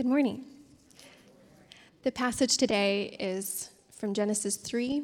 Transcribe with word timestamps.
Good 0.00 0.06
morning. 0.06 0.46
The 2.04 2.10
passage 2.10 2.56
today 2.56 3.14
is 3.20 3.68
from 3.92 4.14
Genesis 4.14 4.56
3, 4.56 5.02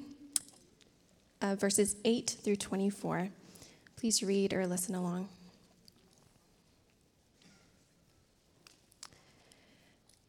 uh, 1.42 1.54
verses 1.56 1.96
8 2.06 2.38
through 2.42 2.56
24. 2.56 3.28
Please 3.96 4.22
read 4.22 4.54
or 4.54 4.66
listen 4.66 4.94
along. 4.94 5.28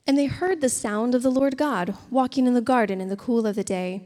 And 0.06 0.18
they 0.18 0.26
heard 0.26 0.60
the 0.60 0.68
sound 0.68 1.16
of 1.16 1.24
the 1.24 1.32
Lord 1.32 1.56
God 1.56 1.96
walking 2.10 2.46
in 2.46 2.54
the 2.54 2.60
garden 2.60 3.00
in 3.00 3.08
the 3.08 3.16
cool 3.16 3.48
of 3.48 3.56
the 3.56 3.64
day. 3.64 4.02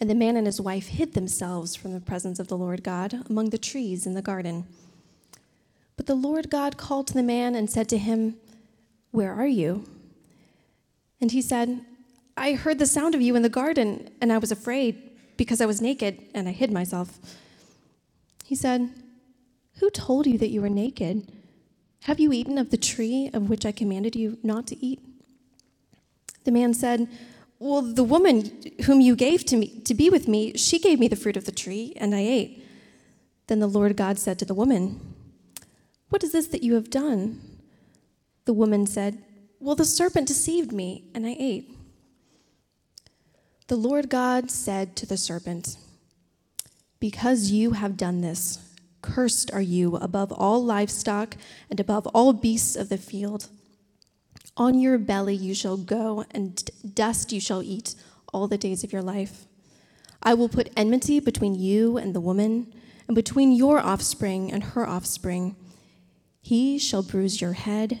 And 0.00 0.08
the 0.08 0.14
man 0.14 0.38
and 0.38 0.46
his 0.46 0.62
wife 0.62 0.86
hid 0.86 1.12
themselves 1.12 1.76
from 1.76 1.92
the 1.92 2.00
presence 2.00 2.38
of 2.38 2.48
the 2.48 2.56
Lord 2.56 2.82
God 2.82 3.22
among 3.28 3.50
the 3.50 3.58
trees 3.58 4.06
in 4.06 4.14
the 4.14 4.22
garden. 4.22 4.64
But 5.98 6.06
the 6.06 6.14
Lord 6.14 6.48
God 6.48 6.78
called 6.78 7.06
to 7.08 7.12
the 7.12 7.22
man 7.22 7.54
and 7.54 7.68
said 7.68 7.90
to 7.90 7.98
him, 7.98 8.36
Where 9.14 9.32
are 9.32 9.46
you? 9.46 9.84
And 11.20 11.30
he 11.30 11.40
said, 11.40 11.82
I 12.36 12.54
heard 12.54 12.80
the 12.80 12.84
sound 12.84 13.14
of 13.14 13.22
you 13.22 13.36
in 13.36 13.42
the 13.42 13.48
garden, 13.48 14.10
and 14.20 14.32
I 14.32 14.38
was 14.38 14.50
afraid 14.50 15.00
because 15.36 15.60
I 15.60 15.66
was 15.66 15.80
naked 15.80 16.20
and 16.34 16.48
I 16.48 16.50
hid 16.50 16.72
myself. 16.72 17.20
He 18.44 18.56
said, 18.56 18.90
Who 19.78 19.88
told 19.90 20.26
you 20.26 20.36
that 20.38 20.50
you 20.50 20.62
were 20.62 20.68
naked? 20.68 21.30
Have 22.06 22.18
you 22.18 22.32
eaten 22.32 22.58
of 22.58 22.70
the 22.70 22.76
tree 22.76 23.30
of 23.32 23.48
which 23.48 23.64
I 23.64 23.70
commanded 23.70 24.16
you 24.16 24.36
not 24.42 24.66
to 24.66 24.84
eat? 24.84 24.98
The 26.42 26.50
man 26.50 26.74
said, 26.74 27.06
Well, 27.60 27.82
the 27.82 28.02
woman 28.02 28.72
whom 28.86 29.00
you 29.00 29.14
gave 29.14 29.44
to 29.44 29.56
me 29.56 29.78
to 29.84 29.94
be 29.94 30.10
with 30.10 30.26
me, 30.26 30.56
she 30.56 30.80
gave 30.80 30.98
me 30.98 31.06
the 31.06 31.14
fruit 31.14 31.36
of 31.36 31.44
the 31.44 31.52
tree, 31.52 31.92
and 31.98 32.16
I 32.16 32.20
ate. 32.22 32.66
Then 33.46 33.60
the 33.60 33.68
Lord 33.68 33.96
God 33.96 34.18
said 34.18 34.40
to 34.40 34.44
the 34.44 34.54
woman, 34.54 34.98
What 36.08 36.24
is 36.24 36.32
this 36.32 36.48
that 36.48 36.64
you 36.64 36.74
have 36.74 36.90
done? 36.90 37.53
The 38.44 38.52
woman 38.52 38.86
said, 38.86 39.22
Well, 39.60 39.76
the 39.76 39.84
serpent 39.84 40.28
deceived 40.28 40.72
me, 40.72 41.04
and 41.14 41.26
I 41.26 41.36
ate. 41.38 41.70
The 43.68 43.76
Lord 43.76 44.10
God 44.10 44.50
said 44.50 44.94
to 44.96 45.06
the 45.06 45.16
serpent, 45.16 45.76
Because 47.00 47.50
you 47.50 47.72
have 47.72 47.96
done 47.96 48.20
this, 48.20 48.58
cursed 49.00 49.50
are 49.52 49.62
you 49.62 49.96
above 49.96 50.32
all 50.32 50.62
livestock 50.62 51.36
and 51.70 51.80
above 51.80 52.06
all 52.08 52.32
beasts 52.32 52.76
of 52.76 52.90
the 52.90 52.98
field. 52.98 53.48
On 54.56 54.78
your 54.78 54.98
belly 54.98 55.34
you 55.34 55.54
shall 55.54 55.76
go, 55.76 56.24
and 56.30 56.70
dust 56.94 57.32
you 57.32 57.40
shall 57.40 57.62
eat 57.62 57.94
all 58.32 58.46
the 58.46 58.58
days 58.58 58.84
of 58.84 58.92
your 58.92 59.02
life. 59.02 59.46
I 60.22 60.34
will 60.34 60.48
put 60.48 60.70
enmity 60.76 61.20
between 61.20 61.54
you 61.54 61.96
and 61.96 62.14
the 62.14 62.20
woman, 62.20 62.72
and 63.08 63.14
between 63.14 63.52
your 63.52 63.80
offspring 63.80 64.52
and 64.52 64.62
her 64.62 64.86
offspring. 64.86 65.56
He 66.40 66.78
shall 66.78 67.02
bruise 67.02 67.40
your 67.40 67.52
head, 67.54 68.00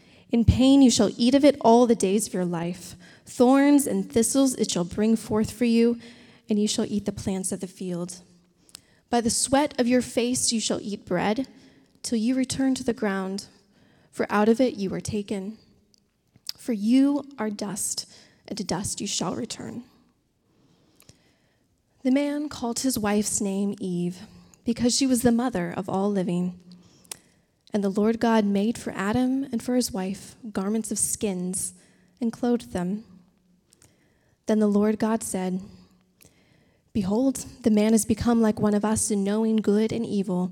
In 0.31 0.45
pain 0.45 0.81
you 0.81 0.89
shall 0.89 1.11
eat 1.17 1.35
of 1.35 1.43
it 1.43 1.57
all 1.61 1.85
the 1.85 1.95
days 1.95 2.27
of 2.27 2.33
your 2.33 2.45
life. 2.45 2.95
Thorns 3.25 3.85
and 3.85 4.09
thistles 4.09 4.55
it 4.55 4.71
shall 4.71 4.85
bring 4.85 5.15
forth 5.15 5.51
for 5.51 5.65
you, 5.65 5.99
and 6.49 6.59
you 6.59 6.67
shall 6.67 6.85
eat 6.85 7.05
the 7.05 7.11
plants 7.11 7.51
of 7.51 7.59
the 7.59 7.67
field. 7.67 8.21
By 9.09 9.21
the 9.21 9.29
sweat 9.29 9.79
of 9.79 9.87
your 9.87 10.01
face 10.01 10.51
you 10.51 10.59
shall 10.59 10.79
eat 10.81 11.05
bread, 11.05 11.47
till 12.01 12.17
you 12.17 12.35
return 12.35 12.75
to 12.75 12.83
the 12.83 12.93
ground 12.93 13.47
for 14.11 14.27
out 14.29 14.49
of 14.49 14.59
it 14.59 14.75
you 14.75 14.89
were 14.89 15.01
taken. 15.01 15.57
For 16.57 16.73
you 16.73 17.23
are 17.39 17.49
dust, 17.49 18.05
and 18.47 18.57
to 18.57 18.63
dust 18.63 19.01
you 19.01 19.07
shall 19.07 19.35
return. 19.35 19.83
The 22.03 22.11
man 22.11 22.49
called 22.49 22.79
his 22.79 22.99
wife's 22.99 23.41
name 23.41 23.75
Eve, 23.79 24.19
because 24.65 24.95
she 24.95 25.07
was 25.07 25.21
the 25.21 25.31
mother 25.31 25.73
of 25.75 25.87
all 25.87 26.11
living. 26.11 26.59
And 27.73 27.83
the 27.83 27.89
Lord 27.89 28.19
God 28.19 28.45
made 28.45 28.77
for 28.77 28.91
Adam 28.95 29.43
and 29.51 29.61
for 29.63 29.75
his 29.75 29.91
wife 29.91 30.35
garments 30.51 30.91
of 30.91 30.99
skins 30.99 31.73
and 32.19 32.31
clothed 32.31 32.73
them. 32.73 33.03
Then 34.45 34.59
the 34.59 34.67
Lord 34.67 34.99
God 34.99 35.23
said, 35.23 35.61
Behold, 36.93 37.45
the 37.63 37.71
man 37.71 37.93
has 37.93 38.05
become 38.05 38.41
like 38.41 38.59
one 38.59 38.73
of 38.73 38.83
us 38.83 39.09
in 39.09 39.23
knowing 39.23 39.57
good 39.57 39.93
and 39.93 40.05
evil. 40.05 40.51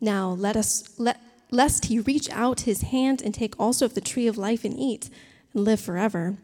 Now 0.00 0.30
let 0.30 0.56
us 0.56 0.94
let 0.98 1.20
lest 1.50 1.86
he 1.86 1.98
reach 1.98 2.30
out 2.30 2.60
his 2.60 2.82
hand 2.82 3.22
and 3.22 3.34
take 3.34 3.58
also 3.58 3.84
of 3.84 3.94
the 3.94 4.00
tree 4.00 4.26
of 4.26 4.38
life 4.38 4.64
and 4.64 4.78
eat 4.78 5.10
and 5.54 5.64
live 5.64 5.80
forever. 5.80 6.36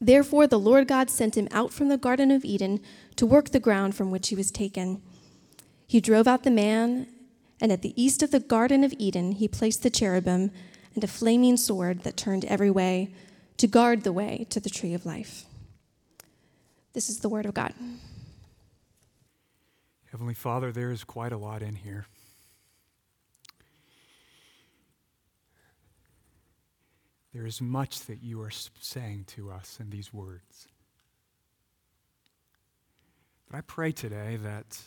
Therefore, 0.00 0.46
the 0.46 0.58
Lord 0.58 0.88
God 0.88 1.08
sent 1.10 1.36
him 1.36 1.48
out 1.50 1.72
from 1.72 1.88
the 1.88 1.96
Garden 1.96 2.30
of 2.30 2.44
Eden 2.44 2.80
to 3.16 3.24
work 3.24 3.50
the 3.50 3.60
ground 3.60 3.94
from 3.94 4.10
which 4.10 4.28
he 4.28 4.36
was 4.36 4.50
taken. 4.50 5.00
He 5.86 6.00
drove 6.00 6.26
out 6.26 6.42
the 6.42 6.50
man, 6.50 7.06
and 7.60 7.72
at 7.72 7.82
the 7.82 8.00
east 8.00 8.22
of 8.22 8.30
the 8.30 8.40
Garden 8.40 8.84
of 8.84 8.92
Eden, 8.98 9.32
he 9.32 9.48
placed 9.48 9.82
the 9.82 9.90
cherubim 9.90 10.50
and 10.94 11.04
a 11.04 11.08
flaming 11.08 11.56
sword 11.56 12.02
that 12.02 12.16
turned 12.16 12.44
every 12.44 12.70
way 12.70 13.14
to 13.56 13.66
guard 13.66 14.02
the 14.02 14.12
way 14.12 14.46
to 14.50 14.60
the 14.60 14.70
tree 14.70 14.94
of 14.94 15.06
life. 15.06 15.44
This 16.92 17.08
is 17.08 17.20
the 17.20 17.28
word 17.28 17.46
of 17.46 17.54
God. 17.54 17.74
Heavenly 20.10 20.34
Father, 20.34 20.72
there 20.72 20.90
is 20.90 21.04
quite 21.04 21.32
a 21.32 21.36
lot 21.36 21.62
in 21.62 21.76
here. 21.76 22.06
There 27.34 27.44
is 27.44 27.60
much 27.60 28.00
that 28.06 28.22
you 28.22 28.40
are 28.40 28.50
saying 28.80 29.24
to 29.28 29.50
us 29.50 29.76
in 29.78 29.90
these 29.90 30.10
words. 30.10 30.68
But 33.46 33.58
I 33.58 33.60
pray 33.60 33.92
today 33.92 34.36
that 34.36 34.80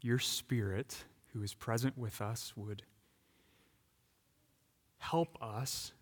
your 0.00 0.18
Spirit, 0.18 1.04
who 1.32 1.42
is 1.42 1.54
present 1.54 1.96
with 1.96 2.20
us, 2.20 2.52
would 2.56 2.82
help 4.98 5.36
us 5.40 5.92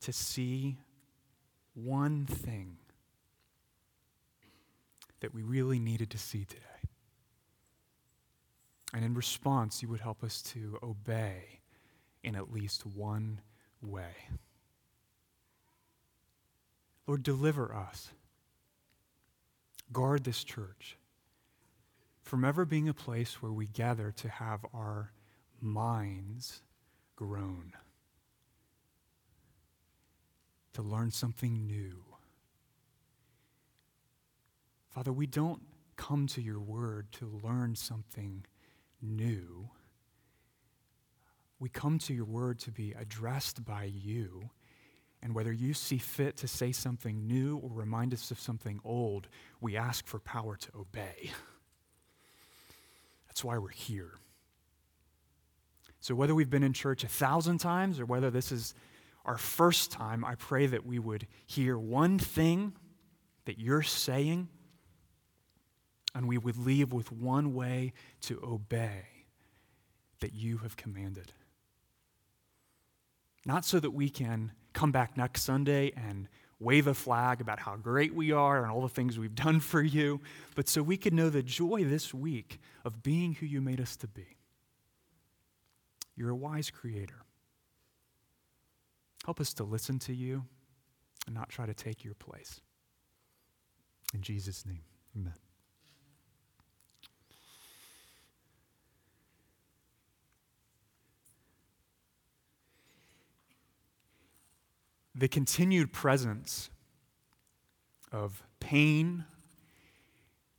to 0.00 0.12
see 0.12 0.78
one 1.74 2.26
thing 2.26 2.76
that 5.20 5.34
we 5.34 5.42
really 5.42 5.78
needed 5.78 6.10
to 6.10 6.18
see 6.18 6.44
today. 6.44 6.62
And 8.94 9.04
in 9.04 9.14
response, 9.14 9.82
you 9.82 9.88
would 9.88 10.00
help 10.00 10.24
us 10.24 10.42
to 10.42 10.78
obey 10.82 11.60
in 12.22 12.34
at 12.36 12.52
least 12.52 12.86
one 12.86 13.40
way. 13.82 14.14
Lord, 17.06 17.22
deliver 17.22 17.74
us. 17.74 18.10
Guard 19.92 20.24
this 20.24 20.44
church 20.44 20.98
from 22.28 22.44
ever 22.44 22.66
being 22.66 22.90
a 22.90 22.94
place 22.94 23.40
where 23.40 23.52
we 23.52 23.66
gather 23.66 24.12
to 24.12 24.28
have 24.28 24.60
our 24.74 25.12
minds 25.62 26.60
grown, 27.16 27.72
to 30.74 30.82
learn 30.82 31.10
something 31.10 31.66
new. 31.66 32.04
Father, 34.90 35.10
we 35.10 35.26
don't 35.26 35.62
come 35.96 36.26
to 36.26 36.42
your 36.42 36.60
word 36.60 37.10
to 37.12 37.40
learn 37.42 37.74
something 37.74 38.44
new. 39.00 39.70
We 41.58 41.70
come 41.70 41.98
to 42.00 42.12
your 42.12 42.26
word 42.26 42.58
to 42.60 42.70
be 42.70 42.92
addressed 42.92 43.64
by 43.64 43.84
you 43.84 44.50
and 45.22 45.34
whether 45.34 45.50
you 45.50 45.72
see 45.72 45.96
fit 45.96 46.36
to 46.36 46.46
say 46.46 46.72
something 46.72 47.26
new 47.26 47.56
or 47.56 47.70
remind 47.72 48.12
us 48.12 48.30
of 48.30 48.38
something 48.38 48.80
old, 48.84 49.28
we 49.62 49.78
ask 49.78 50.06
for 50.06 50.20
power 50.20 50.56
to 50.56 50.68
obey. 50.78 51.30
That's 53.38 53.44
why 53.44 53.58
we're 53.58 53.68
here. 53.68 54.14
So, 56.00 56.12
whether 56.16 56.34
we've 56.34 56.50
been 56.50 56.64
in 56.64 56.72
church 56.72 57.04
a 57.04 57.08
thousand 57.08 57.58
times 57.58 58.00
or 58.00 58.04
whether 58.04 58.32
this 58.32 58.50
is 58.50 58.74
our 59.24 59.38
first 59.38 59.92
time, 59.92 60.24
I 60.24 60.34
pray 60.34 60.66
that 60.66 60.84
we 60.84 60.98
would 60.98 61.28
hear 61.46 61.78
one 61.78 62.18
thing 62.18 62.72
that 63.44 63.60
you're 63.60 63.84
saying 63.84 64.48
and 66.16 66.26
we 66.26 66.36
would 66.36 66.56
leave 66.56 66.92
with 66.92 67.12
one 67.12 67.54
way 67.54 67.92
to 68.22 68.40
obey 68.42 69.04
that 70.18 70.34
you 70.34 70.58
have 70.58 70.76
commanded. 70.76 71.32
Not 73.46 73.64
so 73.64 73.78
that 73.78 73.92
we 73.92 74.10
can 74.10 74.50
come 74.72 74.90
back 74.90 75.16
next 75.16 75.42
Sunday 75.42 75.92
and 75.96 76.26
wave 76.60 76.86
a 76.86 76.94
flag 76.94 77.40
about 77.40 77.60
how 77.60 77.76
great 77.76 78.14
we 78.14 78.32
are 78.32 78.62
and 78.62 78.70
all 78.70 78.82
the 78.82 78.88
things 78.88 79.18
we've 79.18 79.34
done 79.34 79.60
for 79.60 79.82
you, 79.82 80.20
but 80.54 80.68
so 80.68 80.82
we 80.82 80.96
can 80.96 81.14
know 81.14 81.30
the 81.30 81.42
joy 81.42 81.84
this 81.84 82.12
week 82.12 82.58
of 82.84 83.02
being 83.02 83.34
who 83.34 83.46
you 83.46 83.60
made 83.60 83.80
us 83.80 83.96
to 83.96 84.08
be. 84.08 84.36
You're 86.16 86.30
a 86.30 86.36
wise 86.36 86.70
creator. 86.70 87.22
Help 89.24 89.40
us 89.40 89.54
to 89.54 89.64
listen 89.64 89.98
to 90.00 90.14
you 90.14 90.44
and 91.26 91.34
not 91.34 91.48
try 91.48 91.66
to 91.66 91.74
take 91.74 92.04
your 92.04 92.14
place. 92.14 92.60
In 94.14 94.22
Jesus' 94.22 94.66
name, 94.66 94.82
amen. 95.16 95.34
The 105.18 105.26
continued 105.26 105.92
presence 105.92 106.70
of 108.12 108.40
pain 108.60 109.24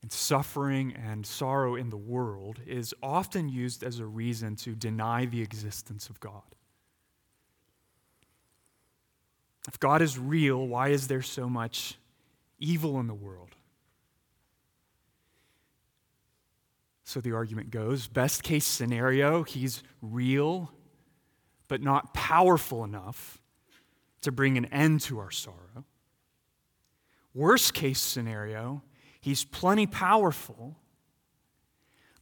and 0.02 0.12
suffering 0.12 0.94
and 0.94 1.26
sorrow 1.26 1.76
in 1.76 1.90
the 1.90 1.98
world 1.98 2.60
is 2.68 2.94
often 3.02 3.48
used 3.48 3.84
as 3.86 4.00
a 4.00 4.06
reason 4.06 4.58
to 4.58 4.76
deny 4.76 5.26
the 5.26 5.42
existence 5.42 6.10
of 6.10 6.20
God. 6.20 6.44
If 9.70 9.80
God 9.80 10.02
is 10.02 10.20
real, 10.20 10.68
why 10.68 10.90
is 10.90 11.08
there 11.08 11.22
so 11.22 11.48
much 11.48 11.98
evil 12.58 13.00
in 13.00 13.08
the 13.08 13.14
world? 13.14 13.56
So 17.06 17.22
the 17.22 17.32
argument 17.32 17.72
goes 17.72 18.08
best 18.08 18.44
case 18.44 18.66
scenario, 18.66 19.44
he's 19.44 19.84
real, 20.02 20.74
but 21.70 21.82
not 21.82 22.14
powerful 22.14 22.84
enough 22.84 23.39
to 24.22 24.32
bring 24.32 24.58
an 24.58 24.66
end 24.66 25.02
to 25.02 25.20
our 25.20 25.32
sorrow. 25.32 25.86
Worst 27.34 27.74
case 27.74 28.00
scenario, 28.00 28.82
he's 29.22 29.46
plenty 29.46 29.88
powerful, 29.88 30.76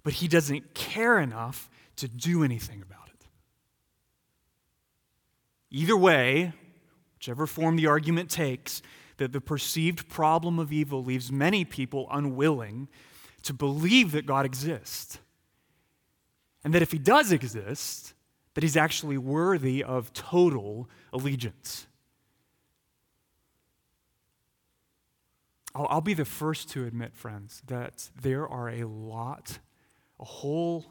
but 0.04 0.14
he 0.14 0.28
doesn't 0.28 0.74
care 0.74 1.20
enough 1.20 1.70
to 1.98 2.08
do 2.08 2.44
anything 2.44 2.82
about 2.82 3.10
it. 3.10 3.26
Either 5.72 5.98
way, 5.98 6.54
whichever 7.16 7.48
form 7.48 7.76
the 7.76 7.88
argument 7.88 8.30
takes, 8.30 8.82
that 9.18 9.32
the 9.32 9.42
perceived 9.42 10.08
problem 10.08 10.60
of 10.60 10.72
evil 10.72 11.04
leaves 11.04 11.32
many 11.32 11.66
people 11.66 12.08
unwilling 12.12 12.88
to 13.44 13.54
believe 13.54 14.12
that 14.12 14.26
God 14.26 14.46
exists. 14.46 15.20
And 16.64 16.74
that 16.74 16.82
if 16.82 16.92
he 16.92 17.00
does 17.00 17.32
exist, 17.32 18.14
that 18.54 18.64
he's 18.64 18.78
actually 18.78 19.18
worthy 19.18 19.84
of 19.84 20.14
total 20.14 20.90
allegiance. 21.12 21.87
I'll, 25.78 25.88
I'll 25.92 26.02
be 26.02 26.16
the 26.16 26.26
first 26.26 26.70
to 26.70 26.86
admit, 26.86 27.16
friends, 27.16 27.62
that 27.68 28.10
there 28.20 28.48
are 28.48 28.68
a 28.70 28.86
lot, 28.86 29.60
a 30.20 30.26
whole 30.26 30.86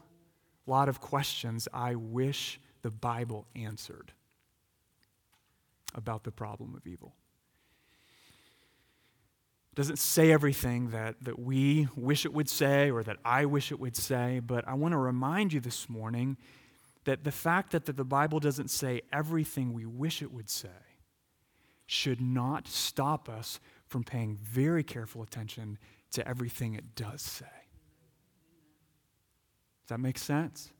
lot 0.65 0.87
of 0.87 1.01
questions 1.01 1.67
I 1.73 1.95
wish 1.95 2.59
the 2.83 2.89
Bible 2.89 3.45
answered 3.53 4.13
about 5.93 6.23
the 6.23 6.31
problem 6.31 6.73
of 6.73 6.87
evil. 6.87 7.13
It 9.73 9.75
doesn't 9.75 9.99
say 9.99 10.31
everything 10.31 10.91
that, 10.91 11.15
that 11.21 11.37
we 11.37 11.89
wish 11.97 12.23
it 12.23 12.33
would 12.33 12.49
say 12.49 12.89
or 12.89 13.03
that 13.03 13.17
I 13.25 13.43
wish 13.45 13.73
it 13.73 13.79
would 13.81 13.97
say, 13.97 14.39
but 14.39 14.65
I 14.67 14.75
want 14.75 14.93
to 14.93 14.97
remind 14.97 15.51
you 15.51 15.59
this 15.59 15.89
morning 15.89 16.37
that 17.03 17.25
the 17.25 17.31
fact 17.31 17.71
that, 17.71 17.85
that 17.85 17.97
the 17.97 18.05
Bible 18.05 18.39
doesn't 18.39 18.69
say 18.69 19.01
everything 19.11 19.73
we 19.73 19.85
wish 19.85 20.21
it 20.21 20.31
would 20.31 20.49
say 20.49 20.69
should 21.85 22.21
not 22.21 22.67
stop 22.67 23.29
us 23.29 23.59
from 23.87 24.03
paying 24.03 24.37
very 24.41 24.83
careful 24.83 25.21
attention 25.23 25.77
to 26.11 26.27
everything 26.27 26.73
it 26.73 26.95
does 26.95 27.21
say. 27.21 27.45
Does 29.83 29.89
that 29.89 29.99
make 29.99 30.17
sense? 30.17 30.71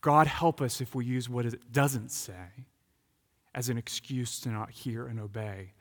God 0.00 0.26
help 0.26 0.60
us 0.60 0.80
if 0.80 0.94
we 0.94 1.04
use 1.04 1.28
what 1.28 1.46
it 1.46 1.72
doesn't 1.72 2.10
say 2.10 2.66
as 3.54 3.68
an 3.68 3.78
excuse 3.78 4.40
to 4.40 4.50
not 4.50 4.70
hear 4.70 5.06
and 5.06 5.18
obey 5.18 5.72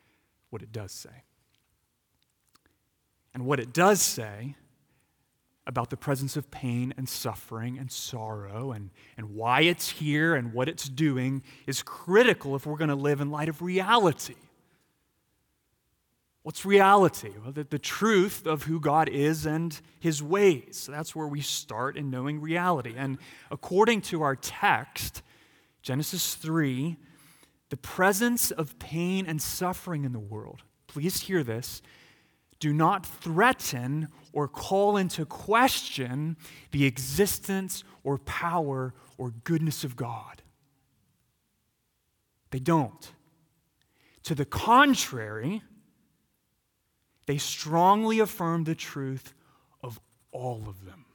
what 0.49 0.61
it 0.61 0.71
does 0.71 0.91
say. 0.91 1.23
And 3.33 3.45
what 3.45 3.59
it 3.59 3.73
does 3.73 4.01
say 4.01 4.55
about 5.67 5.89
the 5.89 5.97
presence 5.97 6.37
of 6.37 6.49
pain 6.49 6.93
and 6.97 7.07
suffering 7.07 7.77
and 7.77 7.91
sorrow 7.91 8.71
and, 8.71 8.89
and 9.17 9.35
why 9.35 9.61
it's 9.61 9.89
here 9.89 10.33
and 10.33 10.53
what 10.53 10.69
it's 10.69 10.87
doing 10.87 11.43
is 11.67 11.83
critical 11.83 12.55
if 12.55 12.65
we're 12.65 12.77
going 12.77 12.89
to 12.89 12.95
live 12.95 13.19
in 13.19 13.29
light 13.29 13.49
of 13.49 13.61
reality. 13.61 14.35
What's 16.47 16.63
reality? 16.65 17.33
Well, 17.43 17.51
the, 17.51 17.65
the 17.65 17.77
truth 17.77 18.47
of 18.47 18.63
who 18.63 18.79
God 18.79 19.09
is 19.09 19.45
and 19.45 19.77
his 19.99 20.23
ways. 20.23 20.87
That's 20.89 21.13
where 21.13 21.27
we 21.27 21.41
start 21.41 21.97
in 21.97 22.09
knowing 22.09 22.39
reality. 22.39 22.93
And 22.95 23.17
according 23.51 23.99
to 24.03 24.21
our 24.21 24.37
text, 24.37 25.23
Genesis 25.81 26.35
3, 26.35 26.95
the 27.67 27.75
presence 27.75 28.51
of 28.51 28.79
pain 28.79 29.25
and 29.25 29.41
suffering 29.41 30.05
in 30.05 30.13
the 30.13 30.21
world, 30.21 30.63
please 30.87 31.19
hear 31.19 31.43
this, 31.43 31.81
do 32.61 32.71
not 32.71 33.05
threaten 33.05 34.07
or 34.31 34.47
call 34.47 34.95
into 34.95 35.25
question 35.25 36.37
the 36.71 36.85
existence 36.85 37.83
or 38.05 38.19
power 38.19 38.93
or 39.17 39.31
goodness 39.43 39.83
of 39.83 39.97
God. 39.97 40.41
They 42.51 42.59
don't. 42.59 43.11
To 44.23 44.33
the 44.33 44.45
contrary, 44.45 45.61
they 47.27 47.37
strongly 47.37 48.19
affirm 48.19 48.63
the 48.63 48.73
truth 48.73 49.33
of 49.83 49.99
all 50.31 50.63
of 50.67 50.85
them. 50.85 51.05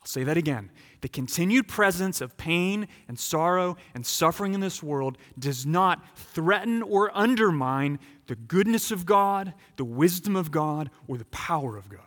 I'll 0.00 0.06
say 0.06 0.24
that 0.24 0.36
again. 0.36 0.70
The 1.00 1.08
continued 1.08 1.68
presence 1.68 2.20
of 2.20 2.36
pain 2.36 2.88
and 3.06 3.18
sorrow 3.18 3.76
and 3.94 4.04
suffering 4.04 4.52
in 4.52 4.60
this 4.60 4.82
world 4.82 5.16
does 5.38 5.64
not 5.64 6.04
threaten 6.16 6.82
or 6.82 7.16
undermine 7.16 8.00
the 8.26 8.36
goodness 8.36 8.90
of 8.90 9.06
God, 9.06 9.54
the 9.76 9.84
wisdom 9.84 10.36
of 10.36 10.50
God, 10.50 10.90
or 11.06 11.16
the 11.16 11.24
power 11.26 11.76
of 11.76 11.88
God. 11.88 12.00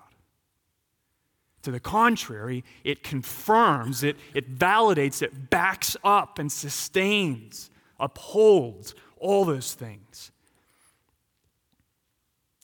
To 1.64 1.72
the 1.72 1.80
contrary, 1.80 2.64
it 2.84 3.04
confirms, 3.04 4.04
it, 4.04 4.18
it 4.34 4.58
validates, 4.58 5.22
it 5.22 5.50
backs 5.50 5.96
up 6.04 6.38
and 6.38 6.52
sustains, 6.52 7.70
upholds 8.00 8.94
all 9.18 9.46
those 9.46 9.74
things. 9.74 10.32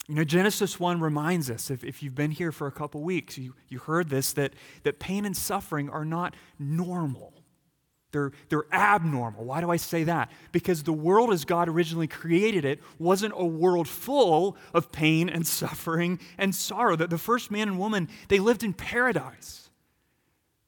You 0.07 0.15
know, 0.15 0.23
Genesis 0.23 0.79
1 0.79 1.01
reminds 1.01 1.49
us, 1.49 1.69
if, 1.69 1.83
if 1.83 2.01
you've 2.01 2.15
been 2.15 2.31
here 2.31 2.53
for 2.53 2.65
a 2.65 2.71
couple 2.71 3.01
weeks, 3.01 3.37
you, 3.37 3.55
you 3.67 3.79
heard 3.79 4.09
this, 4.09 4.31
that, 4.33 4.53
that 4.83 4.99
pain 4.99 5.25
and 5.25 5.35
suffering 5.35 5.89
are 5.89 6.05
not 6.05 6.33
normal. 6.57 7.33
They're, 8.13 8.31
they're 8.47 8.73
abnormal. 8.73 9.43
Why 9.43 9.59
do 9.59 9.69
I 9.69 9.75
say 9.75 10.05
that? 10.05 10.31
Because 10.53 10.83
the 10.83 10.93
world 10.93 11.33
as 11.33 11.43
God 11.43 11.67
originally 11.67 12.07
created 12.07 12.63
it 12.63 12.81
wasn't 12.97 13.33
a 13.35 13.45
world 13.45 13.89
full 13.89 14.55
of 14.73 14.93
pain 14.93 15.27
and 15.27 15.45
suffering 15.45 16.21
and 16.37 16.55
sorrow. 16.55 16.95
That 16.95 17.09
the 17.09 17.17
first 17.17 17.51
man 17.51 17.67
and 17.67 17.77
woman, 17.77 18.07
they 18.29 18.39
lived 18.39 18.63
in 18.63 18.71
paradise. 18.71 19.69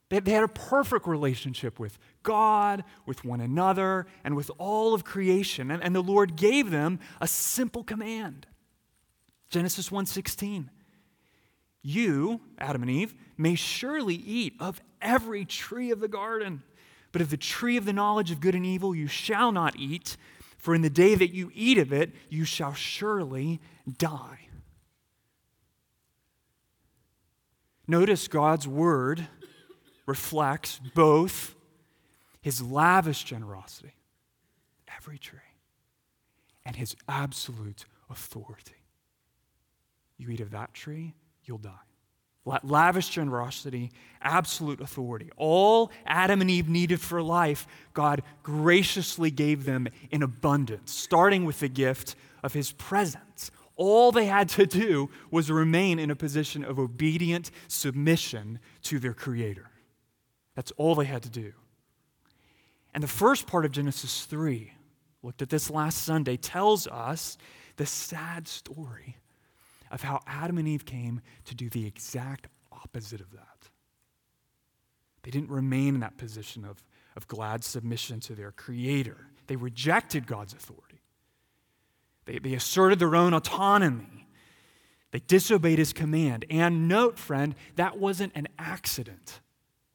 They, 0.09 0.19
they 0.19 0.31
had 0.31 0.43
a 0.43 0.49
perfect 0.49 1.07
relationship 1.07 1.79
with 1.79 1.97
God, 2.23 2.83
with 3.05 3.23
one 3.23 3.39
another, 3.39 4.05
and 4.25 4.35
with 4.35 4.51
all 4.57 4.93
of 4.93 5.05
creation. 5.05 5.71
And, 5.71 5.81
and 5.81 5.95
the 5.95 6.03
Lord 6.03 6.35
gave 6.35 6.71
them 6.71 6.99
a 7.21 7.27
simple 7.27 7.85
command 7.85 8.47
Genesis 9.49 9.89
1:16. 9.89 10.69
You, 11.81 12.41
Adam 12.57 12.83
and 12.83 12.91
Eve, 12.91 13.15
may 13.37 13.55
surely 13.55 14.15
eat 14.15 14.53
of 14.59 14.81
every 15.01 15.45
tree 15.45 15.91
of 15.91 15.99
the 15.99 16.07
garden, 16.07 16.63
but 17.11 17.21
of 17.21 17.29
the 17.29 17.37
tree 17.37 17.77
of 17.77 17.85
the 17.85 17.93
knowledge 17.93 18.31
of 18.31 18.41
good 18.41 18.53
and 18.53 18.65
evil 18.65 18.93
you 18.93 19.07
shall 19.07 19.51
not 19.51 19.75
eat, 19.75 20.17
for 20.57 20.75
in 20.75 20.81
the 20.81 20.89
day 20.89 21.15
that 21.15 21.33
you 21.33 21.51
eat 21.55 21.77
of 21.77 21.93
it 21.93 22.13
you 22.29 22.43
shall 22.43 22.73
surely 22.73 23.59
die. 23.97 24.49
Notice 27.87 28.27
God's 28.27 28.67
word 28.67 29.27
reflects 30.05 30.79
both 30.93 31.55
his 32.41 32.61
lavish 32.61 33.23
generosity, 33.23 33.93
every 34.95 35.17
tree, 35.17 35.39
and 36.65 36.75
his 36.75 36.95
absolute 37.07 37.85
authority 38.09 38.78
you 40.19 40.29
eat 40.29 40.41
of 40.41 40.51
that 40.51 40.73
tree, 40.73 41.13
you'll 41.45 41.57
die. 41.57 41.71
Lavish 42.63 43.09
generosity, 43.09 43.91
absolute 44.21 44.81
authority. 44.81 45.29
All 45.37 45.91
Adam 46.05 46.41
and 46.41 46.49
Eve 46.49 46.67
needed 46.67 46.99
for 46.99 47.21
life, 47.21 47.67
God 47.93 48.23
graciously 48.43 49.29
gave 49.29 49.65
them 49.65 49.87
in 50.09 50.23
abundance, 50.23 50.91
starting 50.91 51.45
with 51.45 51.59
the 51.59 51.67
gift 51.67 52.15
of 52.43 52.53
His 52.53 52.71
presence. 52.71 53.51
All 53.75 54.11
they 54.11 54.25
had 54.25 54.49
to 54.49 54.65
do 54.65 55.09
was 55.31 55.51
remain 55.51 55.99
in 55.99 56.11
a 56.11 56.15
position 56.15 56.63
of 56.65 56.79
obedient 56.79 57.51
submission 57.67 58.59
to 58.83 58.99
their 58.99 59.13
Creator. 59.13 59.69
That's 60.55 60.71
all 60.71 60.95
they 60.95 61.05
had 61.05 61.23
to 61.23 61.29
do. 61.29 61.53
And 62.93 63.03
the 63.03 63.07
first 63.07 63.47
part 63.47 63.65
of 63.65 63.71
Genesis 63.71 64.25
3, 64.25 64.73
looked 65.21 65.41
at 65.41 65.49
this 65.49 65.69
last 65.69 66.03
Sunday, 66.03 66.35
tells 66.35 66.87
us 66.87 67.37
the 67.77 67.85
sad 67.85 68.47
story 68.47 69.17
of 69.91 70.01
how 70.01 70.21
Adam 70.27 70.57
and 70.57 70.67
Eve 70.67 70.85
came 70.85 71.21
to 71.45 71.55
do 71.55 71.69
the 71.69 71.85
exact 71.85 72.47
opposite 72.71 73.21
of 73.21 73.31
that. 73.31 73.69
They 75.23 75.31
didn't 75.31 75.49
remain 75.49 75.95
in 75.95 75.99
that 76.01 76.17
position 76.17 76.63
of, 76.65 76.83
of 77.15 77.27
glad 77.27 77.63
submission 77.63 78.19
to 78.21 78.35
their 78.35 78.51
Creator. 78.51 79.17
They 79.47 79.55
rejected 79.55 80.27
God's 80.27 80.53
authority. 80.53 81.01
They, 82.25 82.39
they 82.39 82.53
asserted 82.53 82.99
their 82.99 83.15
own 83.15 83.33
autonomy. 83.33 84.27
They 85.11 85.19
disobeyed 85.19 85.79
his 85.79 85.91
command. 85.91 86.45
And 86.49 86.87
note, 86.87 87.17
friend, 87.17 87.55
that 87.75 87.97
wasn't 87.97 88.31
an 88.35 88.47
accident. 88.57 89.41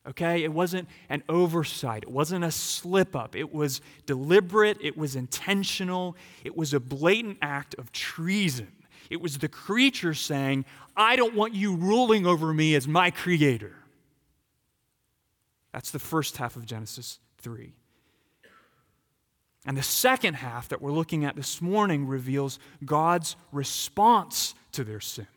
Okay? 0.06 0.42
It 0.42 0.52
wasn't 0.52 0.88
an 1.08 1.22
oversight. 1.28 2.02
It 2.02 2.10
wasn't 2.10 2.44
a 2.44 2.50
slip 2.50 3.14
up. 3.14 3.36
It 3.36 3.54
was 3.54 3.80
deliberate. 4.06 4.78
It 4.80 4.96
was 4.96 5.16
intentional. 5.16 6.16
It 6.42 6.56
was 6.56 6.74
a 6.74 6.80
blatant 6.80 7.38
act 7.40 7.74
of 7.76 7.92
treason. 7.92 8.72
It 9.14 9.20
was 9.20 9.38
the 9.38 9.48
creature 9.48 10.12
saying, 10.12 10.64
I 10.96 11.14
don't 11.14 11.36
want 11.36 11.54
you 11.54 11.76
ruling 11.76 12.26
over 12.26 12.52
me 12.52 12.74
as 12.74 12.88
my 12.88 13.12
creator. 13.12 13.76
That's 15.72 15.92
the 15.92 16.00
first 16.00 16.38
half 16.38 16.56
of 16.56 16.66
Genesis 16.66 17.20
3. 17.38 17.74
And 19.64 19.76
the 19.76 19.84
second 19.84 20.34
half 20.34 20.68
that 20.68 20.82
we're 20.82 20.90
looking 20.90 21.24
at 21.24 21.36
this 21.36 21.62
morning 21.62 22.08
reveals 22.08 22.58
God's 22.84 23.36
response 23.52 24.56
to 24.72 24.82
their 24.82 24.98
sin. 24.98 25.28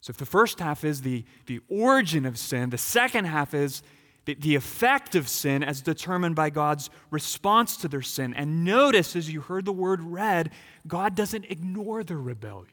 So, 0.00 0.10
if 0.10 0.16
the 0.16 0.26
first 0.26 0.58
half 0.58 0.82
is 0.82 1.02
the, 1.02 1.24
the 1.46 1.60
origin 1.68 2.26
of 2.26 2.36
sin, 2.38 2.70
the 2.70 2.76
second 2.76 3.26
half 3.26 3.54
is 3.54 3.84
the, 4.24 4.34
the 4.34 4.54
effect 4.54 5.14
of 5.14 5.28
sin 5.28 5.62
as 5.62 5.80
determined 5.80 6.36
by 6.36 6.50
God's 6.50 6.90
response 7.10 7.76
to 7.78 7.88
their 7.88 8.02
sin. 8.02 8.34
And 8.34 8.64
notice, 8.64 9.16
as 9.16 9.32
you 9.32 9.40
heard 9.40 9.64
the 9.64 9.72
word 9.72 10.00
read, 10.02 10.50
God 10.86 11.14
doesn't 11.14 11.46
ignore 11.46 12.04
their 12.04 12.18
rebellion. 12.18 12.68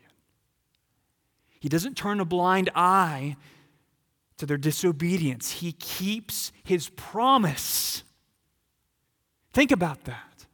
He 1.59 1.69
doesn't 1.69 1.97
turn 1.97 2.19
a 2.19 2.25
blind 2.25 2.69
eye 2.75 3.35
to 4.37 4.45
their 4.45 4.57
disobedience. 4.57 5.51
He 5.51 5.73
keeps 5.73 6.51
his 6.63 6.89
promise. 6.89 8.03
Think 9.51 9.71
about 9.71 10.05
that. 10.05 10.45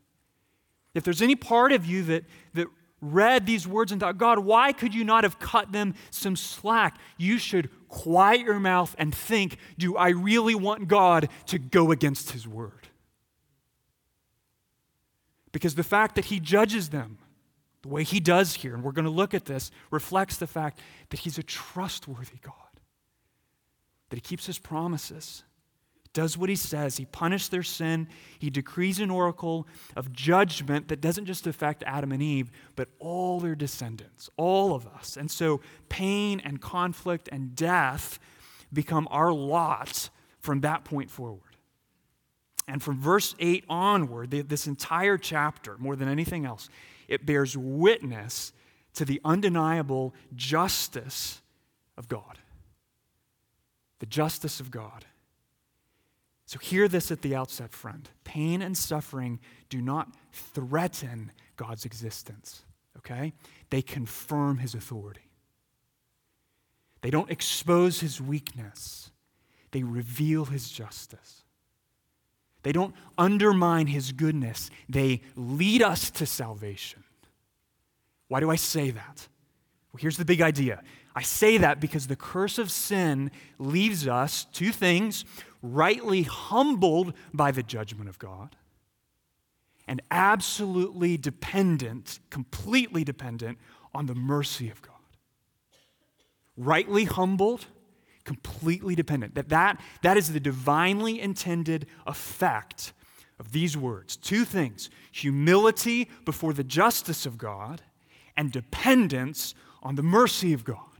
If 0.93 1.03
there's 1.03 1.21
any 1.21 1.35
part 1.35 1.71
of 1.71 1.85
you 1.85 2.03
that, 2.03 2.23
that 2.53 2.67
read 3.01 3.45
these 3.45 3.67
words 3.67 3.91
and 3.91 4.01
thought, 4.01 4.17
God, 4.17 4.39
why 4.39 4.71
could 4.73 4.95
you 4.95 5.03
not 5.03 5.23
have 5.23 5.39
cut 5.39 5.71
them 5.71 5.93
some 6.09 6.35
slack? 6.35 6.97
You 7.17 7.37
should 7.37 7.69
quiet 7.95 8.41
your 8.41 8.59
mouth 8.59 8.93
and 8.97 9.15
think, 9.15 9.57
do 9.77 9.95
I 9.95 10.09
really 10.09 10.53
want 10.53 10.89
God 10.89 11.29
to 11.47 11.57
go 11.57 11.91
against 11.91 12.31
his 12.31 12.45
word? 12.45 12.89
Because 15.53 15.75
the 15.75 15.83
fact 15.83 16.15
that 16.15 16.25
he 16.25 16.41
judges 16.41 16.89
them 16.89 17.19
the 17.83 17.87
way 17.87 18.03
he 18.03 18.19
does 18.19 18.55
here, 18.55 18.73
and 18.73 18.83
we're 18.83 18.91
going 18.91 19.05
to 19.05 19.11
look 19.11 19.33
at 19.33 19.45
this, 19.45 19.71
reflects 19.91 20.35
the 20.37 20.47
fact 20.47 20.79
that 21.09 21.21
he's 21.21 21.37
a 21.37 21.43
trustworthy 21.43 22.37
God, 22.41 22.53
that 24.09 24.17
he 24.17 24.21
keeps 24.21 24.45
his 24.45 24.59
promises 24.59 25.43
does 26.15 26.35
what 26.35 26.49
he 26.49 26.55
says. 26.55 26.97
He 26.97 27.05
punished 27.05 27.51
their 27.51 27.61
sin. 27.61 28.07
He 28.39 28.49
decrees 28.49 28.99
an 28.99 29.11
oracle 29.11 29.67
of 29.95 30.11
judgment 30.11 30.87
that 30.87 31.01
doesn't 31.01 31.25
just 31.25 31.45
affect 31.45 31.83
Adam 31.85 32.11
and 32.11 32.23
Eve, 32.23 32.49
but 32.75 32.87
all 32.97 33.39
their 33.39 33.53
descendants, 33.53 34.31
all 34.37 34.73
of 34.73 34.87
us. 34.87 35.17
And 35.17 35.29
so 35.29 35.61
pain 35.89 36.41
and 36.43 36.59
conflict 36.59 37.29
and 37.31 37.55
death 37.55 38.17
become 38.73 39.07
our 39.11 39.31
lot 39.31 40.09
from 40.39 40.61
that 40.61 40.85
point 40.85 41.11
forward. 41.11 41.41
And 42.67 42.81
from 42.81 42.99
verse 42.99 43.35
8 43.37 43.65
onward, 43.69 44.31
this 44.31 44.65
entire 44.65 45.19
chapter, 45.19 45.77
more 45.77 45.95
than 45.95 46.07
anything 46.07 46.45
else, 46.45 46.69
it 47.07 47.25
bears 47.25 47.55
witness 47.55 48.53
to 48.95 49.05
the 49.05 49.21
undeniable 49.23 50.15
justice 50.33 51.41
of 51.97 52.07
God. 52.07 52.39
The 53.99 54.07
justice 54.07 54.59
of 54.59 54.71
God. 54.71 55.05
So, 56.47 56.59
hear 56.59 56.87
this 56.87 57.09
at 57.11 57.21
the 57.21 57.35
outset, 57.35 57.71
friend. 57.71 58.07
Pain 58.23 58.61
and 58.61 58.77
suffering 58.77 59.39
do 59.69 59.81
not 59.81 60.09
threaten 60.31 61.31
God's 61.55 61.85
existence, 61.85 62.63
okay? 62.97 63.33
They 63.71 63.81
confirm 63.81 64.59
his 64.59 64.75
authority. 64.75 65.31
They 67.01 67.09
don't 67.09 67.31
expose 67.31 67.99
his 67.99 68.21
weakness, 68.21 69.11
they 69.71 69.83
reveal 69.83 70.45
his 70.45 70.69
justice. 70.69 71.41
They 72.63 72.71
don't 72.71 72.95
undermine 73.15 73.85
his 73.85 74.11
goodness, 74.11 74.71
they 74.89 75.21
lead 75.35 75.83
us 75.83 76.09
to 76.11 76.25
salvation. 76.25 77.03
Why 78.27 78.39
do 78.39 78.49
I 78.49 78.55
say 78.55 78.89
that? 78.89 79.27
Well, 79.91 79.99
here's 79.99 80.17
the 80.17 80.25
big 80.25 80.41
idea. 80.41 80.81
I 81.15 81.21
say 81.21 81.57
that 81.57 81.79
because 81.79 82.07
the 82.07 82.17
curse 82.17 82.57
of 82.57 82.69
sin 82.69 83.31
leaves 83.57 84.05
us 84.05 84.45
two 84.51 84.71
things 84.71 85.23
rightly 85.61 86.23
humbled 86.23 87.13
by 87.33 87.51
the 87.51 87.63
judgment 87.63 88.09
of 88.09 88.19
God, 88.19 88.55
and 89.87 90.01
absolutely 90.11 91.15
dependent, 91.17 92.19
completely 92.29 93.03
dependent 93.03 93.57
on 93.93 94.07
the 94.07 94.15
mercy 94.15 94.69
of 94.69 94.81
God. 94.81 94.91
Rightly 96.57 97.05
humbled, 97.05 97.65
completely 98.25 98.93
dependent. 98.95 99.35
That, 99.35 99.49
that, 99.49 99.79
that 100.01 100.17
is 100.17 100.33
the 100.33 100.39
divinely 100.39 101.21
intended 101.21 101.87
effect 102.05 102.93
of 103.39 103.51
these 103.51 103.77
words. 103.77 104.17
Two 104.17 104.43
things 104.43 104.89
humility 105.11 106.09
before 106.25 106.51
the 106.51 106.63
justice 106.63 107.25
of 107.25 107.37
God, 107.37 107.81
and 108.35 108.51
dependence 108.51 109.55
on 109.81 109.95
the 109.95 110.03
mercy 110.03 110.51
of 110.51 110.65
God. 110.65 110.94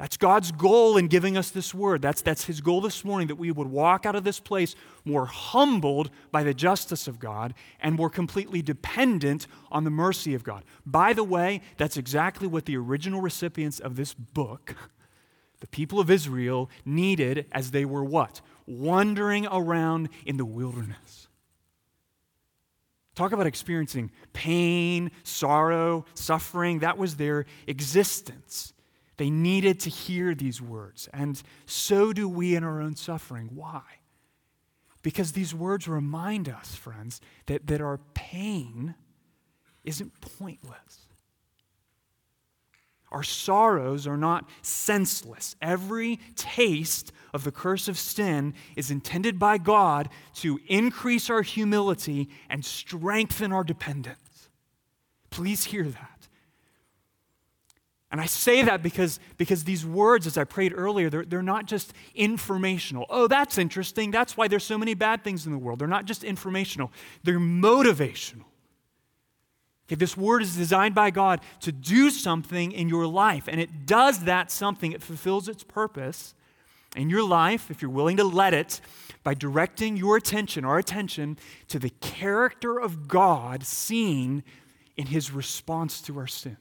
That's 0.00 0.16
God's 0.16 0.50
goal 0.50 0.96
in 0.96 1.08
giving 1.08 1.36
us 1.36 1.50
this 1.50 1.74
word. 1.74 2.00
That's, 2.00 2.22
that's 2.22 2.46
His 2.46 2.62
goal 2.62 2.80
this 2.80 3.04
morning 3.04 3.28
that 3.28 3.36
we 3.36 3.50
would 3.50 3.66
walk 3.66 4.06
out 4.06 4.16
of 4.16 4.24
this 4.24 4.40
place 4.40 4.74
more 5.04 5.26
humbled 5.26 6.10
by 6.32 6.42
the 6.42 6.54
justice 6.54 7.06
of 7.06 7.18
God 7.18 7.52
and 7.80 7.96
more 7.96 8.08
completely 8.08 8.62
dependent 8.62 9.46
on 9.70 9.84
the 9.84 9.90
mercy 9.90 10.32
of 10.32 10.42
God. 10.42 10.64
By 10.86 11.12
the 11.12 11.22
way, 11.22 11.60
that's 11.76 11.98
exactly 11.98 12.48
what 12.48 12.64
the 12.64 12.78
original 12.78 13.20
recipients 13.20 13.78
of 13.78 13.96
this 13.96 14.14
book, 14.14 14.74
the 15.60 15.66
people 15.66 16.00
of 16.00 16.10
Israel, 16.10 16.70
needed 16.86 17.44
as 17.52 17.70
they 17.70 17.84
were 17.84 18.02
what? 18.02 18.40
Wandering 18.66 19.46
around 19.48 20.08
in 20.24 20.38
the 20.38 20.46
wilderness. 20.46 21.28
Talk 23.14 23.32
about 23.32 23.46
experiencing 23.46 24.12
pain, 24.32 25.10
sorrow, 25.24 26.06
suffering. 26.14 26.78
That 26.78 26.96
was 26.96 27.16
their 27.16 27.44
existence. 27.66 28.72
They 29.20 29.28
needed 29.28 29.80
to 29.80 29.90
hear 29.90 30.34
these 30.34 30.62
words, 30.62 31.06
and 31.12 31.42
so 31.66 32.10
do 32.14 32.26
we 32.26 32.54
in 32.54 32.64
our 32.64 32.80
own 32.80 32.96
suffering. 32.96 33.50
Why? 33.54 33.82
Because 35.02 35.32
these 35.32 35.54
words 35.54 35.86
remind 35.86 36.48
us, 36.48 36.74
friends, 36.74 37.20
that, 37.44 37.66
that 37.66 37.82
our 37.82 37.98
pain 38.14 38.94
isn't 39.84 40.18
pointless. 40.22 41.06
Our 43.12 43.22
sorrows 43.22 44.06
are 44.06 44.16
not 44.16 44.48
senseless. 44.62 45.54
Every 45.60 46.18
taste 46.34 47.12
of 47.34 47.44
the 47.44 47.52
curse 47.52 47.88
of 47.88 47.98
sin 47.98 48.54
is 48.74 48.90
intended 48.90 49.38
by 49.38 49.58
God 49.58 50.08
to 50.36 50.58
increase 50.66 51.28
our 51.28 51.42
humility 51.42 52.30
and 52.48 52.64
strengthen 52.64 53.52
our 53.52 53.64
dependence. 53.64 54.48
Please 55.28 55.64
hear 55.64 55.84
that. 55.84 56.09
And 58.10 58.20
I 58.20 58.26
say 58.26 58.62
that 58.62 58.82
because, 58.82 59.20
because 59.36 59.64
these 59.64 59.86
words, 59.86 60.26
as 60.26 60.36
I 60.36 60.42
prayed 60.42 60.72
earlier, 60.74 61.10
they're, 61.10 61.24
they're 61.24 61.42
not 61.42 61.66
just 61.66 61.92
informational. 62.14 63.06
Oh, 63.08 63.28
that's 63.28 63.56
interesting. 63.56 64.10
That's 64.10 64.36
why 64.36 64.48
there's 64.48 64.64
so 64.64 64.76
many 64.76 64.94
bad 64.94 65.22
things 65.22 65.46
in 65.46 65.52
the 65.52 65.58
world. 65.58 65.78
They're 65.78 65.86
not 65.86 66.06
just 66.06 66.24
informational, 66.24 66.90
they're 67.22 67.38
motivational. 67.38 68.44
Okay, 69.86 69.96
this 69.96 70.16
word 70.16 70.42
is 70.42 70.56
designed 70.56 70.94
by 70.94 71.10
God 71.10 71.40
to 71.60 71.72
do 71.72 72.10
something 72.10 72.70
in 72.70 72.88
your 72.88 73.08
life, 73.08 73.48
and 73.48 73.60
it 73.60 73.86
does 73.86 74.20
that 74.20 74.50
something. 74.52 74.92
It 74.92 75.02
fulfills 75.02 75.48
its 75.48 75.64
purpose 75.64 76.34
in 76.94 77.10
your 77.10 77.24
life, 77.24 77.70
if 77.70 77.82
you're 77.82 77.90
willing 77.90 78.16
to 78.16 78.24
let 78.24 78.54
it, 78.54 78.80
by 79.22 79.34
directing 79.34 79.96
your 79.96 80.16
attention, 80.16 80.64
our 80.64 80.78
attention, 80.78 81.38
to 81.68 81.78
the 81.78 81.90
character 82.00 82.78
of 82.78 83.08
God 83.08 83.64
seen 83.64 84.44
in 84.96 85.06
his 85.06 85.32
response 85.32 86.00
to 86.02 86.18
our 86.18 86.26
sin. 86.26 86.56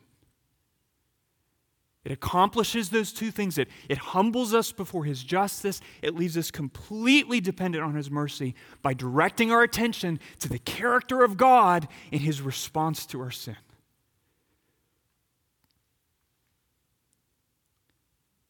It 2.05 2.13
accomplishes 2.13 2.89
those 2.89 3.11
two 3.11 3.29
things. 3.29 3.57
It, 3.57 3.67
it 3.89 3.97
humbles 3.97 4.53
us 4.53 4.71
before 4.71 5.03
His 5.03 5.21
justice. 5.21 5.81
It 6.01 6.15
leaves 6.15 6.37
us 6.37 6.49
completely 6.49 7.41
dependent 7.41 7.83
on 7.83 7.93
His 7.93 8.09
mercy 8.09 8.55
by 8.81 8.93
directing 8.93 9.51
our 9.51 9.63
attention 9.63 10.19
to 10.39 10.47
the 10.47 10.59
character 10.59 11.23
of 11.23 11.35
God 11.35 11.87
in 12.11 12.19
His 12.19 12.41
response 12.41 13.05
to 13.07 13.19
our 13.21 13.31
sin. 13.31 13.57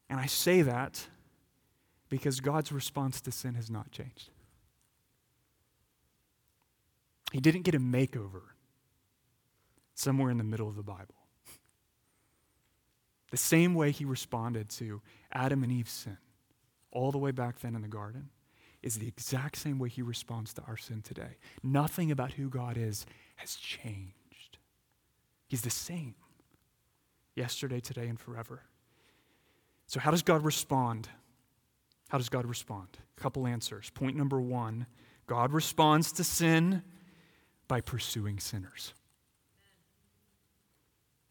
And 0.08 0.18
I 0.18 0.26
say 0.26 0.62
that 0.62 1.06
because 2.08 2.40
God's 2.40 2.72
response 2.72 3.20
to 3.22 3.32
sin 3.32 3.54
has 3.54 3.70
not 3.70 3.90
changed. 3.92 4.30
He 7.32 7.40
didn't 7.40 7.62
get 7.62 7.76
a 7.76 7.80
makeover 7.80 8.42
somewhere 9.94 10.30
in 10.30 10.38
the 10.38 10.44
middle 10.44 10.68
of 10.68 10.76
the 10.76 10.82
Bible. 10.82 11.19
The 13.30 13.36
same 13.36 13.74
way 13.74 13.90
he 13.90 14.04
responded 14.04 14.68
to 14.70 15.00
Adam 15.32 15.62
and 15.62 15.72
Eve's 15.72 15.92
sin, 15.92 16.18
all 16.90 17.12
the 17.12 17.18
way 17.18 17.30
back 17.30 17.60
then 17.60 17.74
in 17.74 17.82
the 17.82 17.88
garden. 17.88 18.30
is 18.82 18.98
the 18.98 19.08
exact 19.08 19.56
same 19.56 19.78
way 19.78 19.90
he 19.90 20.00
responds 20.00 20.54
to 20.54 20.62
our 20.62 20.76
sin 20.76 21.02
today. 21.02 21.36
Nothing 21.62 22.10
about 22.10 22.32
who 22.32 22.48
God 22.48 22.78
is 22.78 23.04
has 23.36 23.56
changed. 23.56 24.58
He's 25.48 25.60
the 25.60 25.70
same 25.70 26.14
yesterday, 27.34 27.80
today, 27.80 28.08
and 28.08 28.18
forever. 28.18 28.62
So, 29.86 30.00
how 30.00 30.10
does 30.10 30.22
God 30.22 30.44
respond? 30.44 31.08
How 32.08 32.18
does 32.18 32.28
God 32.28 32.46
respond? 32.46 32.88
A 33.18 33.20
couple 33.20 33.46
answers. 33.46 33.90
Point 33.90 34.16
number 34.16 34.40
one 34.40 34.86
God 35.26 35.52
responds 35.52 36.10
to 36.12 36.24
sin 36.24 36.82
by 37.68 37.80
pursuing 37.80 38.40
sinners. 38.40 38.94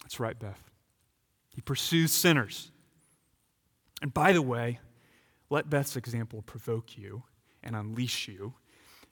That's 0.04 0.20
right, 0.20 0.40
Beth. 0.40 0.69
He 1.60 1.62
pursues 1.62 2.14
sinners. 2.14 2.72
And 4.02 4.14
by 4.14 4.32
the 4.32 4.42
way, 4.42 4.80
let 5.50 5.70
Beth's 5.70 5.98
example 5.98 6.42
provoke 6.42 6.98
you 6.98 7.24
and 7.62 7.76
unleash 7.76 8.30
you. 8.30 8.54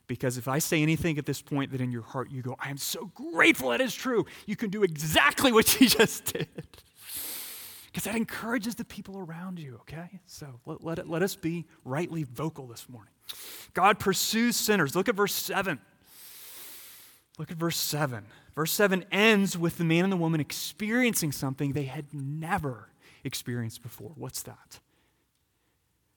Because 0.08 0.38
if 0.38 0.48
I 0.48 0.60
say 0.60 0.82
anything 0.82 1.18
at 1.18 1.26
this 1.26 1.42
point 1.42 1.74
that 1.74 1.82
in 1.82 1.92
your 1.92 2.04
heart 2.04 2.32
you 2.32 2.42
go, 2.42 2.56
I 2.58 2.70
am 2.70 2.78
so 2.78 3.12
grateful 3.14 3.72
that 3.72 3.82
is 3.82 3.94
true, 3.94 4.26
you 4.46 4.56
can 4.56 4.70
do 4.70 4.84
exactly 4.84 5.52
what 5.58 5.68
she 5.68 5.88
just 5.88 6.24
did. 6.24 6.48
Because 7.88 8.06
that 8.06 8.16
encourages 8.16 8.76
the 8.76 8.86
people 8.86 9.18
around 9.20 9.60
you, 9.60 9.80
okay? 9.82 10.22
So 10.26 10.62
let, 10.66 10.82
let, 10.86 11.00
it, 11.00 11.10
let 11.10 11.24
us 11.24 11.36
be 11.36 11.66
rightly 11.84 12.24
vocal 12.24 12.66
this 12.66 12.88
morning. 12.88 13.12
God 13.74 14.00
pursues 14.00 14.56
sinners. 14.56 14.96
Look 14.96 15.10
at 15.10 15.16
verse 15.16 15.34
7. 15.34 15.82
Look 17.38 17.52
at 17.52 17.58
verse 17.58 17.78
7. 17.78 18.26
Verse 18.56 18.72
7 18.72 19.06
ends 19.12 19.58
with 19.58 19.78
the 19.78 19.84
man 19.84 20.04
and 20.04 20.12
the 20.12 20.18
woman 20.18 20.40
experiencing 20.42 21.32
something 21.32 21.74
they 21.74 21.84
had 21.84 22.14
never 22.14 22.90
experienced 23.24 23.84
before. 23.84 24.12
What's 24.16 24.42
that? 24.44 24.80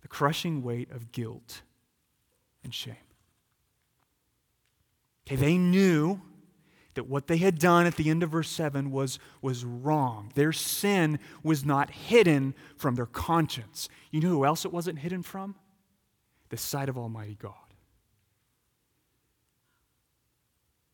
The 0.02 0.08
crushing 0.08 0.62
weight 0.62 0.90
of 0.90 1.12
guilt 1.12 1.62
and 2.64 2.74
shame. 2.74 2.96
Okay, 5.26 5.36
they 5.36 5.58
knew 5.58 6.20
that 6.94 7.06
what 7.06 7.28
they 7.28 7.36
had 7.36 7.58
done 7.58 7.86
at 7.86 7.96
the 7.96 8.10
end 8.10 8.22
of 8.22 8.30
verse 8.30 8.48
7 8.48 8.90
was, 8.90 9.18
was 9.42 9.64
wrong. 9.64 10.32
Their 10.34 10.52
sin 10.52 11.18
was 11.42 11.64
not 11.64 11.90
hidden 11.90 12.54
from 12.76 12.96
their 12.96 13.06
conscience. 13.06 13.88
You 14.10 14.20
know 14.20 14.28
who 14.28 14.44
else 14.44 14.64
it 14.64 14.72
wasn't 14.72 14.98
hidden 14.98 15.22
from? 15.22 15.54
The 16.48 16.56
sight 16.56 16.88
of 16.88 16.98
Almighty 16.98 17.36
God. 17.40 17.54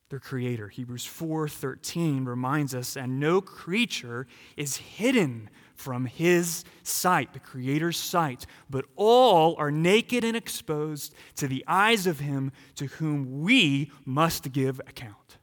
Their 0.08 0.20
creator. 0.20 0.68
Hebrews 0.68 1.04
4:13 1.04 2.26
reminds 2.26 2.74
us, 2.74 2.96
and 2.96 3.18
no 3.18 3.40
creature 3.40 4.26
is 4.56 4.76
hidden 4.76 5.50
from 5.74 6.06
his 6.06 6.64
sight, 6.82 7.32
the 7.32 7.38
Creator's 7.38 7.98
sight, 7.98 8.46
but 8.70 8.86
all 8.96 9.54
are 9.56 9.70
naked 9.70 10.24
and 10.24 10.36
exposed 10.36 11.14
to 11.36 11.46
the 11.46 11.64
eyes 11.66 12.06
of 12.06 12.20
him 12.20 12.50
to 12.76 12.86
whom 12.86 13.42
we 13.42 13.90
must 14.04 14.52
give 14.52 14.80
account. 14.80 15.38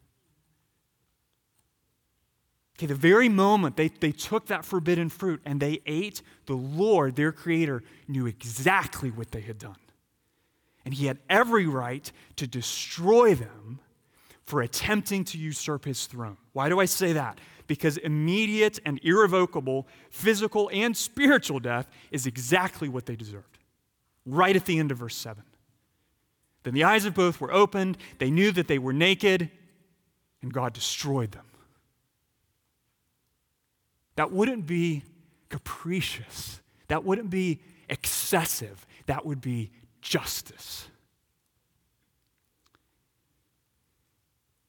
Okay, 2.77 2.88
the 2.88 2.96
very 2.96 3.29
moment 3.29 3.77
they, 3.77 3.89
they 3.89 4.12
took 4.12 4.48
that 4.48 4.65
forbidden 4.65 5.10
fruit 5.10 5.41
and 5.46 5.60
they 5.60 5.82
ate, 5.86 6.22
the 6.48 6.55
Lord, 6.55 7.15
their 7.15 7.32
Creator, 7.32 7.84
knew 8.08 8.25
exactly 8.25 9.12
what 9.12 9.32
they 9.32 9.41
had 9.41 9.60
done. 9.60 9.75
And 10.84 10.93
he 10.93 11.05
had 11.05 11.20
every 11.29 11.67
right 11.67 12.12
to 12.38 12.48
destroy 12.48 13.36
them 13.36 13.79
for 14.45 14.62
attempting 14.62 15.23
to 15.25 15.38
usurp 15.38 15.85
his 15.85 16.05
throne. 16.05 16.38
Why 16.51 16.69
do 16.69 16.79
I 16.79 16.85
say 16.85 17.13
that? 17.13 17.39
because 17.67 17.97
immediate 17.97 18.79
and 18.85 19.00
irrevocable 19.03 19.88
physical 20.09 20.69
and 20.73 20.95
spiritual 20.95 21.59
death 21.59 21.88
is 22.12 22.25
exactly 22.25 22.89
what 22.89 23.05
they 23.05 23.15
deserved. 23.15 23.57
Right 24.25 24.55
at 24.55 24.65
the 24.65 24.79
end 24.79 24.91
of 24.91 25.00
verse 25.00 25.15
7. 25.15 25.43
Then 26.63 26.73
the 26.73 26.83
eyes 26.85 27.05
of 27.05 27.13
both 27.13 27.41
were 27.41 27.51
opened, 27.51 27.97
they 28.19 28.31
knew 28.31 28.51
that 28.51 28.67
they 28.67 28.79
were 28.79 28.93
naked, 28.93 29.50
and 30.41 30.53
God 30.53 30.73
destroyed 30.73 31.31
them. 31.31 31.45
That 34.15 34.32
wouldn't 34.32 34.65
be 34.65 35.03
capricious, 35.49 36.62
that 36.88 37.03
wouldn't 37.03 37.29
be 37.29 37.60
excessive, 37.89 38.86
that 39.08 39.25
would 39.25 39.41
be 39.41 39.71
justice. 40.01 40.88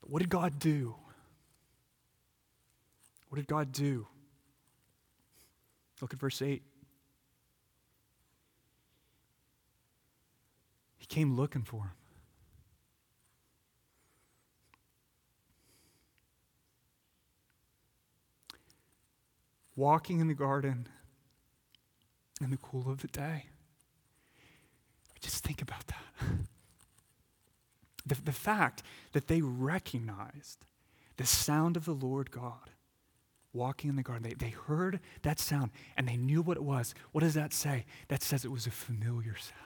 What 0.07 0.21
did 0.21 0.29
God 0.29 0.59
do? 0.59 0.95
What 3.29 3.37
did 3.37 3.47
God 3.47 3.73
do? 3.73 4.07
Look 6.01 6.13
at 6.13 6.21
verse 6.21 6.43
8. 6.43 6.63
He 10.99 11.07
came 11.07 11.35
looking 11.35 11.63
for 11.63 11.83
him. 11.83 11.91
Walking 19.77 20.21
in 20.21 20.29
the 20.29 20.35
garden 20.35 20.87
in 22.41 22.51
the 22.51 22.57
cool 22.57 22.89
of 22.89 23.01
the 23.01 23.09
day. 23.09 23.47
Just 25.21 25.43
think 25.43 25.63
about 25.63 25.87
that. 25.89 26.27
The, 28.07 28.17
the 28.23 28.33
fact 28.33 28.83
that 29.13 29.29
they 29.29 29.41
recognized 29.41 30.65
the 31.17 31.27
sound 31.27 31.77
of 31.77 31.85
the 31.85 31.93
Lord 31.93 32.31
God 32.31 32.71
walking 33.53 33.89
in 33.89 33.97
the 33.97 34.03
garden. 34.03 34.29
They, 34.29 34.35
they 34.35 34.51
heard 34.51 35.01
that 35.23 35.39
sound 35.39 35.71
and 35.97 36.09
they 36.09 36.17
knew 36.17 36.43
what 36.43 36.57
it 36.57 36.63
was. 36.63 36.95
What 37.13 37.23
does 37.23 37.35
that 37.35 37.53
say? 37.53 37.87
That 38.09 38.23
says 38.23 38.45
it 38.45 38.51
was 38.51 38.67
a 38.67 38.71
familiar 38.71 39.37
sound. 39.37 39.61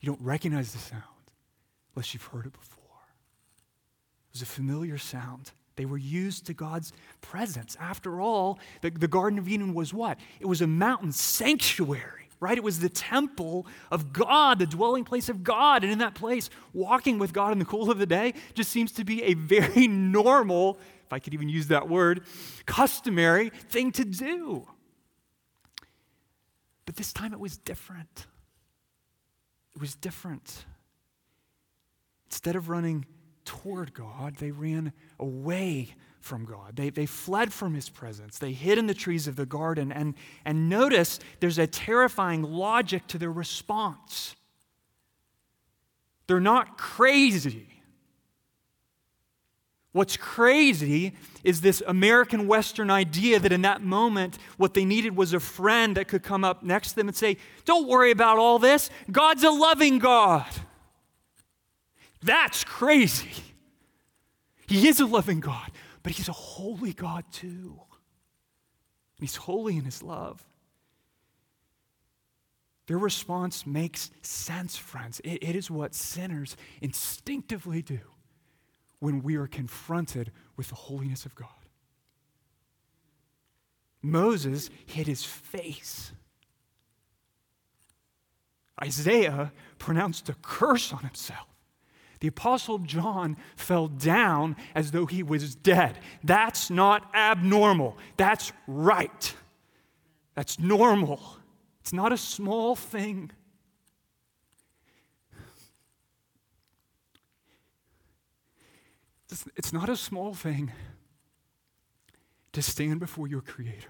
You 0.00 0.06
don't 0.06 0.20
recognize 0.22 0.72
the 0.72 0.78
sound 0.78 1.02
unless 1.94 2.12
you've 2.12 2.24
heard 2.24 2.46
it 2.46 2.52
before. 2.52 2.84
It 4.28 4.32
was 4.32 4.42
a 4.42 4.46
familiar 4.46 4.98
sound. 4.98 5.52
They 5.76 5.84
were 5.84 5.98
used 5.98 6.46
to 6.46 6.54
God's 6.54 6.92
presence. 7.20 7.76
After 7.80 8.20
all, 8.20 8.58
the, 8.80 8.90
the 8.90 9.08
Garden 9.08 9.38
of 9.38 9.48
Eden 9.48 9.74
was 9.74 9.92
what? 9.92 10.18
It 10.40 10.46
was 10.46 10.60
a 10.60 10.66
mountain 10.66 11.12
sanctuary 11.12 12.23
right? 12.40 12.56
It 12.56 12.64
was 12.64 12.80
the 12.80 12.88
temple 12.88 13.66
of 13.90 14.12
God, 14.12 14.58
the 14.58 14.66
dwelling 14.66 15.04
place 15.04 15.28
of 15.28 15.42
God. 15.42 15.82
And 15.82 15.92
in 15.92 15.98
that 15.98 16.14
place, 16.14 16.50
walking 16.72 17.18
with 17.18 17.32
God 17.32 17.52
in 17.52 17.58
the 17.58 17.64
cool 17.64 17.90
of 17.90 17.98
the 17.98 18.06
day 18.06 18.34
just 18.54 18.70
seems 18.70 18.92
to 18.92 19.04
be 19.04 19.22
a 19.22 19.34
very 19.34 19.86
normal 19.88 20.78
if 21.06 21.12
I 21.12 21.18
could 21.18 21.34
even 21.34 21.48
use 21.48 21.68
that 21.68 21.88
word, 21.88 22.22
customary 22.66 23.50
thing 23.50 23.92
to 23.92 24.04
do. 24.04 24.66
But 26.86 26.96
this 26.96 27.12
time 27.12 27.32
it 27.32 27.40
was 27.40 27.56
different. 27.56 28.26
It 29.74 29.80
was 29.80 29.94
different. 29.94 30.64
Instead 32.26 32.56
of 32.56 32.68
running 32.68 33.06
toward 33.44 33.92
God, 33.92 34.36
they 34.36 34.50
ran 34.50 34.92
away 35.18 35.94
from 36.24 36.46
God. 36.46 36.74
They, 36.74 36.88
they 36.88 37.04
fled 37.04 37.52
from 37.52 37.74
his 37.74 37.90
presence. 37.90 38.38
They 38.38 38.52
hid 38.52 38.78
in 38.78 38.86
the 38.86 38.94
trees 38.94 39.28
of 39.28 39.36
the 39.36 39.44
garden. 39.44 39.92
And, 39.92 40.14
and 40.44 40.70
notice 40.70 41.20
there's 41.40 41.58
a 41.58 41.66
terrifying 41.66 42.42
logic 42.42 43.06
to 43.08 43.18
their 43.18 43.30
response. 43.30 44.34
They're 46.26 46.40
not 46.40 46.78
crazy. 46.78 47.68
What's 49.92 50.16
crazy 50.16 51.14
is 51.44 51.60
this 51.60 51.82
American 51.86 52.48
Western 52.48 52.90
idea 52.90 53.38
that 53.38 53.52
in 53.52 53.60
that 53.62 53.82
moment, 53.82 54.38
what 54.56 54.72
they 54.72 54.86
needed 54.86 55.14
was 55.14 55.34
a 55.34 55.40
friend 55.40 55.96
that 55.98 56.08
could 56.08 56.22
come 56.22 56.42
up 56.42 56.62
next 56.62 56.90
to 56.90 56.96
them 56.96 57.08
and 57.08 57.16
say, 57.16 57.36
Don't 57.66 57.86
worry 57.86 58.10
about 58.10 58.38
all 58.38 58.58
this. 58.58 58.88
God's 59.12 59.44
a 59.44 59.50
loving 59.50 59.98
God. 59.98 60.48
That's 62.22 62.64
crazy. 62.64 63.30
He 64.66 64.88
is 64.88 64.98
a 64.98 65.06
loving 65.06 65.40
God, 65.40 65.70
but 66.04 66.12
He's 66.12 66.28
a 66.28 66.32
holy 66.32 66.92
God 66.92 67.24
too. 67.32 67.80
And 69.18 69.28
He's 69.28 69.34
holy 69.34 69.76
in 69.76 69.84
His 69.84 70.04
love. 70.04 70.44
Their 72.86 72.98
response 72.98 73.66
makes 73.66 74.12
sense, 74.22 74.76
friends. 74.76 75.20
it, 75.24 75.42
it 75.42 75.56
is 75.56 75.70
what 75.70 75.94
sinners 75.94 76.56
instinctively 76.80 77.82
do 77.82 78.00
when 79.00 79.22
we 79.22 79.36
are 79.36 79.46
confronted 79.46 80.30
with 80.56 80.68
the 80.68 80.74
holiness 80.74 81.26
of 81.26 81.34
God. 81.34 81.48
Moses 84.04 84.68
hid 84.84 85.06
his 85.06 85.24
face. 85.24 86.12
Isaiah 88.82 89.50
pronounced 89.78 90.28
a 90.28 90.34
curse 90.42 90.92
on 90.92 91.00
himself. 91.00 91.53
The 92.20 92.28
Apostle 92.28 92.78
John 92.78 93.36
fell 93.56 93.88
down 93.88 94.56
as 94.74 94.90
though 94.92 95.06
he 95.06 95.22
was 95.22 95.54
dead. 95.54 95.98
That's 96.22 96.70
not 96.70 97.10
abnormal. 97.14 97.98
That's 98.16 98.52
right. 98.66 99.34
That's 100.34 100.58
normal. 100.58 101.20
It's 101.80 101.92
not 101.92 102.12
a 102.12 102.16
small 102.16 102.76
thing. 102.76 103.30
It's 109.56 109.72
not 109.72 109.88
a 109.88 109.96
small 109.96 110.32
thing 110.32 110.72
to 112.52 112.62
stand 112.62 113.00
before 113.00 113.26
your 113.26 113.40
Creator 113.40 113.88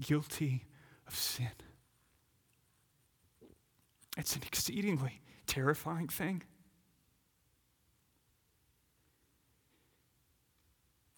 guilty 0.00 0.64
of 1.06 1.14
sin. 1.14 1.50
It's 4.16 4.36
an 4.36 4.42
exceedingly 4.46 5.20
terrifying 5.46 6.08
thing. 6.08 6.42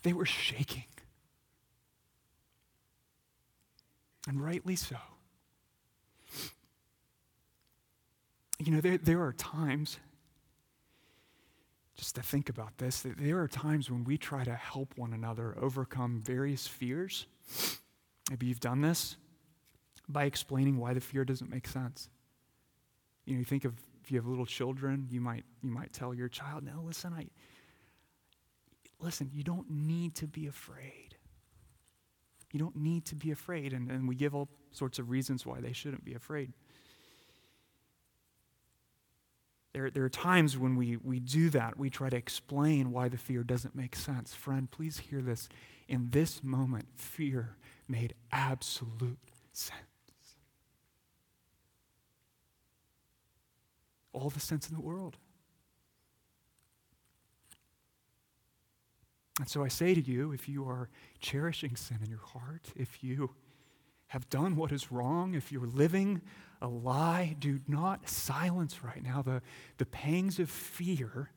They 0.02 0.12
were 0.12 0.26
shaking. 0.26 0.84
And 4.28 4.42
rightly 4.42 4.76
so. 4.76 4.96
You 8.58 8.72
know, 8.72 8.80
there, 8.80 8.98
there 8.98 9.22
are 9.22 9.32
times, 9.32 9.98
just 11.96 12.14
to 12.14 12.22
think 12.22 12.48
about 12.48 12.78
this, 12.78 13.02
that 13.02 13.18
there 13.18 13.40
are 13.40 13.48
times 13.48 13.90
when 13.90 14.04
we 14.04 14.16
try 14.16 14.44
to 14.44 14.54
help 14.54 14.96
one 14.96 15.12
another 15.12 15.56
overcome 15.60 16.22
various 16.24 16.68
fears. 16.68 17.26
Maybe 18.30 18.46
you've 18.46 18.60
done 18.60 18.80
this 18.80 19.16
by 20.08 20.24
explaining 20.24 20.78
why 20.78 20.94
the 20.94 21.00
fear 21.00 21.24
doesn't 21.24 21.50
make 21.50 21.66
sense. 21.66 22.08
You 23.24 23.34
know, 23.34 23.38
you 23.40 23.44
think 23.44 23.64
of 23.64 23.74
if 24.02 24.10
you 24.10 24.18
have 24.18 24.26
little 24.26 24.46
children, 24.46 25.06
you 25.10 25.20
might 25.20 25.44
you 25.62 25.70
might 25.70 25.92
tell 25.92 26.12
your 26.12 26.28
child, 26.28 26.64
"No, 26.64 26.82
listen, 26.84 27.12
I 27.12 27.28
listen, 29.02 29.30
you 29.32 29.42
don't 29.42 29.68
need 29.68 30.14
to 30.16 30.26
be 30.26 30.46
afraid. 30.46 31.16
You 32.52 32.58
don't 32.58 32.76
need 32.76 33.04
to 33.06 33.14
be 33.14 33.30
afraid." 33.30 33.72
And, 33.72 33.90
and 33.90 34.08
we 34.08 34.14
give 34.14 34.34
all 34.34 34.48
sorts 34.70 34.98
of 34.98 35.10
reasons 35.10 35.44
why 35.44 35.60
they 35.60 35.72
shouldn't 35.72 36.04
be 36.04 36.14
afraid. 36.14 36.52
There, 39.72 39.90
there 39.90 40.04
are 40.04 40.10
times 40.10 40.58
when 40.58 40.76
we, 40.76 40.98
we 40.98 41.18
do 41.18 41.48
that. 41.50 41.78
We 41.78 41.88
try 41.88 42.10
to 42.10 42.16
explain 42.16 42.92
why 42.92 43.08
the 43.08 43.16
fear 43.16 43.42
doesn't 43.42 43.74
make 43.74 43.96
sense. 43.96 44.34
Friend, 44.34 44.70
please 44.70 44.98
hear 44.98 45.22
this. 45.22 45.48
In 45.88 46.10
this 46.10 46.44
moment, 46.44 46.88
fear 46.96 47.56
made 47.88 48.14
absolute 48.30 49.18
sense. 49.52 49.80
All 54.12 54.28
the 54.28 54.40
sense 54.40 54.68
in 54.68 54.74
the 54.74 54.80
world. 54.82 55.16
And 59.38 59.48
so 59.48 59.64
I 59.64 59.68
say 59.68 59.94
to 59.94 60.00
you, 60.00 60.32
if 60.32 60.48
you 60.48 60.64
are 60.68 60.88
cherishing 61.20 61.76
sin 61.76 61.98
in 62.02 62.10
your 62.10 62.20
heart, 62.20 62.68
if 62.76 63.02
you 63.02 63.30
have 64.08 64.28
done 64.28 64.56
what 64.56 64.72
is 64.72 64.92
wrong, 64.92 65.34
if 65.34 65.50
you're 65.50 65.66
living 65.66 66.20
a 66.60 66.68
lie, 66.68 67.34
do 67.38 67.60
not 67.66 68.08
silence 68.08 68.84
right 68.84 69.02
now 69.02 69.22
the, 69.22 69.40
the 69.78 69.86
pangs 69.86 70.38
of 70.38 70.50
fear 70.50 71.30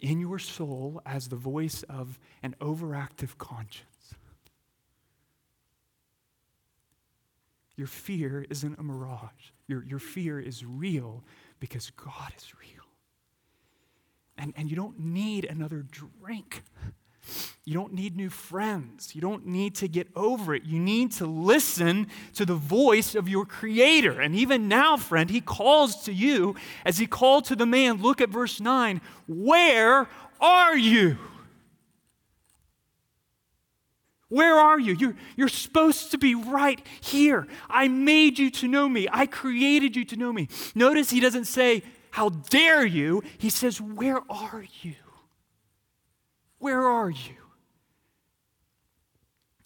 in 0.00 0.18
your 0.18 0.38
soul 0.38 1.02
as 1.04 1.28
the 1.28 1.36
voice 1.36 1.84
of 1.90 2.18
an 2.42 2.56
overactive 2.60 3.36
conscience. 3.38 4.14
Your 7.76 7.86
fear 7.86 8.46
isn't 8.48 8.78
a 8.78 8.82
mirage. 8.82 9.50
Your, 9.66 9.84
your 9.84 9.98
fear 9.98 10.40
is 10.40 10.64
real 10.64 11.24
because 11.60 11.90
God 11.90 12.32
is 12.36 12.52
real. 12.54 12.84
And, 14.38 14.52
and 14.56 14.70
you 14.70 14.76
don't 14.76 14.98
need 14.98 15.44
another 15.44 15.84
drink. 15.90 16.62
You 17.64 17.74
don't 17.74 17.92
need 17.92 18.16
new 18.16 18.30
friends. 18.30 19.14
You 19.14 19.20
don't 19.20 19.46
need 19.46 19.76
to 19.76 19.88
get 19.88 20.08
over 20.16 20.54
it. 20.54 20.64
You 20.64 20.80
need 20.80 21.12
to 21.12 21.26
listen 21.26 22.08
to 22.34 22.44
the 22.44 22.54
voice 22.54 23.14
of 23.14 23.28
your 23.28 23.46
Creator. 23.46 24.20
And 24.20 24.34
even 24.34 24.66
now, 24.66 24.96
friend, 24.96 25.30
He 25.30 25.40
calls 25.40 26.02
to 26.04 26.12
you 26.12 26.56
as 26.84 26.98
He 26.98 27.06
called 27.06 27.44
to 27.46 27.56
the 27.56 27.66
man. 27.66 28.02
Look 28.02 28.20
at 28.20 28.30
verse 28.30 28.60
9. 28.60 29.00
Where 29.28 30.08
are 30.40 30.76
you? 30.76 31.18
Where 34.28 34.56
are 34.56 34.80
you? 34.80 34.94
You're, 34.94 35.16
you're 35.36 35.48
supposed 35.48 36.10
to 36.12 36.18
be 36.18 36.34
right 36.34 36.84
here. 37.02 37.46
I 37.68 37.86
made 37.86 38.38
you 38.38 38.50
to 38.52 38.66
know 38.66 38.88
me. 38.88 39.06
I 39.12 39.26
created 39.26 39.94
you 39.94 40.06
to 40.06 40.16
know 40.16 40.32
me. 40.32 40.48
Notice 40.74 41.10
he 41.10 41.20
doesn't 41.20 41.44
say, 41.44 41.84
How 42.10 42.30
dare 42.30 42.84
you? 42.84 43.22
He 43.36 43.50
says, 43.50 43.78
Where 43.78 44.20
are 44.30 44.64
you? 44.80 44.94
Where 46.62 46.86
are 46.86 47.10
you? 47.10 47.34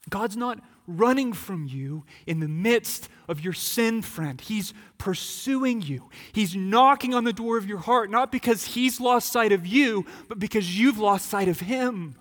God's 0.08 0.34
not 0.34 0.60
running 0.86 1.34
from 1.34 1.66
you 1.66 2.04
in 2.26 2.40
the 2.40 2.48
midst 2.48 3.10
of 3.28 3.42
your 3.42 3.52
sin, 3.52 4.00
friend. 4.00 4.40
He's 4.40 4.72
pursuing 4.96 5.82
you. 5.82 6.08
He's 6.32 6.56
knocking 6.56 7.12
on 7.12 7.24
the 7.24 7.34
door 7.34 7.58
of 7.58 7.66
your 7.66 7.80
heart, 7.80 8.10
not 8.10 8.32
because 8.32 8.64
he's 8.64 8.98
lost 8.98 9.30
sight 9.30 9.52
of 9.52 9.66
you, 9.66 10.06
but 10.26 10.38
because 10.38 10.78
you've 10.78 10.96
lost 10.96 11.28
sight 11.28 11.48
of 11.48 11.60
him. 11.60 12.16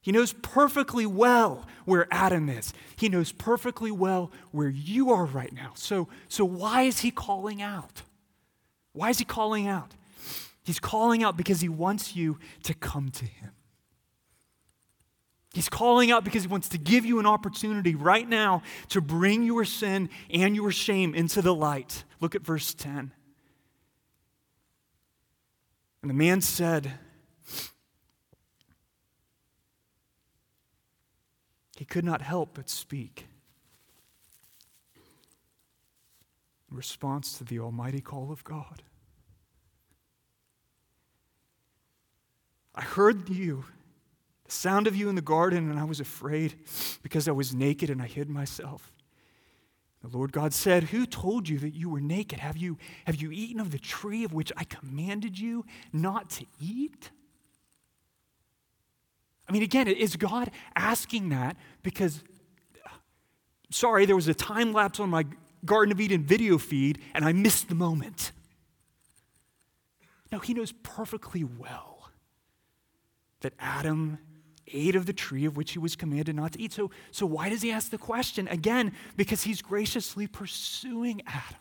He 0.00 0.12
knows 0.12 0.32
perfectly 0.34 1.04
well 1.04 1.66
where 1.84 2.06
Adam 2.08 2.48
is. 2.48 2.72
He 2.94 3.08
knows 3.08 3.32
perfectly 3.32 3.90
well 3.90 4.30
where 4.52 4.68
you 4.68 5.10
are 5.10 5.24
right 5.24 5.52
now. 5.52 5.72
So, 5.74 6.06
so 6.28 6.44
why 6.44 6.82
is 6.82 7.00
he 7.00 7.10
calling 7.10 7.60
out? 7.60 8.02
Why 8.92 9.10
is 9.10 9.18
he 9.18 9.24
calling 9.24 9.66
out? 9.66 9.96
He's 10.64 10.78
calling 10.78 11.22
out 11.22 11.36
because 11.36 11.60
he 11.60 11.68
wants 11.68 12.14
you 12.14 12.38
to 12.62 12.74
come 12.74 13.10
to 13.10 13.24
him. 13.24 13.50
He's 15.52 15.68
calling 15.68 16.10
out 16.10 16.24
because 16.24 16.42
he 16.42 16.48
wants 16.48 16.68
to 16.70 16.78
give 16.78 17.04
you 17.04 17.18
an 17.18 17.26
opportunity 17.26 17.94
right 17.94 18.26
now 18.26 18.62
to 18.88 19.00
bring 19.00 19.42
your 19.42 19.64
sin 19.64 20.08
and 20.30 20.56
your 20.56 20.70
shame 20.70 21.14
into 21.14 21.42
the 21.42 21.54
light. 21.54 22.04
Look 22.20 22.34
at 22.34 22.42
verse 22.42 22.72
10. 22.72 23.12
And 26.00 26.10
the 26.10 26.14
man 26.14 26.40
said, 26.40 26.92
He 31.76 31.84
could 31.84 32.04
not 32.04 32.22
help 32.22 32.50
but 32.54 32.70
speak. 32.70 33.26
In 36.70 36.76
response 36.76 37.36
to 37.38 37.44
the 37.44 37.58
almighty 37.58 38.00
call 38.00 38.30
of 38.30 38.44
God. 38.44 38.82
I 42.74 42.82
heard 42.82 43.28
you, 43.28 43.64
the 44.44 44.52
sound 44.52 44.86
of 44.86 44.96
you 44.96 45.08
in 45.08 45.14
the 45.14 45.22
garden, 45.22 45.70
and 45.70 45.78
I 45.78 45.84
was 45.84 46.00
afraid 46.00 46.54
because 47.02 47.28
I 47.28 47.32
was 47.32 47.54
naked 47.54 47.90
and 47.90 48.00
I 48.00 48.06
hid 48.06 48.30
myself. 48.30 48.92
The 50.02 50.16
Lord 50.16 50.32
God 50.32 50.52
said, 50.52 50.84
Who 50.84 51.06
told 51.06 51.48
you 51.48 51.58
that 51.58 51.74
you 51.74 51.88
were 51.88 52.00
naked? 52.00 52.40
Have 52.40 52.56
you, 52.56 52.76
have 53.06 53.16
you 53.16 53.30
eaten 53.30 53.60
of 53.60 53.70
the 53.70 53.78
tree 53.78 54.24
of 54.24 54.32
which 54.32 54.52
I 54.56 54.64
commanded 54.64 55.38
you 55.38 55.64
not 55.92 56.30
to 56.30 56.46
eat? 56.60 57.10
I 59.48 59.52
mean, 59.52 59.62
again, 59.62 59.86
is 59.86 60.16
God 60.16 60.50
asking 60.74 61.28
that 61.28 61.56
because, 61.82 62.22
sorry, 63.70 64.06
there 64.06 64.16
was 64.16 64.28
a 64.28 64.34
time 64.34 64.72
lapse 64.72 64.98
on 64.98 65.10
my 65.10 65.24
Garden 65.64 65.92
of 65.92 66.00
Eden 66.00 66.24
video 66.24 66.58
feed 66.58 67.00
and 67.14 67.24
I 67.24 67.32
missed 67.32 67.68
the 67.68 67.74
moment? 67.74 68.32
No, 70.32 70.40
He 70.40 70.54
knows 70.54 70.72
perfectly 70.72 71.44
well 71.44 71.91
that 73.42 73.52
Adam 73.58 74.18
ate 74.72 74.96
of 74.96 75.06
the 75.06 75.12
tree 75.12 75.44
of 75.44 75.56
which 75.56 75.72
he 75.72 75.78
was 75.78 75.96
commanded 75.96 76.36
not 76.36 76.52
to 76.52 76.60
eat. 76.60 76.72
So, 76.72 76.90
so 77.10 77.26
why 77.26 77.48
does 77.48 77.62
he 77.62 77.70
ask 77.70 77.90
the 77.90 77.98
question? 77.98 78.48
Again, 78.48 78.92
because 79.16 79.42
he's 79.42 79.62
graciously 79.62 80.26
pursuing 80.26 81.22
Adam. 81.26 81.60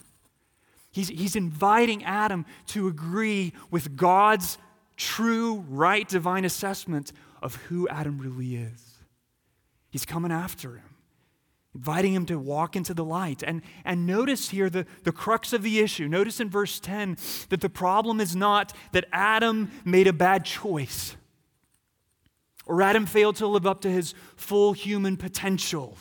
He's, 0.91 1.10
he's 1.10 1.36
inviting 1.36 2.04
Adam 2.04 2.46
to 2.67 2.88
agree 2.88 3.54
with 3.70 3.96
God's 3.96 4.58
true, 4.98 5.65
right, 5.70 6.08
divine 6.08 6.46
assessment 6.46 7.13
of 7.41 7.56
who 7.56 7.88
Adam 7.88 8.17
really 8.17 8.56
is. 8.56 8.98
He's 9.89 10.06
coming 10.06 10.32
after 10.32 10.76
him, 10.76 10.96
inviting 11.74 12.13
him 12.13 12.26
to 12.28 12.38
walk 12.38 12.76
into 12.76 12.94
the 12.94 13.06
light. 13.06 13.41
And, 13.41 13.62
and 13.84 14.06
notice 14.06 14.50
here 14.50 14.70
the, 14.70 14.86
the 15.04 15.12
crux 15.12 15.54
of 15.54 15.63
the 15.63 15.80
issue. 15.80 16.08
Notice 16.08 16.39
in 16.39 16.50
verse 16.50 16.80
10 16.80 17.17
that 17.50 17.62
the 17.62 17.70
problem 17.70 18.20
is 18.20 18.36
not 18.36 18.74
that 18.91 19.06
Adam 19.12 19.72
made 19.86 20.08
a 20.08 20.13
bad 20.13 20.46
choice 20.46 21.15
or 22.72 22.82
Adam 22.82 23.06
failed 23.06 23.36
to 23.36 23.48
live 23.48 23.68
up 23.68 23.82
to 23.82 23.92
his 23.92 24.14
full 24.36 24.74
human 24.74 25.18
potential 25.18 25.98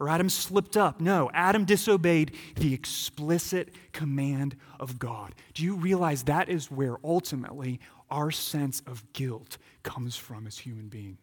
or 0.00 0.08
Adam 0.08 0.28
slipped 0.28 0.76
up. 0.76 1.00
No, 1.00 1.28
Adam 1.34 1.64
disobeyed 1.64 2.30
the 2.54 2.72
explicit 2.72 3.74
command 3.92 4.54
of 4.78 5.00
God. 5.00 5.34
Do 5.54 5.64
you 5.64 5.74
realize 5.74 6.22
that 6.22 6.48
is 6.48 6.70
where 6.70 6.98
ultimately 7.02 7.80
our 8.10 8.30
sense 8.30 8.82
of 8.86 9.12
guilt 9.12 9.58
comes 9.82 10.16
from 10.16 10.46
as 10.46 10.58
human 10.58 10.88
beings. 10.88 11.18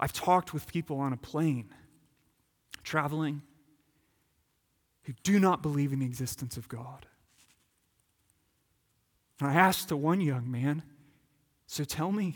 I've 0.00 0.12
talked 0.12 0.54
with 0.54 0.66
people 0.66 1.00
on 1.00 1.12
a 1.12 1.16
plane 1.16 1.70
traveling 2.84 3.42
who 5.02 5.12
do 5.22 5.38
not 5.40 5.62
believe 5.62 5.92
in 5.92 5.98
the 5.98 6.06
existence 6.06 6.56
of 6.56 6.68
God. 6.68 7.06
And 9.40 9.50
I 9.50 9.54
asked 9.54 9.88
the 9.88 9.96
one 9.96 10.20
young 10.20 10.50
man, 10.50 10.82
So 11.70 11.84
tell 11.84 12.10
me, 12.10 12.34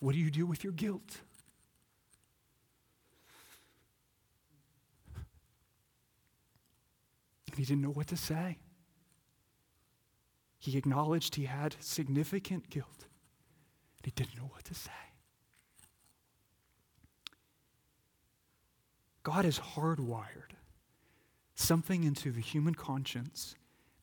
what 0.00 0.12
do 0.14 0.18
you 0.18 0.30
do 0.30 0.46
with 0.46 0.64
your 0.64 0.72
guilt? 0.72 1.20
And 7.46 7.56
he 7.56 7.64
didn't 7.64 7.82
know 7.82 7.92
what 7.92 8.08
to 8.08 8.16
say. 8.16 8.58
He 10.58 10.76
acknowledged 10.76 11.36
he 11.36 11.44
had 11.44 11.76
significant 11.78 12.68
guilt. 12.68 13.06
He 14.02 14.10
didn't 14.10 14.36
know 14.36 14.50
what 14.52 14.64
to 14.64 14.74
say. 14.74 14.90
God 19.22 19.44
has 19.44 19.60
hardwired 19.60 20.56
something 21.54 22.02
into 22.02 22.32
the 22.32 22.40
human 22.40 22.74
conscience 22.74 23.54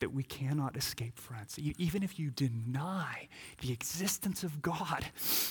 that 0.02 0.14
we 0.14 0.24
cannot 0.24 0.76
escape, 0.76 1.18
friends. 1.18 1.58
Even 1.58 2.04
if 2.04 2.20
you 2.20 2.30
deny 2.30 3.30
the 3.62 3.72
existence 3.72 4.44
of 4.44 4.62
God, 4.62 5.06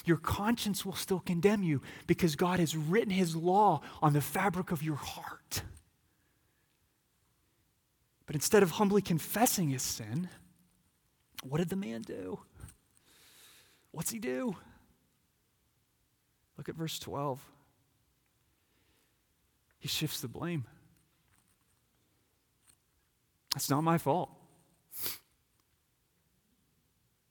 your 0.04 0.18
conscience 0.18 0.84
will 0.84 0.94
still 0.94 1.20
condemn 1.20 1.62
you 1.62 1.80
because 2.06 2.36
God 2.36 2.60
has 2.60 2.76
written 2.76 3.10
his 3.10 3.34
law 3.34 3.80
on 4.02 4.12
the 4.12 4.20
fabric 4.20 4.70
of 4.70 4.82
your 4.82 4.96
heart. 4.96 5.62
But 8.26 8.34
instead 8.34 8.62
of 8.62 8.72
humbly 8.72 9.02
confessing 9.02 9.70
his 9.70 9.82
sin, 9.82 10.28
what 11.42 11.58
did 11.58 11.70
the 11.70 11.76
man 11.76 12.02
do? 12.02 12.40
What's 13.92 14.10
he 14.10 14.18
do? 14.18 14.56
Look 16.58 16.68
at 16.68 16.74
verse 16.74 16.98
12. 16.98 17.40
He 19.78 19.88
shifts 19.88 20.20
the 20.20 20.28
blame. 20.28 20.66
That's 23.54 23.70
not 23.70 23.82
my 23.82 23.98
fault. 23.98 24.30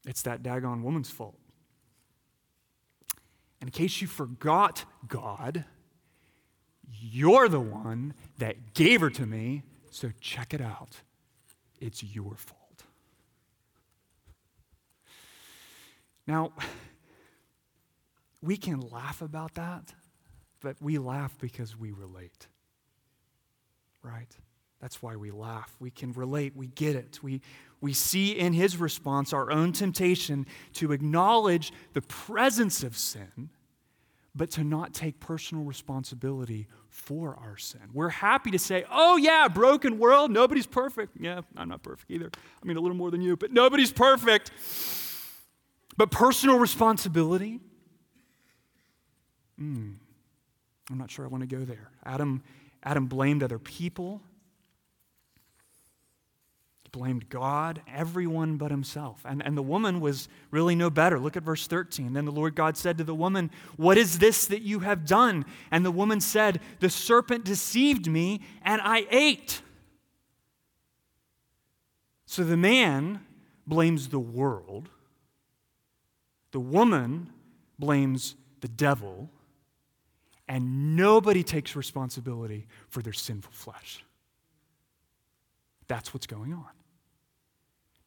It's 0.10 0.24
that 0.24 0.42
daggone 0.42 0.82
woman's 0.82 1.12
fault. 1.12 1.38
And 3.62 3.68
in 3.68 3.72
case 3.72 4.02
you 4.02 4.08
forgot 4.08 4.86
God, 5.08 5.66
you're 7.00 7.48
the 7.48 7.60
one 7.60 8.16
that 8.40 8.74
gave 8.74 9.02
her 9.02 9.12
to 9.12 9.28
me, 9.28 9.62
so 9.92 10.10
check 10.20 10.52
it 10.52 10.62
out. 10.62 11.02
It's 11.80 12.04
your 12.04 12.34
fault. 12.34 12.86
Now, 16.26 16.54
we 18.42 18.58
can 18.58 18.80
laugh 18.80 19.22
about 19.22 19.54
that, 19.54 19.94
but 20.60 20.76
we 20.82 20.98
laugh 20.98 21.38
because 21.40 21.78
we 21.78 21.92
relate. 21.92 22.48
Right? 24.02 24.36
That's 24.82 25.02
why 25.02 25.16
we 25.16 25.32
laugh. 25.32 25.76
We 25.80 25.92
can 25.92 26.14
relate. 26.14 26.56
We 26.56 26.68
get 26.68 26.96
it. 26.96 27.20
We, 27.22 27.42
we 27.82 27.94
see 27.94 28.32
in 28.38 28.54
his 28.54 28.78
response 28.78 29.34
our 29.34 29.52
own 29.52 29.74
temptation 29.74 30.46
to 30.74 30.92
acknowledge 30.92 31.74
the 31.94 32.02
presence 32.02 32.84
of 32.84 32.98
sin, 32.98 33.50
but 34.34 34.52
to 34.52 34.64
not 34.64 34.94
take 34.94 35.20
personal 35.20 35.66
responsibility 35.66 36.68
for 36.88 37.38
our 37.42 37.58
sin. 37.58 37.82
We're 37.94 38.10
happy 38.10 38.52
to 38.52 38.60
say, 38.60 38.86
oh, 38.90 39.18
yeah, 39.18 39.48
broken 39.50 40.00
world, 40.00 40.32
nobody's 40.32 40.68
perfect. 40.68 41.18
Yeah, 41.20 41.42
I'm 41.58 41.68
not 41.68 41.84
perfect 41.84 42.10
either. 42.10 42.30
I 42.62 42.66
mean, 42.66 42.78
a 42.78 42.82
little 42.82 42.98
more 42.98 43.12
than 43.12 43.22
you, 43.22 43.36
but 43.36 43.52
nobody's 43.52 43.92
perfect. 43.92 44.52
But 45.98 46.12
personal 46.12 46.58
responsibility, 46.58 47.60
mm, 49.60 49.96
I'm 50.90 50.98
not 50.98 51.12
sure 51.12 51.26
I 51.26 51.28
want 51.28 51.42
to 51.42 51.56
go 51.56 51.66
there. 51.66 51.92
Adam, 52.06 52.42
Adam 52.84 53.08
blamed 53.08 53.44
other 53.44 53.60
people 53.60 54.22
blamed 56.92 57.30
God, 57.30 57.82
everyone 57.94 58.58
but 58.58 58.72
himself. 58.72 59.22
And, 59.26 59.46
and 59.46 59.58
the 59.58 59.64
woman 59.64 60.00
was 60.00 60.28
really 60.52 60.76
no 60.76 60.90
better. 60.90 61.20
Look 61.20 61.38
at 61.38 61.44
verse 61.44 61.68
13. 61.68 62.14
Then 62.14 62.26
the 62.26 62.32
Lord 62.32 62.56
God 62.56 62.78
said 62.78 62.98
to 62.98 63.04
the 63.04 63.16
woman, 63.16 63.52
What 63.78 63.98
is 63.98 64.20
this 64.20 64.48
that 64.48 64.62
you 64.62 64.80
have 64.80 65.06
done? 65.06 65.46
And 65.72 65.86
the 65.86 65.92
woman 65.92 66.22
said, 66.22 66.60
The 66.80 66.90
serpent 66.90 67.46
deceived 67.46 68.08
me, 68.08 68.42
and 68.64 68.82
I 68.84 69.06
ate. 69.12 69.62
So 72.26 72.44
the 72.44 72.58
man 72.58 73.26
blames 73.66 74.10
the 74.10 74.20
world, 74.20 74.90
the 76.52 76.60
woman 76.60 77.32
blames 77.78 78.36
the 78.62 78.68
devil, 78.68 79.30
and 80.48 80.96
nobody 80.96 81.44
takes 81.44 81.76
responsibility 81.76 82.68
for 82.90 83.02
their 83.02 83.14
sinful 83.14 83.54
flesh. 83.54 84.04
That's 85.88 86.14
what's 86.14 86.28
going 86.28 86.54
on. 86.54 86.79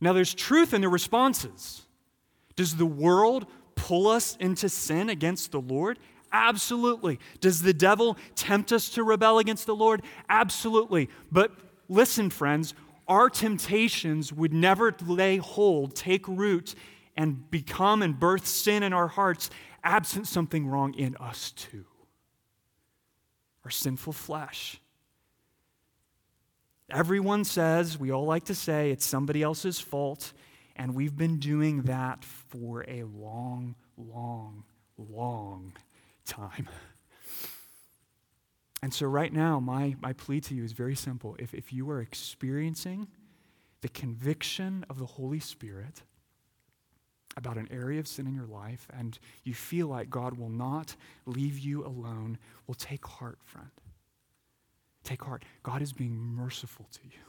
Now, 0.03 0.13
there's 0.13 0.35
truth 0.35 0.75
in 0.75 0.81
the 0.81 0.89
responses. 0.89 1.83
Does 2.57 2.75
the 2.75 2.85
world 2.85 3.47
pull 3.77 4.09
us 4.09 4.37
into 4.41 4.69
sin 4.69 5.09
against 5.09 5.53
the 5.53 5.61
Lord? 5.61 6.01
Absolutely. 6.33 7.21
Does 7.41 7.63
the 7.63 7.73
devil 7.73 8.19
tempt 8.35 8.73
us 8.73 8.89
to 8.91 9.05
rebel 9.05 9.39
against 9.39 9.65
the 9.67 9.77
Lord? 9.77 10.03
Absolutely. 10.29 11.09
But 11.31 11.53
listen, 11.89 12.31
friends, 12.31 12.75
our 13.07 13.31
temptations 13.31 14.33
would 14.33 14.53
never 14.53 14.93
lay 15.07 15.37
hold, 15.37 15.95
take 15.95 16.27
root, 16.27 16.75
and 17.17 17.49
become 17.53 18.03
and 18.03 18.19
birth 18.19 18.45
sin 18.45 18.83
in 18.83 18.93
our 18.93 19.09
hearts 19.09 19.51
absent 19.85 20.27
something 20.27 20.67
wrong 20.67 20.95
in 20.95 21.17
us 21.19 21.53
too. 21.53 21.85
Our 23.65 23.71
sinful 23.71 24.15
flesh. 24.15 24.81
Everyone 26.93 27.45
says, 27.45 27.99
we 27.99 28.13
all 28.13 28.27
like 28.27 28.45
to 28.45 28.55
say, 28.55 28.91
it's 28.91 29.07
somebody 29.07 29.43
else's 29.43 29.81
fault. 29.81 30.35
And 30.77 30.95
we've 30.95 31.17
been 31.17 31.39
doing 31.39 31.83
that 31.83 32.23
for 32.25 32.85
a 32.87 33.05
long, 33.05 33.77
long, 33.97 34.65
long 34.99 35.73
time. 36.27 36.69
And 38.83 38.93
so, 38.93 39.07
right 39.07 39.33
now, 39.33 39.61
my, 39.61 39.95
my 40.01 40.13
plea 40.13 40.41
to 40.43 40.55
you 40.55 40.65
is 40.65 40.73
very 40.73 40.97
simple. 40.97 41.37
If, 41.39 41.55
if 41.55 41.73
you 41.73 41.89
are 41.91 42.01
experiencing 42.01 43.07
the 43.81 43.89
conviction 43.89 44.85
of 44.91 44.99
the 44.99 45.07
Holy 45.07 45.41
Spirit 45.41 46.03
about 47.37 47.57
an 47.57 47.69
area 47.71 48.01
of 48.01 48.09
sin 48.09 48.27
in 48.27 48.35
your 48.35 48.47
life 48.47 48.89
and 48.93 49.19
you 49.45 49.55
feel 49.55 49.87
like 49.87 50.11
God 50.11 50.37
will 50.37 50.51
not 50.51 50.97
leave 51.27 51.59
you 51.59 51.87
alone, 51.87 52.39
well, 52.67 52.75
take 52.75 53.07
heart, 53.07 53.39
friend. 53.45 53.71
Take 55.05 55.23
heart. 55.25 55.45
God 55.63 55.83
is 55.83 55.93
being 55.93 56.17
merciful 56.17 56.87
to 56.93 57.01
you. 57.05 57.23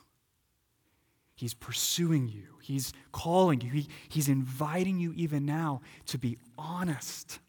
He's 1.35 1.53
pursuing 1.53 2.27
you. 2.27 2.43
He's 2.61 2.93
calling 3.11 3.61
you. 3.61 3.71
He, 3.71 3.87
he's 4.07 4.29
inviting 4.29 4.99
you 4.99 5.13
even 5.13 5.45
now 5.45 5.81
to 6.07 6.17
be 6.17 6.37
honest 6.57 7.39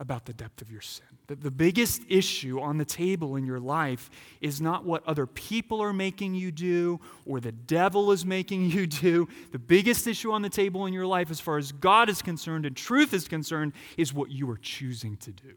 about 0.00 0.24
the 0.24 0.32
depth 0.32 0.62
of 0.62 0.70
your 0.70 0.80
sin. 0.80 1.04
The, 1.26 1.36
the 1.36 1.50
biggest 1.50 2.02
issue 2.08 2.58
on 2.58 2.78
the 2.78 2.84
table 2.84 3.36
in 3.36 3.44
your 3.44 3.60
life 3.60 4.10
is 4.40 4.60
not 4.60 4.84
what 4.84 5.06
other 5.06 5.26
people 5.26 5.80
are 5.80 5.92
making 5.92 6.34
you 6.34 6.50
do 6.50 6.98
or 7.26 7.38
the 7.38 7.52
devil 7.52 8.10
is 8.10 8.24
making 8.24 8.70
you 8.70 8.86
do. 8.86 9.28
The 9.52 9.58
biggest 9.58 10.06
issue 10.06 10.32
on 10.32 10.42
the 10.42 10.48
table 10.48 10.86
in 10.86 10.92
your 10.92 11.06
life, 11.06 11.30
as 11.30 11.38
far 11.38 11.58
as 11.58 11.70
God 11.70 12.08
is 12.08 12.22
concerned 12.22 12.66
and 12.66 12.74
truth 12.74 13.14
is 13.14 13.28
concerned, 13.28 13.74
is 13.96 14.12
what 14.12 14.30
you 14.30 14.50
are 14.50 14.56
choosing 14.56 15.16
to 15.18 15.30
do. 15.30 15.54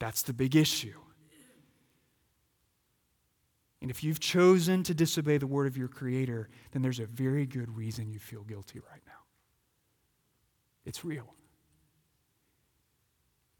That's 0.00 0.22
the 0.22 0.34
big 0.34 0.56
issue. 0.56 0.98
And 3.84 3.90
if 3.90 4.02
you've 4.02 4.18
chosen 4.18 4.82
to 4.84 4.94
disobey 4.94 5.36
the 5.36 5.46
word 5.46 5.66
of 5.66 5.76
your 5.76 5.88
Creator, 5.88 6.48
then 6.72 6.80
there's 6.80 7.00
a 7.00 7.04
very 7.04 7.44
good 7.44 7.76
reason 7.76 8.10
you 8.10 8.18
feel 8.18 8.40
guilty 8.40 8.80
right 8.90 9.02
now. 9.06 9.12
It's 10.86 11.04
real. 11.04 11.34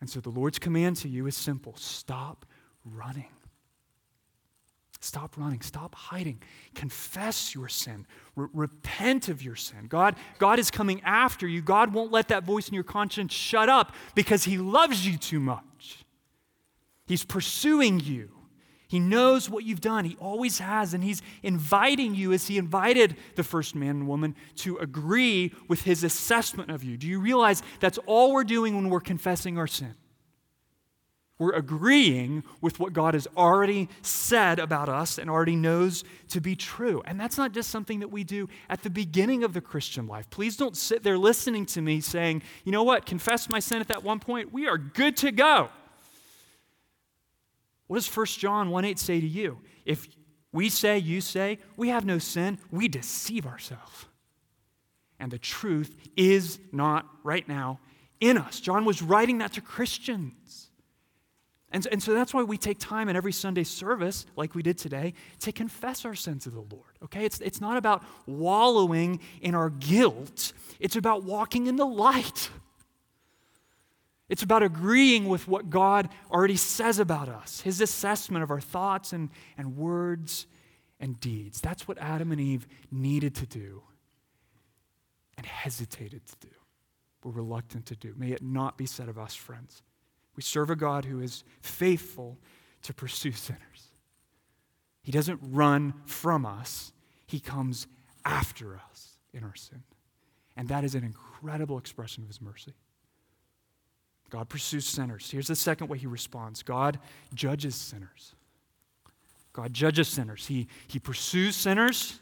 And 0.00 0.08
so 0.08 0.20
the 0.20 0.30
Lord's 0.30 0.58
command 0.58 0.96
to 0.96 1.10
you 1.10 1.26
is 1.26 1.36
simple 1.36 1.74
stop 1.76 2.46
running. 2.86 3.28
Stop 4.98 5.36
running. 5.36 5.60
Stop 5.60 5.94
hiding. 5.94 6.40
Confess 6.74 7.54
your 7.54 7.68
sin. 7.68 8.06
Repent 8.34 9.28
of 9.28 9.42
your 9.42 9.56
sin. 9.56 9.88
God, 9.88 10.16
God 10.38 10.58
is 10.58 10.70
coming 10.70 11.02
after 11.02 11.46
you. 11.46 11.60
God 11.60 11.92
won't 11.92 12.12
let 12.12 12.28
that 12.28 12.44
voice 12.44 12.68
in 12.68 12.72
your 12.72 12.82
conscience 12.82 13.34
shut 13.34 13.68
up 13.68 13.94
because 14.14 14.44
He 14.44 14.56
loves 14.56 15.06
you 15.06 15.18
too 15.18 15.38
much. 15.38 16.06
He's 17.06 17.26
pursuing 17.26 18.00
you. 18.00 18.30
He 18.86 19.00
knows 19.00 19.48
what 19.48 19.64
you've 19.64 19.80
done. 19.80 20.04
He 20.04 20.16
always 20.20 20.58
has. 20.58 20.94
And 20.94 21.02
He's 21.02 21.22
inviting 21.42 22.14
you, 22.14 22.32
as 22.32 22.46
He 22.46 22.58
invited 22.58 23.16
the 23.34 23.42
first 23.42 23.74
man 23.74 23.90
and 23.90 24.08
woman, 24.08 24.34
to 24.56 24.76
agree 24.78 25.52
with 25.68 25.82
His 25.82 26.04
assessment 26.04 26.70
of 26.70 26.84
you. 26.84 26.96
Do 26.96 27.06
you 27.06 27.20
realize 27.20 27.62
that's 27.80 27.98
all 28.06 28.32
we're 28.32 28.44
doing 28.44 28.74
when 28.74 28.90
we're 28.90 29.00
confessing 29.00 29.58
our 29.58 29.66
sin? 29.66 29.94
We're 31.36 31.54
agreeing 31.54 32.44
with 32.60 32.78
what 32.78 32.92
God 32.92 33.14
has 33.14 33.26
already 33.36 33.88
said 34.02 34.60
about 34.60 34.88
us 34.88 35.18
and 35.18 35.28
already 35.28 35.56
knows 35.56 36.04
to 36.28 36.40
be 36.40 36.54
true. 36.54 37.02
And 37.06 37.18
that's 37.18 37.36
not 37.36 37.50
just 37.50 37.70
something 37.70 37.98
that 38.00 38.08
we 38.08 38.22
do 38.22 38.48
at 38.68 38.82
the 38.82 38.90
beginning 38.90 39.42
of 39.42 39.52
the 39.52 39.60
Christian 39.60 40.06
life. 40.06 40.30
Please 40.30 40.56
don't 40.56 40.76
sit 40.76 41.02
there 41.02 41.18
listening 41.18 41.66
to 41.66 41.82
me 41.82 42.00
saying, 42.00 42.42
you 42.62 42.70
know 42.70 42.84
what, 42.84 43.04
confess 43.04 43.48
my 43.48 43.58
sin 43.58 43.80
at 43.80 43.88
that 43.88 44.04
one 44.04 44.20
point. 44.20 44.52
We 44.52 44.68
are 44.68 44.78
good 44.78 45.16
to 45.18 45.32
go. 45.32 45.70
What 47.86 47.96
does 47.96 48.16
1 48.16 48.26
John 48.26 48.70
1 48.70 48.84
8 48.84 48.98
say 48.98 49.20
to 49.20 49.26
you? 49.26 49.60
If 49.84 50.08
we 50.52 50.68
say, 50.68 50.98
you 50.98 51.20
say, 51.20 51.58
we 51.76 51.88
have 51.88 52.04
no 52.04 52.18
sin, 52.18 52.58
we 52.70 52.88
deceive 52.88 53.46
ourselves. 53.46 54.06
And 55.18 55.30
the 55.30 55.38
truth 55.38 55.96
is 56.16 56.58
not 56.72 57.06
right 57.22 57.46
now 57.48 57.80
in 58.20 58.38
us. 58.38 58.60
John 58.60 58.84
was 58.84 59.02
writing 59.02 59.38
that 59.38 59.52
to 59.54 59.60
Christians. 59.60 60.70
And, 61.70 61.88
and 61.90 62.00
so 62.00 62.14
that's 62.14 62.32
why 62.32 62.44
we 62.44 62.56
take 62.56 62.78
time 62.78 63.08
in 63.08 63.16
every 63.16 63.32
Sunday 63.32 63.64
service, 63.64 64.26
like 64.36 64.54
we 64.54 64.62
did 64.62 64.78
today, 64.78 65.14
to 65.40 65.50
confess 65.50 66.04
our 66.04 66.14
sins 66.14 66.44
to 66.44 66.50
the 66.50 66.60
Lord. 66.60 66.98
Okay? 67.02 67.24
It's, 67.24 67.40
it's 67.40 67.60
not 67.60 67.76
about 67.76 68.04
wallowing 68.26 69.18
in 69.40 69.56
our 69.56 69.70
guilt, 69.70 70.52
it's 70.78 70.94
about 70.94 71.24
walking 71.24 71.66
in 71.66 71.76
the 71.76 71.86
light. 71.86 72.48
It's 74.28 74.42
about 74.42 74.62
agreeing 74.62 75.28
with 75.28 75.46
what 75.46 75.68
God 75.68 76.08
already 76.30 76.56
says 76.56 76.98
about 76.98 77.28
us, 77.28 77.60
his 77.60 77.80
assessment 77.80 78.42
of 78.42 78.50
our 78.50 78.60
thoughts 78.60 79.12
and, 79.12 79.30
and 79.58 79.76
words 79.76 80.46
and 80.98 81.20
deeds. 81.20 81.60
That's 81.60 81.86
what 81.86 81.98
Adam 81.98 82.32
and 82.32 82.40
Eve 82.40 82.66
needed 82.90 83.34
to 83.36 83.46
do 83.46 83.82
and 85.36 85.44
hesitated 85.44 86.26
to 86.26 86.48
do, 86.48 86.54
were 87.22 87.32
reluctant 87.32 87.86
to 87.86 87.96
do. 87.96 88.14
May 88.16 88.30
it 88.30 88.42
not 88.42 88.78
be 88.78 88.86
said 88.86 89.08
of 89.08 89.18
us, 89.18 89.34
friends. 89.34 89.82
We 90.36 90.42
serve 90.42 90.70
a 90.70 90.76
God 90.76 91.04
who 91.04 91.20
is 91.20 91.44
faithful 91.60 92.38
to 92.82 92.94
pursue 92.94 93.32
sinners. 93.32 93.60
He 95.02 95.12
doesn't 95.12 95.40
run 95.42 95.92
from 96.06 96.46
us, 96.46 96.92
He 97.26 97.40
comes 97.40 97.86
after 98.24 98.80
us 98.90 99.18
in 99.34 99.44
our 99.44 99.54
sin. 99.54 99.82
And 100.56 100.68
that 100.68 100.84
is 100.84 100.94
an 100.94 101.04
incredible 101.04 101.76
expression 101.76 102.22
of 102.22 102.28
His 102.28 102.40
mercy. 102.40 102.74
God 104.30 104.48
pursues 104.48 104.86
sinners. 104.86 105.30
Here's 105.30 105.46
the 105.46 105.56
second 105.56 105.88
way 105.88 105.98
He 105.98 106.06
responds 106.06 106.62
God 106.62 106.98
judges 107.34 107.74
sinners. 107.74 108.34
God 109.52 109.72
judges 109.72 110.08
sinners. 110.08 110.46
He, 110.46 110.68
he 110.88 110.98
pursues 110.98 111.54
sinners 111.54 112.18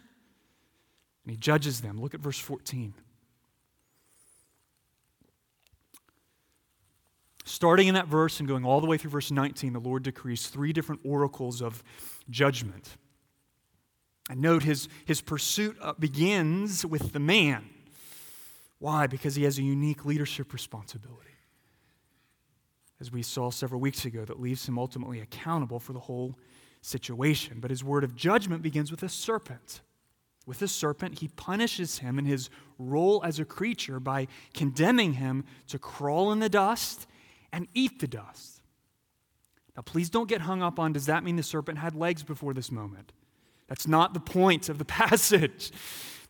and 1.25 1.31
He 1.31 1.37
judges 1.37 1.81
them. 1.81 2.01
Look 2.01 2.15
at 2.15 2.21
verse 2.21 2.39
14. 2.39 2.95
Starting 7.45 7.89
in 7.89 7.95
that 7.95 8.07
verse 8.07 8.39
and 8.39 8.49
going 8.49 8.65
all 8.65 8.81
the 8.81 8.87
way 8.87 8.97
through 8.97 9.11
verse 9.11 9.31
19, 9.31 9.73
the 9.73 9.81
Lord 9.81 10.03
decrees 10.03 10.47
three 10.47 10.73
different 10.73 11.01
oracles 11.05 11.61
of 11.61 11.83
judgment. 12.31 12.97
And 14.31 14.41
note 14.41 14.63
his, 14.63 14.89
his 15.05 15.21
pursuit 15.21 15.77
uh, 15.81 15.95
begins 15.99 16.87
with 16.87 17.13
the 17.13 17.19
man. 17.19 17.69
Why? 18.79 19.07
Because 19.07 19.35
he 19.35 19.45
has 19.45 19.59
a 19.59 19.63
unique 19.63 20.05
leadership 20.05 20.53
responsibility. 20.53 21.31
As 23.03 23.11
we 23.11 23.23
saw 23.23 23.51
several 23.51 23.81
weeks 23.81 24.05
ago, 24.05 24.25
that 24.25 24.39
leaves 24.39 24.69
him 24.69 24.79
ultimately 24.79 25.19
accountable 25.19 25.81
for 25.81 25.93
the 25.93 25.99
whole 25.99 26.39
situation. 26.83 27.59
But 27.59 27.73
his 27.73 27.83
word 27.83 28.05
of 28.05 28.15
judgment 28.15 28.63
begins 28.63 28.93
with 28.93 29.03
a 29.03 29.09
serpent. 29.09 29.81
With 30.47 30.63
a 30.63 30.69
serpent, 30.69 31.19
he 31.19 31.27
punishes 31.27 31.99
him 31.99 32.17
in 32.17 32.27
his 32.27 32.49
role 32.79 33.21
as 33.25 33.41
a 33.41 33.45
creature 33.45 33.99
by 33.99 34.29
condemning 34.55 35.15
him 35.15 35.43
to 35.67 35.81
crawl 35.81 36.31
in 36.31 36.39
the 36.39 36.49
dust 36.49 37.09
and 37.53 37.67
eat 37.75 37.99
the 37.99 38.07
dust. 38.07 38.63
Now, 39.75 39.83
please 39.83 40.09
don't 40.09 40.29
get 40.29 40.43
hung 40.43 40.63
up 40.63 40.79
on 40.79 40.93
does 40.93 41.07
that 41.07 41.25
mean 41.25 41.35
the 41.35 41.43
serpent 41.43 41.79
had 41.79 41.97
legs 41.97 42.23
before 42.23 42.55
this 42.55 42.71
moment? 42.71 43.11
That's 43.67 43.89
not 43.89 44.15
the 44.15 44.21
point 44.21 44.69
of 44.69 44.79
the 44.79 44.85
passage. 45.01 45.73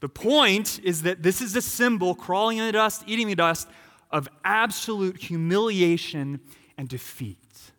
The 0.01 0.09
point 0.09 0.81
is 0.83 1.03
that 1.03 1.23
this 1.23 1.43
is 1.43 1.55
a 1.55 1.61
symbol, 1.61 2.15
crawling 2.15 2.57
in 2.57 2.65
the 2.65 2.73
dust, 2.73 3.05
eating 3.07 3.27
the 3.27 3.37
dust, 3.37 3.69
of 4.11 4.27
absolute 4.43 5.19
humiliation 5.19 6.41
and 6.77 6.89
defeat. 6.89 7.73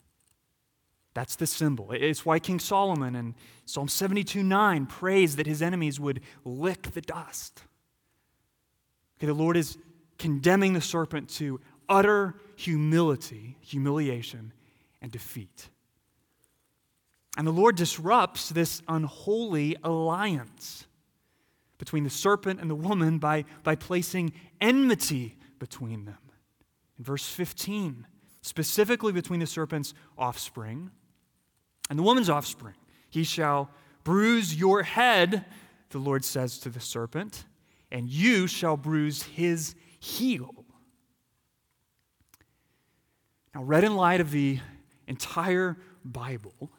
That's 1.14 1.36
the 1.36 1.46
symbol. 1.46 1.92
It's 1.92 2.26
why 2.26 2.40
King 2.40 2.60
Solomon 2.60 3.16
in 3.16 3.36
Psalm 3.66 3.88
72 3.88 4.42
9 4.42 4.86
prays 4.88 5.36
that 5.36 5.46
his 5.46 5.62
enemies 5.62 6.00
would 6.00 6.22
lick 6.44 6.94
the 6.94 7.02
dust. 7.02 7.62
Okay, 9.18 9.28
the 9.28 9.34
Lord 9.34 9.56
is 9.56 9.78
condemning 10.18 10.74
the 10.74 10.82
serpent 10.82 11.30
to 11.30 11.60
utter 11.88 12.36
humility, 12.56 13.58
humiliation, 13.62 14.54
and 15.02 15.12
defeat. 15.12 15.70
And 17.38 17.48
the 17.48 17.52
Lord 17.52 17.76
disrupts 17.76 18.50
this 18.50 18.82
unholy 18.88 19.76
alliance 19.84 20.86
between 21.78 22.04
the 22.04 22.10
serpent 22.10 22.60
and 22.60 22.70
the 22.70 22.76
woman 22.76 23.18
by, 23.18 23.46
by 23.64 23.76
placing 23.76 24.34
enmity 24.62 25.36
between 25.60 26.06
them. 26.06 26.18
In 26.98 27.04
verse 27.04 27.28
15, 27.28 28.06
specifically 28.44 29.14
between 29.14 29.40
the 29.40 29.48
serpent's 29.48 29.94
offspring 30.18 30.92
and 31.90 31.98
the 31.98 32.04
woman's 32.04 32.30
offspring, 32.30 32.76
he 33.10 33.24
shall 33.24 33.70
bruise 34.04 34.54
your 34.54 34.84
head, 34.84 35.46
the 35.90 35.98
Lord 35.98 36.26
says 36.26 36.60
to 36.60 36.70
the 36.70 36.82
serpent, 36.82 37.46
and 37.90 38.10
you 38.10 38.46
shall 38.46 38.76
bruise 38.76 39.24
his 39.24 39.76
heel. 40.00 40.66
Now, 43.56 43.64
read 43.64 43.84
in 43.84 43.96
light 43.96 44.20
of 44.20 44.32
the 44.32 44.60
entire 45.08 45.78
Bible, 46.04 46.70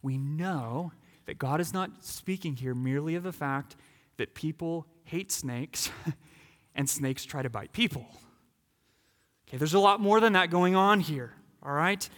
we 0.00 0.16
know 0.16 0.92
that 1.26 1.38
God 1.38 1.60
is 1.60 1.74
not 1.74 2.04
speaking 2.04 2.56
here 2.56 2.74
merely 2.74 3.16
of 3.16 3.22
the 3.22 3.32
fact 3.32 3.76
that 4.16 4.34
people 4.34 4.86
hate 5.04 5.30
snakes 5.30 5.90
and 6.74 6.88
snakes 6.88 7.24
try 7.26 7.42
to 7.42 7.50
bite 7.50 7.72
people. 7.72 8.06
Okay, 9.48 9.56
there's 9.58 9.74
a 9.74 9.78
lot 9.78 10.00
more 10.00 10.20
than 10.20 10.32
that 10.32 10.50
going 10.50 10.74
on 10.74 11.00
here, 11.00 11.32
all 11.62 11.72
right? 11.72 12.08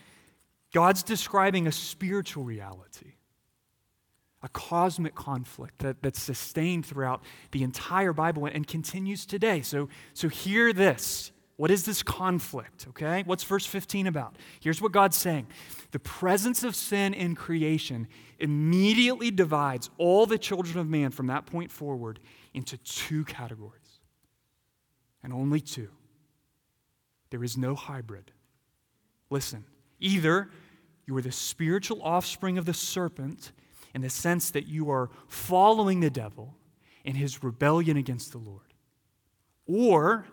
God's 0.72 1.02
describing 1.02 1.66
a 1.66 1.72
spiritual 1.72 2.44
reality, 2.44 3.14
a 4.42 4.48
cosmic 4.48 5.14
conflict 5.14 5.78
that, 5.80 6.02
that's 6.02 6.20
sustained 6.20 6.86
throughout 6.86 7.22
the 7.52 7.62
entire 7.62 8.12
Bible 8.12 8.46
and 8.46 8.66
continues 8.66 9.26
today. 9.26 9.62
So, 9.62 9.88
so 10.14 10.28
hear 10.28 10.72
this 10.72 11.32
what 11.58 11.72
is 11.72 11.84
this 11.84 12.04
conflict, 12.04 12.86
okay? 12.90 13.24
What's 13.26 13.42
verse 13.42 13.66
15 13.66 14.06
about? 14.06 14.36
Here's 14.60 14.80
what 14.80 14.92
God's 14.92 15.16
saying 15.16 15.48
The 15.90 15.98
presence 15.98 16.62
of 16.62 16.76
sin 16.76 17.12
in 17.12 17.34
creation 17.34 18.06
immediately 18.38 19.32
divides 19.32 19.90
all 19.98 20.24
the 20.24 20.38
children 20.38 20.78
of 20.78 20.88
man 20.88 21.10
from 21.10 21.26
that 21.26 21.46
point 21.46 21.72
forward 21.72 22.20
into 22.54 22.78
two 22.78 23.24
categories, 23.24 24.00
and 25.24 25.32
only 25.32 25.60
two. 25.60 25.88
There 27.30 27.44
is 27.44 27.56
no 27.56 27.74
hybrid. 27.74 28.32
Listen, 29.30 29.64
either 30.00 30.50
you 31.06 31.16
are 31.16 31.22
the 31.22 31.32
spiritual 31.32 32.02
offspring 32.02 32.58
of 32.58 32.64
the 32.64 32.74
serpent 32.74 33.52
in 33.94 34.02
the 34.02 34.10
sense 34.10 34.50
that 34.50 34.66
you 34.66 34.90
are 34.90 35.10
following 35.26 36.00
the 36.00 36.10
devil 36.10 36.54
in 37.04 37.14
his 37.14 37.42
rebellion 37.42 37.96
against 37.96 38.32
the 38.32 38.38
Lord, 38.38 38.74
or 39.66 40.26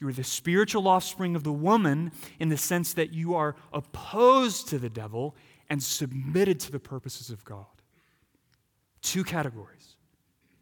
you 0.00 0.08
are 0.08 0.12
the 0.12 0.24
spiritual 0.24 0.86
offspring 0.86 1.34
of 1.34 1.44
the 1.44 1.52
woman 1.52 2.12
in 2.38 2.48
the 2.48 2.56
sense 2.56 2.94
that 2.94 3.12
you 3.12 3.34
are 3.34 3.56
opposed 3.72 4.68
to 4.68 4.78
the 4.78 4.90
devil 4.90 5.34
and 5.68 5.82
submitted 5.82 6.60
to 6.60 6.72
the 6.72 6.78
purposes 6.78 7.30
of 7.30 7.44
God. 7.44 7.66
Two 9.02 9.24
categories. 9.24 9.96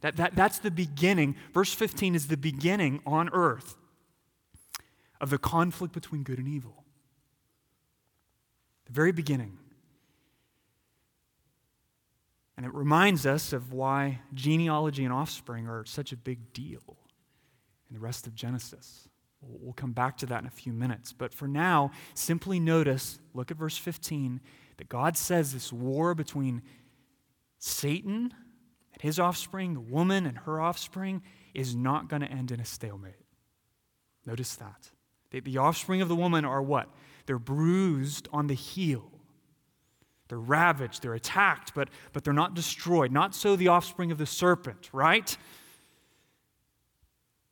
That, 0.01 0.17
that, 0.17 0.35
that's 0.35 0.59
the 0.59 0.71
beginning. 0.71 1.35
Verse 1.53 1.73
15 1.73 2.15
is 2.15 2.27
the 2.27 2.37
beginning 2.37 3.01
on 3.05 3.29
earth 3.29 3.75
of 5.19 5.29
the 5.29 5.37
conflict 5.37 5.93
between 5.93 6.23
good 6.23 6.39
and 6.39 6.47
evil. 6.47 6.83
The 8.85 8.93
very 8.93 9.11
beginning. 9.11 9.57
And 12.55 12.65
it 12.65 12.73
reminds 12.73 13.25
us 13.25 13.53
of 13.53 13.71
why 13.71 14.21
genealogy 14.33 15.03
and 15.03 15.13
offspring 15.13 15.67
are 15.67 15.85
such 15.85 16.11
a 16.11 16.17
big 16.17 16.53
deal 16.53 16.97
in 17.89 17.93
the 17.93 17.99
rest 17.99 18.25
of 18.25 18.33
Genesis. 18.33 19.07
We'll 19.41 19.73
come 19.73 19.91
back 19.91 20.17
to 20.17 20.25
that 20.27 20.41
in 20.41 20.47
a 20.47 20.51
few 20.51 20.73
minutes. 20.73 21.13
But 21.13 21.33
for 21.33 21.47
now, 21.47 21.91
simply 22.15 22.59
notice, 22.59 23.19
look 23.33 23.51
at 23.51 23.57
verse 23.57 23.77
15, 23.77 24.41
that 24.77 24.89
God 24.89 25.15
says 25.15 25.53
this 25.53 25.71
war 25.71 26.15
between 26.15 26.63
Satan 27.59 28.33
and 28.93 29.01
his 29.01 29.19
offspring, 29.19 29.73
the 29.73 29.79
woman 29.79 30.25
and 30.25 30.39
her 30.39 30.59
offspring, 30.59 31.21
is 31.53 31.75
not 31.75 32.09
going 32.09 32.21
to 32.21 32.31
end 32.31 32.51
in 32.51 32.59
a 32.59 32.65
stalemate. 32.65 33.13
Notice 34.25 34.55
that. 34.55 34.89
The, 35.31 35.39
the 35.41 35.57
offspring 35.57 36.01
of 36.01 36.09
the 36.09 36.15
woman 36.15 36.45
are 36.45 36.61
what? 36.61 36.89
They're 37.25 37.39
bruised 37.39 38.27
on 38.31 38.47
the 38.47 38.53
heel. 38.53 39.11
They're 40.29 40.39
ravaged, 40.39 41.03
they're 41.03 41.13
attacked, 41.13 41.73
but, 41.73 41.89
but 42.11 42.23
they're 42.23 42.33
not 42.33 42.53
destroyed. 42.53 43.11
Not 43.11 43.33
so 43.33 43.55
the 43.55 43.69
offspring 43.69 44.11
of 44.11 44.17
the 44.17 44.25
serpent, 44.25 44.89
right? 44.91 45.37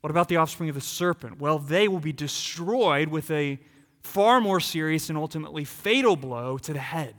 What 0.01 0.11
about 0.11 0.27
the 0.27 0.37
offspring 0.37 0.69
of 0.69 0.75
the 0.75 0.81
serpent? 0.81 1.39
Well, 1.39 1.57
they 1.57 1.87
will 1.87 1.99
be 1.99 2.13
destroyed 2.13 3.07
with 3.07 3.31
a 3.31 3.59
far 4.03 4.39
more 4.39 4.59
serious 4.59 5.09
and 5.09 5.17
ultimately 5.17 5.63
fatal 5.63 6.15
blow 6.15 6.57
to 6.59 6.73
the 6.73 6.79
head. 6.79 7.15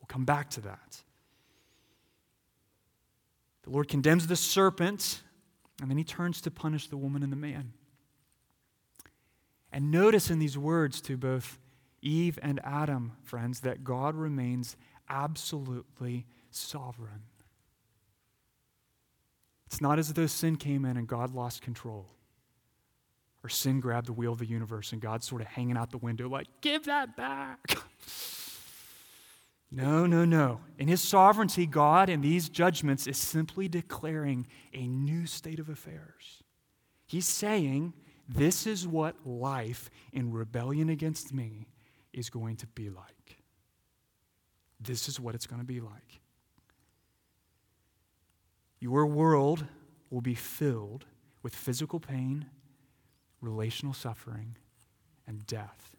We'll 0.00 0.06
come 0.06 0.24
back 0.24 0.48
to 0.50 0.60
that. 0.62 1.02
The 3.64 3.70
Lord 3.70 3.88
condemns 3.88 4.26
the 4.26 4.36
serpent, 4.36 5.22
and 5.82 5.90
then 5.90 5.98
he 5.98 6.04
turns 6.04 6.40
to 6.42 6.50
punish 6.50 6.86
the 6.86 6.96
woman 6.96 7.22
and 7.22 7.30
the 7.30 7.36
man. 7.36 7.72
And 9.72 9.90
notice 9.90 10.30
in 10.30 10.38
these 10.38 10.56
words 10.56 11.00
to 11.02 11.16
both 11.16 11.58
Eve 12.00 12.38
and 12.42 12.60
Adam, 12.64 13.12
friends, 13.22 13.60
that 13.60 13.84
God 13.84 14.14
remains 14.14 14.76
absolutely 15.08 16.26
sovereign. 16.50 17.22
It's 19.66 19.80
not 19.80 19.98
as 19.98 20.12
though 20.14 20.26
sin 20.26 20.56
came 20.56 20.84
in 20.84 20.96
and 20.96 21.06
God 21.06 21.34
lost 21.34 21.62
control. 21.62 22.06
Or 23.44 23.48
sin 23.48 23.80
grabbed 23.80 24.06
the 24.06 24.12
wheel 24.12 24.32
of 24.32 24.38
the 24.38 24.46
universe 24.46 24.92
and 24.92 25.00
God's 25.00 25.26
sort 25.26 25.42
of 25.42 25.46
hanging 25.48 25.76
out 25.76 25.90
the 25.90 25.98
window, 25.98 26.28
like, 26.28 26.48
give 26.60 26.86
that 26.86 27.16
back. 27.16 27.58
no, 29.70 30.06
no, 30.06 30.24
no. 30.24 30.60
In 30.78 30.88
his 30.88 31.02
sovereignty, 31.02 31.66
God 31.66 32.08
in 32.08 32.20
these 32.20 32.48
judgments 32.48 33.06
is 33.06 33.18
simply 33.18 33.68
declaring 33.68 34.46
a 34.72 34.86
new 34.86 35.26
state 35.26 35.60
of 35.60 35.68
affairs. 35.68 36.42
He's 37.06 37.28
saying, 37.28 37.92
this 38.28 38.66
is 38.66 38.86
what 38.86 39.26
life 39.26 39.88
in 40.12 40.30
rebellion 40.32 40.90
against 40.90 41.32
me 41.32 41.66
is 42.12 42.28
going 42.28 42.56
to 42.56 42.66
be 42.66 42.90
like. 42.90 43.38
This 44.80 45.08
is 45.08 45.18
what 45.18 45.34
it's 45.34 45.46
going 45.46 45.60
to 45.60 45.66
be 45.66 45.80
like. 45.80 46.20
Your 48.80 49.06
world 49.06 49.64
will 50.10 50.20
be 50.20 50.34
filled 50.34 51.06
with 51.42 51.54
physical 51.54 51.98
pain, 51.98 52.46
relational 53.40 53.94
suffering, 53.94 54.56
and 55.26 55.46
death. 55.46 55.97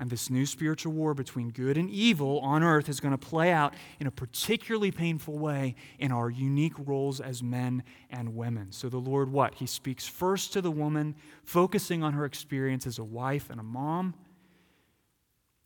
And 0.00 0.10
this 0.10 0.30
new 0.30 0.46
spiritual 0.46 0.92
war 0.92 1.12
between 1.12 1.50
good 1.50 1.76
and 1.76 1.90
evil 1.90 2.38
on 2.40 2.62
earth 2.62 2.88
is 2.88 3.00
going 3.00 3.12
to 3.12 3.18
play 3.18 3.50
out 3.50 3.74
in 3.98 4.06
a 4.06 4.12
particularly 4.12 4.92
painful 4.92 5.36
way 5.38 5.74
in 5.98 6.12
our 6.12 6.30
unique 6.30 6.74
roles 6.78 7.20
as 7.20 7.42
men 7.42 7.82
and 8.08 8.36
women. 8.36 8.70
So, 8.70 8.88
the 8.88 8.98
Lord, 8.98 9.32
what? 9.32 9.54
He 9.54 9.66
speaks 9.66 10.06
first 10.06 10.52
to 10.52 10.62
the 10.62 10.70
woman, 10.70 11.16
focusing 11.42 12.04
on 12.04 12.12
her 12.12 12.24
experience 12.24 12.86
as 12.86 12.98
a 12.98 13.04
wife 13.04 13.50
and 13.50 13.58
a 13.58 13.64
mom. 13.64 14.14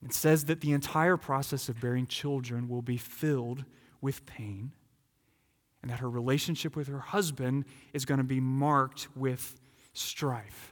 It 0.03 0.15
says 0.15 0.47
that 0.47 0.63
the 0.63 0.73
entire 0.73 1.19
process 1.19 1.69
of 1.69 1.81
bearing 1.81 2.07
children 2.07 2.69
will 2.69 2.83
be 2.83 2.97
filled 2.97 3.65
with 4.01 4.25
pain, 4.25 4.73
and 5.83 5.91
that 5.91 6.01
her 6.01 6.09
relationship 6.09 6.75
with 6.75 6.89
her 6.89 7.01
husband 7.01 7.67
is 7.93 8.07
going 8.07 8.19
to 8.19 8.25
be 8.25 8.41
marked 8.41 9.09
with 9.15 9.61
strife. 9.93 10.72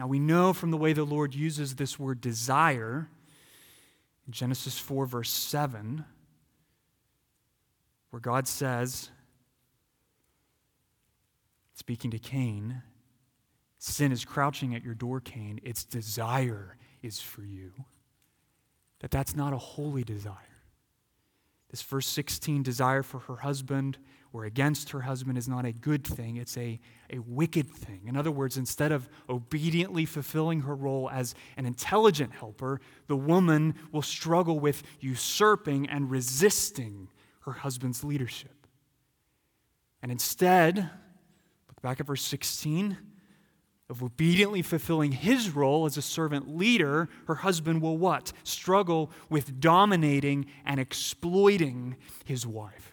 Now, 0.00 0.06
we 0.06 0.18
know 0.18 0.54
from 0.54 0.70
the 0.70 0.78
way 0.78 0.94
the 0.94 1.04
Lord 1.04 1.34
uses 1.34 1.74
this 1.74 1.98
word 1.98 2.22
desire 2.22 3.10
in 4.26 4.32
Genesis 4.32 4.78
4, 4.78 5.04
verse 5.04 5.28
7, 5.28 6.06
where 8.08 8.20
God 8.20 8.48
says, 8.48 9.10
speaking 11.74 12.10
to 12.12 12.18
Cain, 12.18 12.80
sin 13.76 14.10
is 14.10 14.24
crouching 14.24 14.74
at 14.74 14.82
your 14.82 14.94
door, 14.94 15.20
Cain. 15.20 15.60
Its 15.62 15.84
desire 15.84 16.78
is 17.02 17.20
for 17.20 17.44
you. 17.44 17.70
That 19.00 19.10
that's 19.10 19.36
not 19.36 19.52
a 19.52 19.58
holy 19.58 20.02
desire. 20.02 20.62
This 21.70 21.82
verse 21.82 22.06
16 22.06 22.62
desire 22.62 23.02
for 23.02 23.18
her 23.18 23.36
husband 23.36 23.98
or 24.32 24.44
against 24.44 24.90
her 24.90 25.00
husband 25.00 25.36
is 25.36 25.48
not 25.48 25.64
a 25.64 25.72
good 25.72 26.06
thing, 26.06 26.36
it's 26.36 26.56
a, 26.56 26.78
a 27.12 27.18
wicked 27.18 27.68
thing. 27.68 28.02
In 28.06 28.16
other 28.16 28.30
words, 28.30 28.56
instead 28.56 28.92
of 28.92 29.08
obediently 29.28 30.04
fulfilling 30.04 30.60
her 30.60 30.74
role 30.74 31.10
as 31.10 31.34
an 31.56 31.66
intelligent 31.66 32.32
helper, 32.32 32.80
the 33.08 33.16
woman 33.16 33.74
will 33.90 34.02
struggle 34.02 34.60
with 34.60 34.82
usurping 35.00 35.88
and 35.88 36.10
resisting 36.10 37.08
her 37.40 37.52
husband's 37.52 38.04
leadership. 38.04 38.66
And 40.02 40.12
instead, 40.12 40.76
look 40.76 41.82
back 41.82 42.00
at 42.00 42.06
verse 42.06 42.22
16 42.22 42.96
of 43.90 44.04
obediently 44.04 44.62
fulfilling 44.62 45.10
his 45.10 45.50
role 45.50 45.84
as 45.84 45.96
a 45.96 46.02
servant 46.02 46.56
leader, 46.56 47.08
her 47.26 47.34
husband 47.34 47.82
will 47.82 47.98
what? 47.98 48.32
Struggle 48.44 49.10
with 49.28 49.58
dominating 49.58 50.46
and 50.64 50.78
exploiting 50.78 51.96
his 52.24 52.46
wife. 52.46 52.89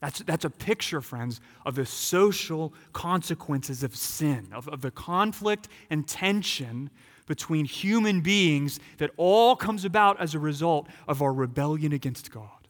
That's, 0.00 0.20
that's 0.20 0.44
a 0.44 0.50
picture, 0.50 1.00
friends, 1.00 1.40
of 1.66 1.74
the 1.74 1.84
social 1.84 2.72
consequences 2.92 3.82
of 3.82 3.96
sin, 3.96 4.48
of, 4.52 4.68
of 4.68 4.80
the 4.80 4.92
conflict 4.92 5.68
and 5.90 6.06
tension 6.06 6.90
between 7.26 7.64
human 7.64 8.20
beings 8.20 8.78
that 8.98 9.10
all 9.16 9.56
comes 9.56 9.84
about 9.84 10.20
as 10.20 10.34
a 10.34 10.38
result 10.38 10.88
of 11.08 11.20
our 11.20 11.32
rebellion 11.32 11.92
against 11.92 12.30
God. 12.30 12.68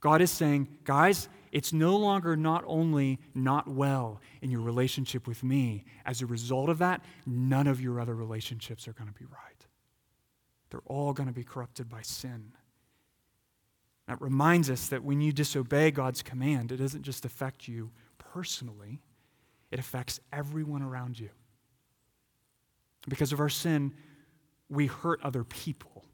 God 0.00 0.20
is 0.20 0.30
saying, 0.30 0.68
guys, 0.84 1.28
it's 1.52 1.72
no 1.72 1.96
longer 1.96 2.36
not 2.36 2.62
only 2.66 3.18
not 3.34 3.66
well 3.66 4.20
in 4.42 4.50
your 4.50 4.60
relationship 4.60 5.26
with 5.26 5.42
me. 5.42 5.84
As 6.04 6.20
a 6.20 6.26
result 6.26 6.68
of 6.68 6.78
that, 6.78 7.02
none 7.24 7.66
of 7.66 7.80
your 7.80 7.98
other 7.98 8.14
relationships 8.14 8.86
are 8.86 8.92
going 8.92 9.08
to 9.08 9.18
be 9.18 9.24
right. 9.24 9.66
They're 10.70 10.80
all 10.84 11.14
going 11.14 11.28
to 11.28 11.32
be 11.34 11.44
corrupted 11.44 11.88
by 11.88 12.02
sin. 12.02 12.52
That 14.06 14.20
reminds 14.20 14.70
us 14.70 14.88
that 14.88 15.02
when 15.02 15.20
you 15.20 15.32
disobey 15.32 15.90
God's 15.90 16.22
command, 16.22 16.70
it 16.70 16.76
doesn't 16.76 17.02
just 17.02 17.24
affect 17.24 17.66
you 17.66 17.90
personally, 18.18 19.00
it 19.70 19.78
affects 19.78 20.20
everyone 20.32 20.82
around 20.82 21.18
you. 21.18 21.30
Because 23.08 23.32
of 23.32 23.40
our 23.40 23.48
sin, 23.48 23.92
we 24.68 24.86
hurt 24.86 25.20
other 25.22 25.44
people, 25.44 26.04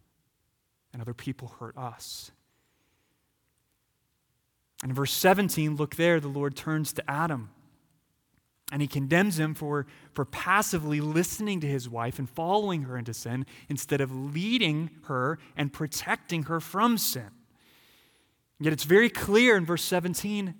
and 0.92 1.02
other 1.02 1.14
people 1.14 1.54
hurt 1.58 1.76
us. 1.76 2.30
And 4.82 4.90
in 4.90 4.96
verse 4.96 5.12
17, 5.12 5.76
look 5.76 5.96
there, 5.96 6.18
the 6.20 6.28
Lord 6.28 6.56
turns 6.56 6.92
to 6.94 7.10
Adam. 7.10 7.50
And 8.72 8.80
he 8.80 8.88
condemns 8.88 9.38
him 9.38 9.54
for, 9.54 9.86
for 10.14 10.24
passively 10.24 11.00
listening 11.00 11.60
to 11.60 11.66
his 11.66 11.88
wife 11.88 12.18
and 12.18 12.28
following 12.28 12.82
her 12.84 12.96
into 12.96 13.12
sin 13.12 13.46
instead 13.68 14.00
of 14.00 14.34
leading 14.34 14.90
her 15.04 15.38
and 15.56 15.72
protecting 15.72 16.44
her 16.44 16.58
from 16.58 16.96
sin. 16.96 17.30
Yet 18.62 18.72
it's 18.72 18.84
very 18.84 19.10
clear 19.10 19.56
in 19.56 19.66
verse 19.66 19.82
17 19.82 20.54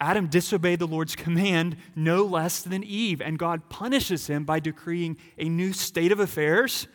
Adam 0.00 0.28
disobeyed 0.28 0.78
the 0.78 0.86
Lord's 0.86 1.16
command 1.16 1.76
no 1.96 2.24
less 2.24 2.62
than 2.62 2.84
Eve, 2.84 3.20
and 3.20 3.36
God 3.36 3.68
punishes 3.68 4.28
him 4.28 4.44
by 4.44 4.60
decreeing 4.60 5.16
a 5.36 5.48
new 5.48 5.72
state 5.72 6.12
of 6.12 6.20
affairs 6.20 6.86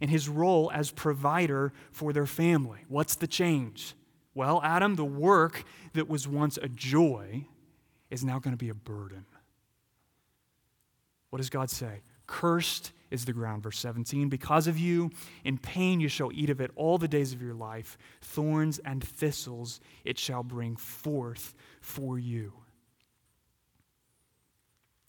in 0.00 0.08
his 0.08 0.26
role 0.26 0.70
as 0.72 0.90
provider 0.90 1.74
for 1.92 2.14
their 2.14 2.24
family. 2.24 2.80
What's 2.88 3.14
the 3.14 3.26
change? 3.26 3.94
Well, 4.34 4.62
Adam, 4.64 4.94
the 4.94 5.04
work 5.04 5.64
that 5.92 6.08
was 6.08 6.26
once 6.26 6.56
a 6.56 6.68
joy 6.68 7.46
is 8.10 8.24
now 8.24 8.38
going 8.38 8.54
to 8.54 8.64
be 8.64 8.70
a 8.70 8.74
burden. 8.74 9.26
What 11.28 11.38
does 11.38 11.50
God 11.50 11.68
say? 11.68 12.00
Cursed 12.26 12.92
is 13.10 13.24
the 13.24 13.32
ground. 13.32 13.62
Verse 13.62 13.78
17 13.78 14.28
Because 14.28 14.66
of 14.66 14.78
you, 14.78 15.10
in 15.44 15.58
pain 15.58 16.00
you 16.00 16.08
shall 16.08 16.30
eat 16.32 16.50
of 16.50 16.60
it 16.60 16.70
all 16.76 16.98
the 16.98 17.08
days 17.08 17.32
of 17.32 17.42
your 17.42 17.54
life. 17.54 17.96
Thorns 18.20 18.78
and 18.78 19.02
thistles 19.02 19.80
it 20.04 20.18
shall 20.18 20.42
bring 20.42 20.76
forth 20.76 21.54
for 21.80 22.18
you. 22.18 22.52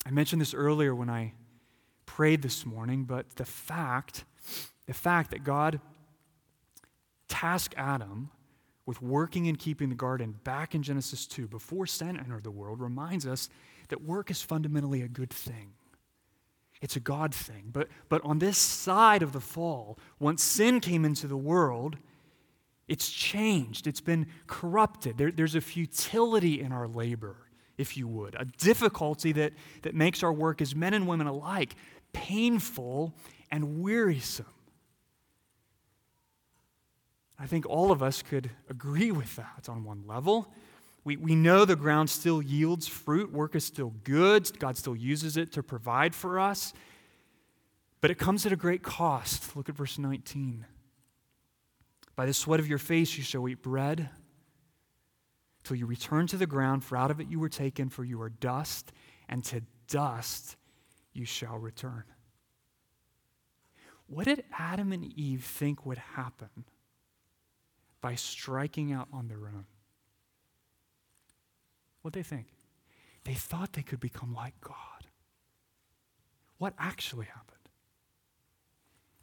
I 0.06 0.12
mentioned 0.12 0.42
this 0.42 0.54
earlier 0.54 0.96
when 0.96 1.10
I 1.10 1.34
prayed 2.06 2.42
this 2.42 2.66
morning, 2.66 3.04
but 3.04 3.36
the 3.36 3.46
fact, 3.46 4.24
the 4.86 4.94
fact 4.94 5.32
that 5.32 5.44
God 5.44 5.82
tasked 7.28 7.76
Adam 7.78 8.32
with 8.86 9.02
working 9.02 9.48
and 9.48 9.60
keeping 9.60 9.90
the 9.90 9.96
garden 9.96 10.40
back 10.46 10.74
in 10.74 10.82
Genesis 10.82 11.28
2 11.28 11.48
before 11.48 11.86
sin 11.86 12.18
entered 12.18 12.44
the 12.44 12.52
world 12.52 12.80
reminds 12.80 13.28
us 13.28 13.50
that 13.90 14.02
work 14.02 14.32
is 14.32 14.42
fundamentally 14.42 15.02
a 15.02 15.08
good 15.08 15.30
thing. 15.30 15.74
It's 16.82 16.96
a 16.96 17.00
God 17.00 17.34
thing. 17.34 17.70
But, 17.72 17.88
but 18.10 18.24
on 18.24 18.40
this 18.40 18.58
side 18.58 19.24
of 19.24 19.32
the 19.32 19.40
fall, 19.40 19.98
once 20.20 20.44
sin 20.44 20.80
came 20.80 21.06
into 21.06 21.28
the 21.28 21.38
world, 21.38 21.98
it's 22.88 23.10
changed. 23.10 23.88
It's 23.88 24.02
been 24.02 24.28
corrupted. 24.46 25.18
There, 25.18 25.32
there's 25.32 25.56
a 25.56 25.62
futility 25.62 26.62
in 26.62 26.72
our 26.72 26.88
labor, 26.88 27.36
if 27.78 27.98
you 27.98 28.08
would, 28.08 28.36
a 28.36 28.46
difficulty 28.46 29.32
that, 29.34 29.54
that 29.82 29.96
makes 29.96 30.24
our 30.24 30.34
work 30.34 30.62
as 30.62 30.76
men 30.76 30.94
and 30.94 31.08
women 31.08 31.28
alike 31.28 31.76
painful 32.14 33.14
and 33.52 33.82
wearisome. 33.82 34.46
I 37.40 37.46
think 37.46 37.66
all 37.68 37.92
of 37.92 38.02
us 38.02 38.24
could 38.24 38.50
agree 38.70 39.12
with 39.12 39.36
that 39.36 39.68
on 39.70 39.84
one 39.84 40.04
level. 40.08 40.52
We, 41.08 41.16
we 41.16 41.36
know 41.36 41.64
the 41.64 41.78
ground 41.78 42.10
still 42.10 42.42
yields 42.42 42.86
fruit, 42.86 43.32
work 43.32 43.56
is 43.56 43.64
still 43.64 43.94
good, 44.04 44.60
God 44.60 44.76
still 44.76 44.94
uses 44.94 45.38
it 45.38 45.54
to 45.54 45.64
provide 45.64 46.14
for 46.14 46.38
us, 46.38 46.74
but 48.02 48.12
it 48.12 48.16
comes 48.16 48.46
at 48.46 48.52
a 48.52 48.58
great 48.58 48.84
cost. 48.84 49.56
Look 49.56 49.70
at 49.70 49.76
verse 49.76 49.98
19. 49.98 50.66
By 52.18 52.26
the 52.26 52.34
sweat 52.34 52.60
of 52.60 52.68
your 52.68 52.78
face 52.78 53.18
you 53.18 53.24
shall 53.24 53.48
eat 53.48 53.64
bread 53.64 54.10
till 55.64 55.78
you 55.78 55.86
return 55.86 56.28
to 56.28 56.36
the 56.36 56.46
ground, 56.46 56.84
for 56.84 56.98
out 56.98 57.10
of 57.10 57.22
it 57.22 57.30
you 57.30 57.40
were 57.40 57.48
taken, 57.48 57.88
for 57.88 58.04
you 58.04 58.22
are 58.22 58.30
dust, 58.30 58.92
and 59.30 59.46
to 59.46 59.62
dust 59.88 60.58
you 61.14 61.24
shall 61.24 61.58
return. 61.58 62.04
What 64.08 64.26
did 64.26 64.44
Adam 64.60 64.92
and 64.92 65.06
Eve 65.18 65.46
think 65.46 65.86
would 65.86 66.00
happen 66.00 66.66
by 68.02 68.16
striking 68.16 68.92
out 68.92 69.08
on 69.14 69.30
their 69.30 69.48
own? 69.48 69.68
What 72.02 72.14
they 72.14 72.24
think? 72.24 72.48
They 73.24 73.34
thought 73.34 73.74
they 73.74 73.82
could 73.82 74.00
become 74.00 74.34
like 74.34 74.60
God. 74.62 74.76
What 76.58 76.74
actually 76.80 77.26
happened? 77.26 77.58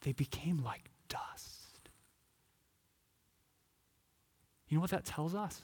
They 0.03 0.13
became 0.13 0.63
like 0.63 0.91
dust. 1.09 1.89
You 4.69 4.77
know 4.77 4.83
what 4.83 4.91
that 4.91 5.05
tells 5.05 5.35
us? 5.35 5.63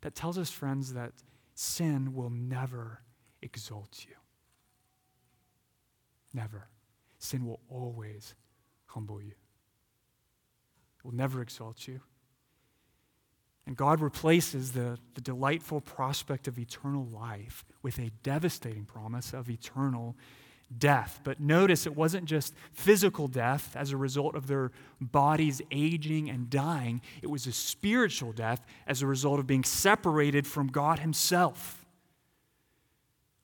That 0.00 0.14
tells 0.14 0.38
us, 0.38 0.50
friends, 0.50 0.94
that 0.94 1.12
sin 1.54 2.14
will 2.14 2.30
never 2.30 3.02
exalt 3.42 4.06
you. 4.08 4.14
Never. 6.32 6.68
Sin 7.18 7.44
will 7.44 7.60
always 7.68 8.34
humble 8.86 9.20
you. 9.20 9.32
It 10.98 11.04
will 11.04 11.14
never 11.14 11.42
exalt 11.42 11.86
you. 11.86 12.00
And 13.70 13.76
God 13.76 14.00
replaces 14.00 14.72
the, 14.72 14.98
the 15.14 15.20
delightful 15.20 15.80
prospect 15.80 16.48
of 16.48 16.58
eternal 16.58 17.06
life 17.06 17.64
with 17.82 18.00
a 18.00 18.10
devastating 18.24 18.84
promise 18.84 19.32
of 19.32 19.48
eternal 19.48 20.16
death. 20.76 21.20
But 21.22 21.38
notice 21.38 21.86
it 21.86 21.94
wasn't 21.94 22.24
just 22.24 22.52
physical 22.72 23.28
death 23.28 23.76
as 23.76 23.92
a 23.92 23.96
result 23.96 24.34
of 24.34 24.48
their 24.48 24.72
bodies 25.00 25.62
aging 25.70 26.28
and 26.28 26.50
dying, 26.50 27.00
it 27.22 27.28
was 27.30 27.46
a 27.46 27.52
spiritual 27.52 28.32
death 28.32 28.66
as 28.88 29.02
a 29.02 29.06
result 29.06 29.38
of 29.38 29.46
being 29.46 29.62
separated 29.62 30.48
from 30.48 30.66
God 30.66 30.98
Himself. 30.98 31.86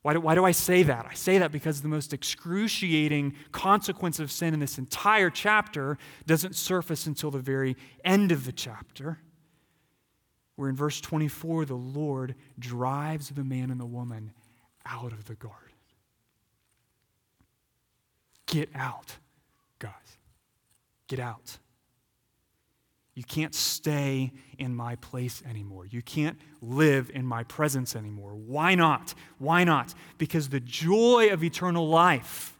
Why 0.02 0.14
do, 0.14 0.20
why 0.20 0.34
do 0.34 0.44
I 0.44 0.50
say 0.50 0.82
that? 0.82 1.06
I 1.08 1.14
say 1.14 1.38
that 1.38 1.52
because 1.52 1.82
the 1.82 1.88
most 1.88 2.12
excruciating 2.12 3.36
consequence 3.52 4.18
of 4.18 4.32
sin 4.32 4.54
in 4.54 4.58
this 4.58 4.76
entire 4.76 5.30
chapter 5.30 5.98
doesn't 6.26 6.56
surface 6.56 7.06
until 7.06 7.30
the 7.30 7.38
very 7.38 7.76
end 8.04 8.32
of 8.32 8.44
the 8.44 8.50
chapter, 8.50 9.20
where 10.56 10.68
in 10.68 10.76
verse 10.76 11.00
24, 11.00 11.66
the 11.66 11.74
Lord 11.74 12.34
drives 12.58 13.28
the 13.28 13.44
man 13.44 13.70
and 13.70 13.78
the 13.78 13.86
woman 13.86 14.32
out 14.86 15.12
of 15.12 15.26
the 15.26 15.34
garden. 15.34 15.60
Get 18.46 18.70
out, 18.74 19.16
guys. 19.78 19.92
Get 21.08 21.20
out. 21.20 21.58
You 23.14 23.24
can't 23.24 23.54
stay 23.54 24.32
in 24.58 24.74
my 24.74 24.96
place 24.96 25.42
anymore. 25.48 25.86
You 25.86 26.02
can't 26.02 26.38
live 26.60 27.10
in 27.12 27.24
my 27.24 27.44
presence 27.44 27.96
anymore. 27.96 28.34
Why 28.34 28.74
not? 28.74 29.14
Why 29.38 29.64
not? 29.64 29.94
Because 30.18 30.50
the 30.50 30.60
joy 30.60 31.30
of 31.32 31.42
eternal 31.42 31.88
life, 31.88 32.55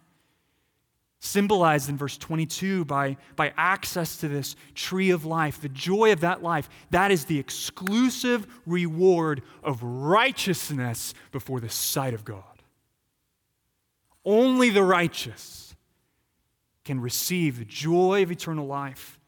symbolized 1.27 1.89
in 1.89 1.97
verse 1.97 2.17
22 2.17 2.85
by, 2.85 3.17
by 3.35 3.53
access 3.57 4.17
to 4.19 4.29
this 4.29 4.57
tree 4.75 5.11
of 5.11 5.25
life, 5.25 5.61
the 5.61 5.69
joy 5.69 6.13
of 6.13 6.21
that 6.21 6.43
life, 6.43 6.69
that 6.91 7.11
is 7.11 7.25
the 7.25 7.39
exclusive 7.39 8.47
reward 8.67 9.43
of 9.63 9.83
righteousness 9.83 11.15
before 11.33 11.61
the 11.61 11.69
sight 11.69 12.15
of 12.15 12.25
God. 12.25 12.43
Only 14.25 14.71
the 14.71 14.83
righteous 14.83 15.75
can 16.85 17.01
receive 17.01 17.59
the 17.59 17.65
joy 17.65 18.23
of 18.23 18.31
eternal 18.31 18.67
life 18.67 19.19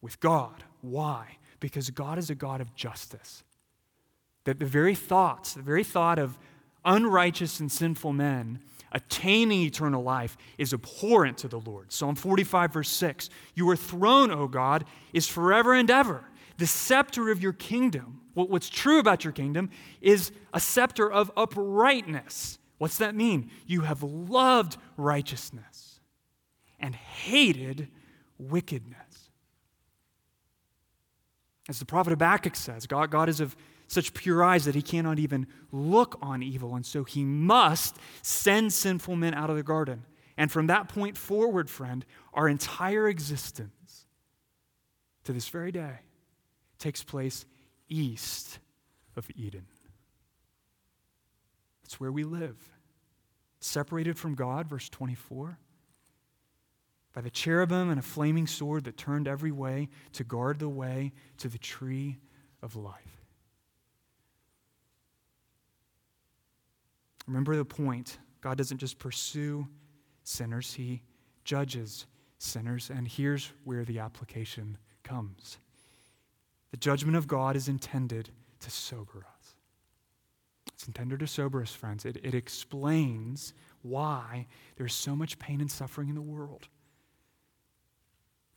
with 0.00 0.20
God. 0.20 0.64
Why? 0.80 1.38
Because 1.60 1.90
God 1.90 2.18
is 2.18 2.30
a 2.30 2.34
God 2.34 2.60
of 2.60 2.74
justice. 2.74 3.42
That 4.44 4.58
the 4.58 4.66
very 4.66 4.94
thoughts, 4.94 5.54
the 5.54 5.62
very 5.62 5.84
thought 5.84 6.18
of 6.18 6.38
unrighteous 6.84 7.60
and 7.60 7.70
sinful 7.70 8.12
men 8.12 8.60
attaining 8.92 9.62
eternal 9.62 10.02
life 10.02 10.36
is 10.56 10.72
abhorrent 10.72 11.38
to 11.38 11.48
the 11.48 11.60
Lord. 11.60 11.92
Psalm 11.92 12.14
45, 12.14 12.72
verse 12.72 12.88
6 12.90 13.30
Your 13.54 13.76
throne, 13.76 14.30
O 14.30 14.48
God, 14.48 14.84
is 15.12 15.26
forever 15.26 15.74
and 15.74 15.90
ever. 15.90 16.24
The 16.58 16.66
scepter 16.66 17.30
of 17.30 17.40
your 17.40 17.52
kingdom, 17.52 18.20
what's 18.34 18.68
true 18.68 18.98
about 18.98 19.24
your 19.24 19.32
kingdom, 19.32 19.70
is 20.00 20.32
a 20.52 20.60
scepter 20.60 21.10
of 21.10 21.30
uprightness. 21.36 22.58
What's 22.78 22.98
that 22.98 23.14
mean? 23.14 23.50
You 23.66 23.82
have 23.82 24.02
loved 24.02 24.76
righteousness 24.96 26.00
and 26.80 26.94
hated 26.94 27.88
wickedness. 28.38 29.30
As 31.68 31.78
the 31.78 31.84
prophet 31.84 32.10
Habakkuk 32.10 32.56
says, 32.56 32.86
God, 32.86 33.10
God 33.10 33.28
is 33.28 33.40
of 33.40 33.56
such 33.88 34.14
pure 34.14 34.44
eyes 34.44 34.64
that 34.66 34.74
he 34.74 34.82
cannot 34.82 35.18
even 35.18 35.46
look 35.72 36.18
on 36.22 36.42
evil, 36.42 36.76
and 36.76 36.86
so 36.86 37.04
he 37.04 37.24
must 37.24 37.96
send 38.22 38.72
sinful 38.72 39.16
men 39.16 39.34
out 39.34 39.50
of 39.50 39.56
the 39.56 39.62
garden. 39.62 40.04
And 40.36 40.52
from 40.52 40.68
that 40.68 40.88
point 40.88 41.16
forward, 41.16 41.68
friend, 41.68 42.04
our 42.32 42.48
entire 42.48 43.08
existence 43.08 44.06
to 45.24 45.32
this 45.32 45.48
very 45.48 45.72
day 45.72 46.00
takes 46.78 47.02
place 47.02 47.44
east 47.88 48.60
of 49.16 49.26
Eden. 49.34 49.66
It's 51.82 51.98
where 51.98 52.12
we 52.12 52.22
live, 52.22 52.56
separated 53.58 54.16
from 54.16 54.34
God, 54.34 54.68
verse 54.68 54.88
24 54.88 55.58
by 57.18 57.22
the 57.22 57.30
cherubim 57.30 57.90
and 57.90 57.98
a 57.98 58.02
flaming 58.02 58.46
sword 58.46 58.84
that 58.84 58.96
turned 58.96 59.26
every 59.26 59.50
way 59.50 59.88
to 60.12 60.22
guard 60.22 60.60
the 60.60 60.68
way 60.68 61.12
to 61.36 61.48
the 61.48 61.58
tree 61.58 62.20
of 62.62 62.76
life. 62.76 63.17
Remember 67.28 67.54
the 67.54 67.64
point 67.64 68.18
God 68.40 68.56
doesn't 68.56 68.78
just 68.78 68.98
pursue 68.98 69.68
sinners, 70.24 70.74
He 70.74 71.02
judges 71.44 72.06
sinners. 72.38 72.90
And 72.90 73.06
here's 73.06 73.52
where 73.64 73.84
the 73.84 74.00
application 74.00 74.78
comes 75.04 75.58
the 76.70 76.76
judgment 76.76 77.16
of 77.16 77.26
God 77.26 77.56
is 77.56 77.68
intended 77.68 78.30
to 78.60 78.70
sober 78.70 79.24
us. 79.38 79.54
It's 80.74 80.86
intended 80.86 81.20
to 81.20 81.26
sober 81.26 81.62
us, 81.62 81.72
friends. 81.72 82.04
It, 82.04 82.18
it 82.22 82.34
explains 82.34 83.54
why 83.82 84.46
there's 84.76 84.94
so 84.94 85.16
much 85.16 85.38
pain 85.38 85.60
and 85.60 85.70
suffering 85.70 86.10
in 86.10 86.14
the 86.14 86.20
world. 86.20 86.68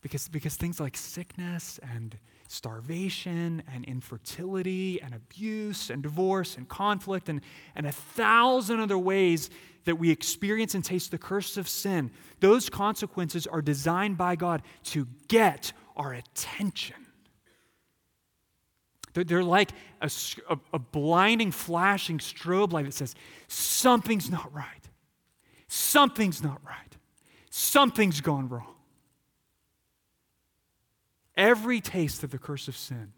Because, 0.02 0.28
because 0.28 0.56
things 0.56 0.78
like 0.78 0.96
sickness 0.96 1.80
and 1.82 2.18
starvation 2.52 3.62
and 3.72 3.84
infertility 3.84 5.00
and 5.00 5.14
abuse 5.14 5.90
and 5.90 6.02
divorce 6.02 6.56
and 6.56 6.68
conflict 6.68 7.28
and, 7.28 7.40
and 7.74 7.86
a 7.86 7.92
thousand 7.92 8.80
other 8.80 8.98
ways 8.98 9.48
that 9.84 9.96
we 9.96 10.10
experience 10.10 10.74
and 10.74 10.84
taste 10.84 11.10
the 11.10 11.18
curse 11.18 11.56
of 11.56 11.68
sin, 11.68 12.10
those 12.40 12.68
consequences 12.68 13.46
are 13.46 13.62
designed 13.62 14.16
by 14.16 14.36
God 14.36 14.62
to 14.84 15.08
get 15.28 15.72
our 15.96 16.12
attention. 16.12 16.96
They're, 19.14 19.42
like 19.42 19.72
a, 20.00 20.10
a, 20.48 20.58
a 20.72 20.78
blinding, 20.78 21.50
flashing 21.50 22.18
strobe 22.18 22.72
light 22.72 22.86
that 22.86 22.94
says, 22.94 23.14
something's 23.48 24.30
not 24.30 24.52
right. 24.54 24.66
Something's 25.68 26.42
not 26.42 26.60
right. 26.64 26.96
Something's 27.50 28.20
gone 28.22 28.48
wrong. 28.48 28.71
Every 31.36 31.80
taste 31.80 32.22
of 32.22 32.30
the 32.30 32.38
curse 32.38 32.68
of 32.68 32.76
sin 32.76 33.12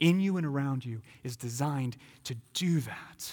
in 0.00 0.20
you 0.20 0.36
and 0.36 0.46
around 0.46 0.84
you 0.84 1.00
is 1.22 1.36
designed 1.36 1.96
to 2.24 2.34
do 2.54 2.80
that. 2.80 3.32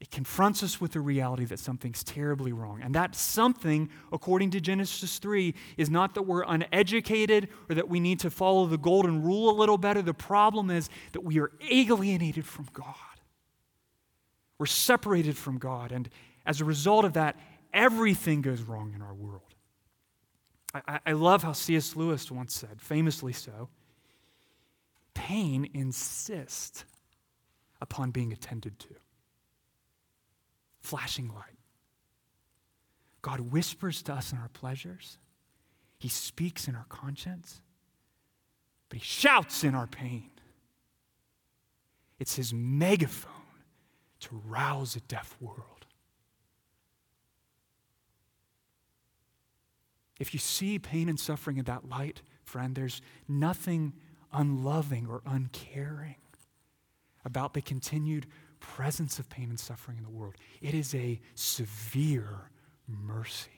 It 0.00 0.10
confronts 0.10 0.62
us 0.62 0.80
with 0.82 0.92
the 0.92 1.00
reality 1.00 1.46
that 1.46 1.58
something's 1.58 2.04
terribly 2.04 2.52
wrong. 2.52 2.82
And 2.82 2.94
that 2.94 3.14
something, 3.14 3.88
according 4.12 4.50
to 4.50 4.60
Genesis 4.60 5.18
3, 5.18 5.54
is 5.78 5.88
not 5.88 6.14
that 6.14 6.22
we're 6.22 6.42
uneducated 6.42 7.48
or 7.70 7.76
that 7.76 7.88
we 7.88 8.00
need 8.00 8.20
to 8.20 8.28
follow 8.28 8.66
the 8.66 8.76
golden 8.76 9.22
rule 9.22 9.48
a 9.48 9.56
little 9.56 9.78
better. 9.78 10.02
The 10.02 10.12
problem 10.12 10.68
is 10.68 10.90
that 11.12 11.22
we 11.22 11.38
are 11.38 11.52
alienated 11.70 12.44
from 12.44 12.68
God. 12.74 12.94
We're 14.58 14.66
separated 14.66 15.38
from 15.38 15.58
God. 15.58 15.90
And 15.90 16.10
as 16.44 16.60
a 16.60 16.64
result 16.64 17.04
of 17.04 17.14
that, 17.14 17.36
everything 17.72 18.42
goes 18.42 18.62
wrong 18.62 18.92
in 18.94 19.00
our 19.00 19.14
world. 19.14 19.53
I, 20.74 21.00
I 21.06 21.12
love 21.12 21.42
how 21.42 21.52
C.S. 21.52 21.94
Lewis 21.94 22.30
once 22.30 22.54
said, 22.54 22.80
famously 22.80 23.32
so 23.32 23.68
pain 25.14 25.70
insists 25.72 26.84
upon 27.80 28.10
being 28.10 28.32
attended 28.32 28.78
to. 28.80 28.94
Flashing 30.80 31.28
light. 31.28 31.58
God 33.22 33.40
whispers 33.40 34.02
to 34.02 34.12
us 34.12 34.32
in 34.32 34.38
our 34.38 34.48
pleasures, 34.48 35.18
He 35.98 36.08
speaks 36.08 36.68
in 36.68 36.74
our 36.74 36.84
conscience, 36.90 37.62
but 38.88 38.98
He 38.98 39.04
shouts 39.04 39.64
in 39.64 39.74
our 39.74 39.86
pain. 39.86 40.30
It's 42.18 42.36
His 42.36 42.52
megaphone 42.52 43.30
to 44.20 44.42
rouse 44.46 44.94
a 44.96 45.00
deaf 45.00 45.36
world. 45.40 45.73
If 50.18 50.32
you 50.32 50.38
see 50.38 50.78
pain 50.78 51.08
and 51.08 51.18
suffering 51.18 51.56
in 51.56 51.64
that 51.64 51.88
light, 51.88 52.22
friend, 52.44 52.74
there's 52.74 53.02
nothing 53.26 53.94
unloving 54.32 55.06
or 55.08 55.22
uncaring 55.26 56.16
about 57.24 57.54
the 57.54 57.62
continued 57.62 58.26
presence 58.60 59.18
of 59.18 59.28
pain 59.28 59.50
and 59.50 59.58
suffering 59.58 59.98
in 59.98 60.04
the 60.04 60.10
world. 60.10 60.34
It 60.60 60.74
is 60.74 60.94
a 60.94 61.20
severe 61.34 62.50
mercy. 62.86 63.50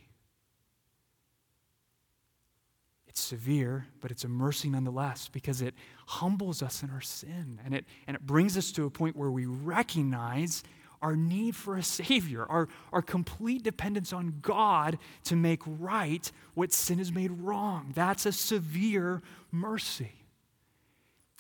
It's 3.07 3.21
severe, 3.21 3.87
but 4.01 4.11
it's 4.11 4.25
a 4.25 4.29
mercy 4.29 4.69
nonetheless 4.69 5.29
because 5.29 5.63
it 5.63 5.75
humbles 6.07 6.63
us 6.63 6.83
in 6.83 6.91
our 6.91 7.01
sin 7.01 7.61
and 7.65 7.75
it, 7.75 7.87
and 8.07 8.15
it 8.15 8.27
brings 8.27 8.57
us 8.57 8.73
to 8.73 8.85
a 8.85 8.91
point 8.91 9.17
where 9.17 9.31
we 9.31 9.47
recognize 9.47 10.63
our 11.07 11.15
need 11.15 11.55
for 11.55 11.77
a 11.77 11.85
Savior, 11.85 12.45
our, 12.47 12.67
our 12.93 13.01
complete 13.01 13.63
dependence 13.63 14.13
on 14.13 14.41
God 14.43 14.99
to 15.23 15.37
make 15.37 15.63
right 15.65 16.33
what 16.55 16.73
sin 16.73 16.99
has 16.99 17.13
made 17.13 17.31
wrong. 17.31 17.93
That's 17.95 18.27
a 18.27 18.33
severe 18.33 19.23
mercy. 19.53 20.25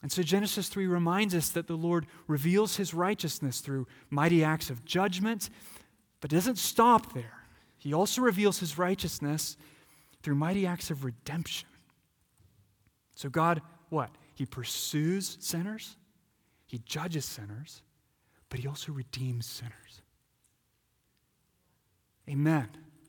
And 0.03 0.12
so 0.12 0.23
Genesis 0.23 0.69
3 0.69 0.87
reminds 0.87 1.35
us 1.35 1.49
that 1.51 1.67
the 1.67 1.75
Lord 1.75 2.07
reveals 2.29 2.77
his 2.77 2.95
righteousness 2.95 3.59
through 3.59 3.89
mighty 4.09 4.45
acts 4.45 4.71
of 4.71 4.85
judgment, 4.85 5.51
but 6.21 6.31
doesn't 6.31 6.59
stop 6.59 7.12
there. 7.12 7.43
He 7.77 7.93
also 7.93 8.23
reveals 8.23 8.61
his 8.61 8.79
righteousness 8.79 9.57
through 10.23 10.37
mighty 10.37 10.64
acts 10.64 10.93
of 10.93 11.05
redemption. 11.05 11.69
So 13.17 13.29
God, 13.29 13.62
what? 13.89 14.11
He 14.33 14.47
pursues 14.47 15.39
sinners, 15.41 15.97
he 16.67 16.79
judges 16.79 17.25
sinners, 17.25 17.83
but 18.57 18.63
he 18.63 18.69
also 18.69 18.91
redeems 18.91 19.45
sinners. 19.45 20.01
Amen. 22.27 22.67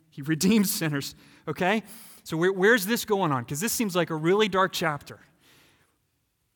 He 0.09 0.21
redeems 0.21 0.69
sinners. 0.69 1.15
Okay? 1.47 1.83
So, 2.25 2.35
where, 2.35 2.51
where's 2.51 2.85
this 2.85 3.05
going 3.05 3.31
on? 3.31 3.45
Because 3.45 3.61
this 3.61 3.71
seems 3.71 3.95
like 3.95 4.09
a 4.09 4.15
really 4.15 4.49
dark 4.49 4.73
chapter. 4.73 5.21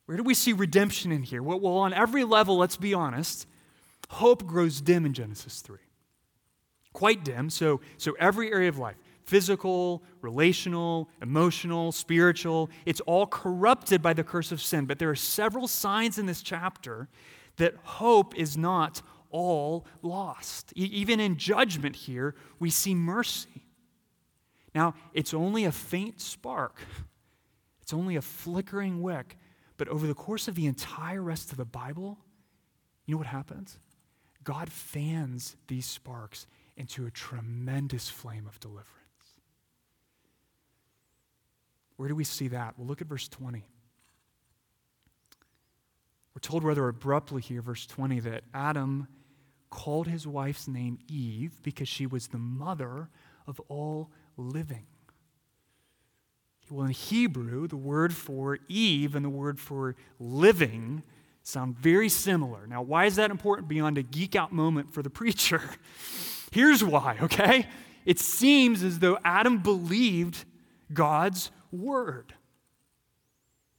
Where 0.04 0.18
do 0.18 0.22
we 0.22 0.34
see 0.34 0.52
redemption 0.52 1.10
in 1.10 1.22
here? 1.22 1.42
Well, 1.42 1.58
well, 1.58 1.78
on 1.78 1.94
every 1.94 2.22
level, 2.22 2.58
let's 2.58 2.76
be 2.76 2.92
honest, 2.92 3.46
hope 4.10 4.46
grows 4.46 4.82
dim 4.82 5.06
in 5.06 5.14
Genesis 5.14 5.62
3. 5.62 5.78
Quite 6.92 7.24
dim. 7.24 7.48
So, 7.48 7.80
so 7.96 8.14
every 8.20 8.52
area 8.52 8.68
of 8.68 8.76
life 8.76 8.96
physical, 9.24 10.02
relational, 10.20 11.08
emotional, 11.22 11.92
spiritual 11.92 12.68
it's 12.84 13.00
all 13.00 13.26
corrupted 13.26 14.02
by 14.02 14.12
the 14.12 14.22
curse 14.22 14.52
of 14.52 14.60
sin. 14.60 14.84
But 14.84 14.98
there 14.98 15.08
are 15.08 15.16
several 15.16 15.66
signs 15.66 16.18
in 16.18 16.26
this 16.26 16.42
chapter 16.42 17.08
that 17.56 17.74
hope 17.82 18.36
is 18.36 18.56
not 18.56 19.02
all 19.30 19.86
lost. 20.02 20.72
E- 20.76 20.84
even 20.84 21.20
in 21.20 21.36
judgment 21.36 21.96
here, 21.96 22.34
we 22.58 22.70
see 22.70 22.94
mercy. 22.94 23.62
Now, 24.74 24.94
it's 25.12 25.34
only 25.34 25.64
a 25.64 25.72
faint 25.72 26.20
spark, 26.20 26.80
it's 27.80 27.92
only 27.92 28.16
a 28.16 28.22
flickering 28.22 29.02
wick. 29.02 29.36
But 29.78 29.88
over 29.88 30.06
the 30.06 30.14
course 30.14 30.46
of 30.46 30.54
the 30.54 30.66
entire 30.66 31.22
rest 31.22 31.50
of 31.50 31.56
the 31.56 31.64
Bible, 31.64 32.18
you 33.04 33.14
know 33.14 33.18
what 33.18 33.26
happens? 33.26 33.78
God 34.44 34.70
fans 34.70 35.56
these 35.66 35.86
sparks 35.86 36.46
into 36.76 37.06
a 37.06 37.10
tremendous 37.10 38.08
flame 38.08 38.46
of 38.46 38.60
deliverance. 38.60 38.86
Where 41.96 42.08
do 42.08 42.14
we 42.14 42.24
see 42.24 42.48
that? 42.48 42.74
Well, 42.76 42.86
look 42.86 43.00
at 43.00 43.06
verse 43.06 43.28
20. 43.28 43.64
We're 46.34 46.40
told 46.40 46.64
rather 46.64 46.88
abruptly 46.88 47.42
here, 47.42 47.60
verse 47.60 47.86
20, 47.86 48.20
that 48.20 48.44
Adam 48.54 49.08
called 49.70 50.06
his 50.06 50.26
wife's 50.26 50.68
name 50.68 50.98
Eve 51.08 51.60
because 51.62 51.88
she 51.88 52.06
was 52.06 52.28
the 52.28 52.38
mother 52.38 53.08
of 53.46 53.60
all 53.68 54.10
living. 54.36 54.86
Well, 56.70 56.86
in 56.86 56.92
Hebrew, 56.92 57.68
the 57.68 57.76
word 57.76 58.14
for 58.14 58.58
Eve 58.68 59.14
and 59.14 59.24
the 59.24 59.30
word 59.30 59.60
for 59.60 59.94
living 60.18 61.02
sound 61.42 61.76
very 61.76 62.08
similar. 62.08 62.66
Now, 62.66 62.80
why 62.82 63.04
is 63.04 63.16
that 63.16 63.30
important 63.30 63.68
beyond 63.68 63.98
a 63.98 64.02
geek 64.02 64.34
out 64.34 64.52
moment 64.52 64.94
for 64.94 65.02
the 65.02 65.10
preacher? 65.20 65.60
Here's 66.50 66.82
why, 66.82 67.18
okay? 67.20 67.66
It 68.06 68.18
seems 68.18 68.82
as 68.82 68.98
though 69.00 69.18
Adam 69.24 69.58
believed 69.58 70.44
God's 70.92 71.50
word. 71.70 72.34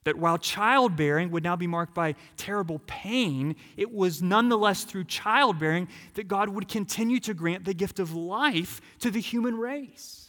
That 0.03 0.17
while 0.17 0.37
childbearing 0.37 1.31
would 1.31 1.43
now 1.43 1.55
be 1.55 1.67
marked 1.67 1.93
by 1.93 2.15
terrible 2.35 2.79
pain, 2.87 3.55
it 3.77 3.93
was 3.93 4.21
nonetheless 4.21 4.83
through 4.83 5.05
childbearing 5.05 5.87
that 6.15 6.27
God 6.27 6.49
would 6.49 6.67
continue 6.67 7.19
to 7.21 7.33
grant 7.33 7.63
the 7.63 7.73
gift 7.73 7.99
of 7.99 8.13
life 8.13 8.81
to 8.99 9.09
the 9.09 9.21
human 9.21 9.57
race 9.57 10.23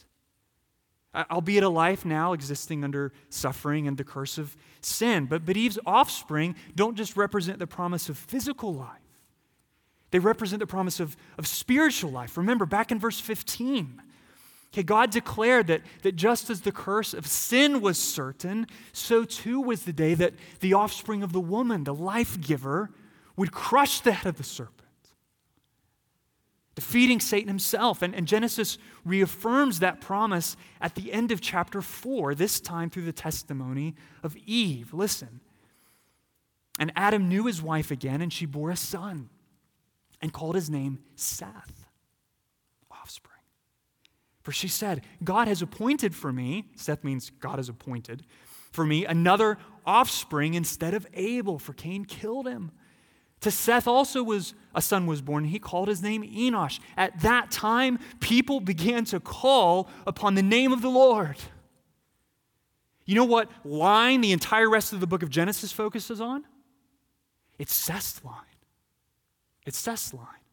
albeit 1.29 1.63
a 1.63 1.69
life 1.69 2.05
now 2.05 2.33
existing 2.33 2.83
under 2.83 3.11
suffering 3.29 3.87
and 3.87 3.97
the 3.97 4.03
curse 4.03 4.37
of 4.37 4.55
sin. 4.81 5.25
But, 5.25 5.45
but 5.45 5.57
Eve's 5.57 5.79
offspring 5.85 6.55
don't 6.75 6.95
just 6.95 7.15
represent 7.15 7.59
the 7.59 7.67
promise 7.67 8.09
of 8.09 8.17
physical 8.17 8.73
life, 8.73 8.99
they 10.11 10.19
represent 10.19 10.59
the 10.59 10.67
promise 10.67 10.99
of, 10.99 11.15
of 11.37 11.47
spiritual 11.47 12.11
life. 12.11 12.37
Remember, 12.37 12.65
back 12.65 12.91
in 12.91 12.99
verse 12.99 13.19
15, 13.19 14.01
okay, 14.75 14.83
God 14.83 15.09
declared 15.09 15.67
that, 15.67 15.81
that 16.01 16.17
just 16.17 16.49
as 16.49 16.61
the 16.61 16.71
curse 16.71 17.13
of 17.13 17.25
sin 17.25 17.79
was 17.79 17.97
certain, 17.97 18.67
so 18.91 19.23
too 19.23 19.61
was 19.61 19.83
the 19.83 19.93
day 19.93 20.13
that 20.15 20.33
the 20.59 20.73
offspring 20.73 21.23
of 21.23 21.31
the 21.31 21.39
woman, 21.39 21.85
the 21.85 21.93
life 21.93 22.39
giver, 22.41 22.91
would 23.37 23.53
crush 23.53 24.01
the 24.01 24.11
head 24.11 24.27
of 24.27 24.37
the 24.37 24.43
serpent 24.43 24.85
defeating 26.75 27.21
Satan 27.21 27.47
himself. 27.47 28.01
And, 28.01 28.13
and, 28.13 28.27
Genesis 28.27 28.77
reaffirms 29.05 29.79
that 29.79 30.01
promise 30.01 30.57
at 30.81 30.95
the 30.95 31.13
end 31.13 31.31
of 31.31 31.39
chapter 31.39 31.81
4, 31.81 32.35
this 32.35 32.59
time 32.59 32.89
through 32.89 33.05
the 33.05 33.13
testimony 33.13 33.95
of 34.21 34.35
Eve. 34.45 34.93
Listen. 34.93 35.39
And 36.77 36.91
Adam 36.95 37.29
knew 37.29 37.45
his 37.45 37.61
wife 37.61 37.91
again, 37.91 38.21
and 38.21 38.31
she 38.31 38.45
bore 38.45 38.69
a 38.69 38.75
son 38.75 39.29
and 40.21 40.33
called 40.33 40.55
his 40.55 40.69
name 40.69 40.99
Seth, 41.15 41.85
offspring. 42.91 43.34
For 44.45 44.51
she 44.51 44.67
said, 44.67 45.01
God 45.23 45.47
has 45.47 45.63
appointed 45.63 46.13
for 46.13 46.31
me, 46.31 46.67
Seth 46.75 47.03
means 47.03 47.31
God 47.31 47.57
has 47.57 47.67
appointed, 47.67 48.27
for 48.71 48.85
me 48.85 49.03
another 49.03 49.57
offspring 49.87 50.53
instead 50.53 50.93
of 50.93 51.07
Abel, 51.15 51.57
for 51.57 51.73
Cain 51.73 52.05
killed 52.05 52.47
him. 52.47 52.69
To 53.41 53.49
Seth 53.49 53.87
also 53.87 54.21
was 54.21 54.53
a 54.75 54.83
son 54.83 55.07
was 55.07 55.23
born, 55.23 55.45
and 55.45 55.51
he 55.51 55.57
called 55.57 55.87
his 55.87 56.03
name 56.03 56.21
Enosh. 56.21 56.79
At 56.95 57.21
that 57.21 57.49
time, 57.49 57.97
people 58.19 58.59
began 58.59 59.03
to 59.05 59.19
call 59.19 59.89
upon 60.05 60.35
the 60.35 60.43
name 60.43 60.71
of 60.71 60.83
the 60.83 60.89
Lord. 60.89 61.37
You 63.03 63.15
know 63.15 63.25
what 63.25 63.49
line 63.63 64.21
the 64.21 64.31
entire 64.31 64.69
rest 64.69 64.93
of 64.93 64.99
the 64.99 65.07
book 65.07 65.23
of 65.23 65.31
Genesis 65.31 65.71
focuses 65.71 66.21
on? 66.21 66.45
It's 67.57 67.73
Seth's 67.73 68.23
line. 68.23 68.35
It's 69.65 69.79
Seth's 69.79 70.13
line. 70.13 70.44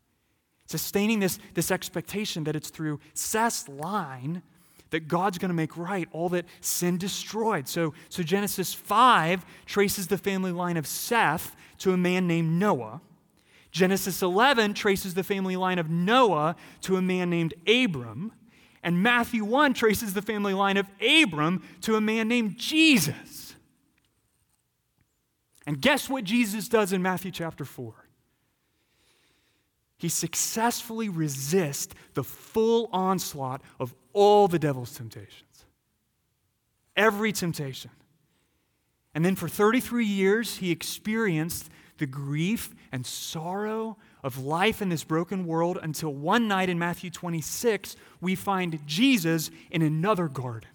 Sustaining 0.73 1.21
this, 1.21 1.39
this 1.53 1.71
expectation 1.71 2.45
that 2.45 2.57
it's 2.57 2.71
through 2.71 2.99
Seth's 3.13 3.69
line 3.69 4.43
that 4.89 5.07
God's 5.07 5.37
going 5.37 5.51
to 5.51 5.55
make 5.55 5.77
right 5.77 6.09
all 6.13 6.31
that 6.31 6.47
sin 6.63 6.97
destroyed. 6.97 7.69
So, 7.69 7.93
so 8.09 8.23
Genesis 8.23 8.73
5 8.73 9.45
traces 9.67 10.07
the 10.07 10.17
family 10.17 10.51
line 10.51 10.79
of 10.79 10.87
Seth 10.87 11.55
to 11.81 11.93
a 11.93 11.99
man 11.99 12.27
named 12.27 12.59
Noah. 12.59 13.03
Genesis 13.71 14.23
11 14.23 14.73
traces 14.73 15.13
the 15.13 15.23
family 15.23 15.57
line 15.57 15.79
of 15.79 15.91
Noah 15.91 16.57
to 16.81 16.97
a 16.97 17.03
man 17.03 17.29
named 17.29 17.53
Abram. 17.69 18.33
And 18.83 19.03
Matthew 19.03 19.45
1 19.45 19.75
traces 19.75 20.15
the 20.15 20.23
family 20.23 20.55
line 20.55 20.79
of 20.79 20.87
Abram 21.03 21.63
to 21.83 21.97
a 21.97 22.01
man 22.01 22.29
named 22.29 22.57
Jesus. 22.57 23.57
And 25.67 25.83
guess 25.83 26.09
what 26.09 26.25
Jesus 26.25 26.67
does 26.67 26.95
in 26.95 27.03
Matthew 27.03 27.31
chapter 27.31 27.67
4? 27.67 28.02
He 30.03 30.09
successfully 30.09 31.09
resists 31.09 31.95
the 32.15 32.25
full 32.25 32.89
onslaught 32.93 33.63
of 33.79 33.95
all 34.13 34.49
the 34.49 34.59
devil's 34.59 34.93
temptations. 34.93 35.65
Every 36.97 37.31
temptation. 37.31 37.93
And 39.15 39.25
then 39.25 39.37
for 39.37 39.47
33 39.47 40.05
years, 40.05 40.57
he 40.57 40.73
experienced 40.73 41.71
the 41.99 42.07
grief 42.07 42.75
and 42.91 43.07
sorrow 43.07 43.97
of 44.25 44.39
life 44.39 44.83
in 44.83 44.89
this 44.89 45.05
broken 45.05 45.47
world 45.47 45.79
until 45.81 46.13
one 46.13 46.49
night 46.49 46.69
in 46.69 46.81
Matthew 46.81 47.09
26, 47.09 47.95
we 48.21 48.35
find 48.35 48.85
Jesus 48.85 49.53
in 49.71 49.83
another 49.83 50.27
garden 50.27 50.69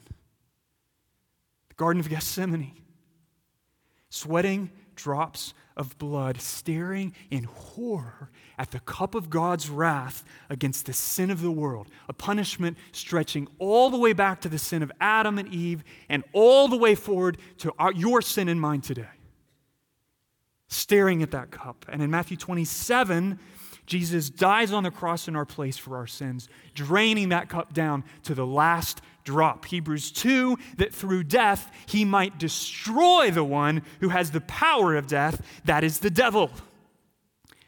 the 1.68 1.76
Garden 1.76 2.00
of 2.00 2.08
Gethsemane, 2.08 2.78
sweating 4.10 4.72
drops 4.96 5.54
of 5.78 5.98
blood, 5.98 6.42
staring 6.42 7.14
in 7.32 7.46
horror 7.46 8.30
at 8.58 8.72
the 8.72 8.80
cup 8.82 9.16
of 9.16 9.30
God's 9.30 9.70
wrath 9.70 10.26
against 10.50 10.86
the 10.88 10.94
sin 10.94 11.32
of 11.32 11.42
the 11.42 11.52
world, 11.52 11.88
a 12.10 12.14
punishment 12.14 12.78
stretching 12.92 13.48
all 13.60 13.90
the 13.90 13.98
way 13.98 14.14
back 14.14 14.42
to 14.42 14.50
the 14.50 14.60
sin 14.60 14.84
of 14.84 14.92
Adam 15.00 15.38
and 15.38 15.48
Eve 15.54 15.84
and 16.10 16.24
all 16.34 16.68
the 16.68 16.78
way 16.78 16.96
forward 16.96 17.38
to 17.60 17.72
our, 17.80 17.94
your 17.94 18.22
sin 18.22 18.50
and 18.50 18.60
mine 18.60 18.82
today. 18.82 19.06
Staring 20.68 21.24
at 21.24 21.32
that 21.32 21.52
cup. 21.52 21.86
And 21.88 22.02
in 22.02 22.12
Matthew 22.12 22.36
27, 22.36 23.40
Jesus 23.88 24.30
dies 24.30 24.74
on 24.74 24.84
the 24.84 24.92
cross 24.92 25.28
in 25.28 25.36
our 25.36 25.46
place 25.46 25.78
for 25.78 25.96
our 25.96 26.06
sins, 26.06 26.50
draining 26.76 27.30
that 27.30 27.50
cup 27.50 27.74
down 27.74 28.04
to 28.24 28.36
the 28.36 28.46
last 28.46 29.02
drop. 29.24 29.66
Hebrews 29.66 30.12
2 30.12 30.58
that 30.78 30.94
through 30.94 31.24
death 31.24 31.72
he 31.88 32.06
might 32.06 32.38
destroy 32.38 33.32
the 33.32 33.46
one 33.46 33.82
who 34.02 34.10
has 34.10 34.32
the 34.32 34.42
power 34.42 34.96
of 34.96 35.08
death, 35.08 35.42
that 35.66 35.84
is 35.84 36.00
the 36.00 36.10
devil, 36.10 36.52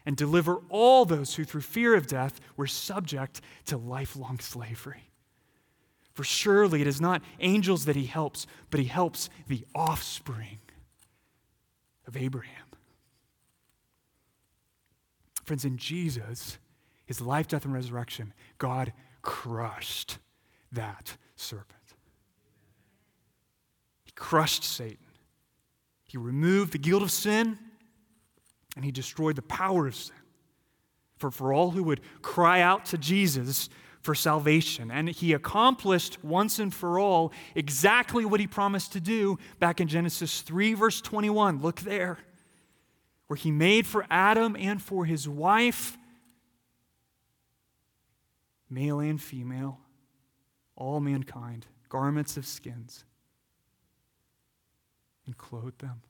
and 0.04 0.16
deliver 0.16 0.60
all 0.68 1.06
those 1.06 1.34
who 1.34 1.44
through 1.44 1.62
fear 1.62 1.94
of 1.94 2.06
death 2.06 2.38
were 2.56 2.66
subject 2.66 3.40
to 3.66 3.78
lifelong 3.78 4.38
slavery. 4.38 5.10
For 6.12 6.24
surely 6.24 6.82
it 6.82 6.86
is 6.86 7.00
not 7.00 7.22
angels 7.40 7.86
that 7.86 7.96
he 7.96 8.06
helps, 8.06 8.46
but 8.70 8.78
he 8.78 8.86
helps 8.86 9.30
the 9.48 9.64
offspring 9.74 10.58
of 12.06 12.16
Abraham. 12.16 12.69
Friends, 15.50 15.64
in 15.64 15.78
Jesus, 15.78 16.58
his 17.06 17.20
life, 17.20 17.48
death, 17.48 17.64
and 17.64 17.74
resurrection, 17.74 18.32
God 18.58 18.92
crushed 19.20 20.18
that 20.70 21.16
serpent. 21.34 21.66
He 24.04 24.12
crushed 24.12 24.62
Satan. 24.62 25.08
He 26.04 26.18
removed 26.18 26.72
the 26.72 26.78
guilt 26.78 27.02
of 27.02 27.10
sin 27.10 27.58
and 28.76 28.84
he 28.84 28.92
destroyed 28.92 29.34
the 29.34 29.42
power 29.42 29.88
of 29.88 29.96
sin 29.96 30.14
for, 31.18 31.32
for 31.32 31.52
all 31.52 31.72
who 31.72 31.82
would 31.82 32.00
cry 32.22 32.60
out 32.60 32.84
to 32.84 32.96
Jesus 32.96 33.68
for 34.02 34.14
salvation. 34.14 34.92
And 34.92 35.08
he 35.08 35.32
accomplished 35.32 36.22
once 36.22 36.60
and 36.60 36.72
for 36.72 37.00
all 37.00 37.32
exactly 37.56 38.24
what 38.24 38.38
he 38.38 38.46
promised 38.46 38.92
to 38.92 39.00
do 39.00 39.36
back 39.58 39.80
in 39.80 39.88
Genesis 39.88 40.42
3, 40.42 40.74
verse 40.74 41.00
21. 41.00 41.60
Look 41.60 41.80
there, 41.80 42.18
where 43.30 43.36
he 43.36 43.52
made 43.52 43.86
for 43.86 44.04
Adam 44.10 44.56
and 44.58 44.82
for 44.82 45.04
his 45.04 45.28
wife 45.28 45.96
male 48.68 48.98
and 48.98 49.22
female, 49.22 49.78
all 50.74 50.98
mankind, 50.98 51.64
garments 51.88 52.36
of 52.36 52.44
skins, 52.44 53.04
and 55.26 55.38
clothed 55.38 55.78
them. 55.78 56.02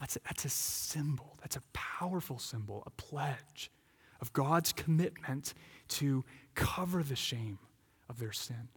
That's 0.00 0.16
a, 0.16 0.20
that's 0.24 0.46
a 0.46 0.48
symbol. 0.48 1.36
That's 1.42 1.56
a 1.56 1.62
powerful 1.74 2.38
symbol, 2.38 2.82
a 2.86 2.90
pledge 2.90 3.70
of 4.22 4.32
God's 4.32 4.72
commitment 4.72 5.52
to 5.88 6.24
cover 6.54 7.02
the 7.02 7.16
shame 7.16 7.58
of 8.08 8.18
their 8.18 8.32
sin. 8.32 8.68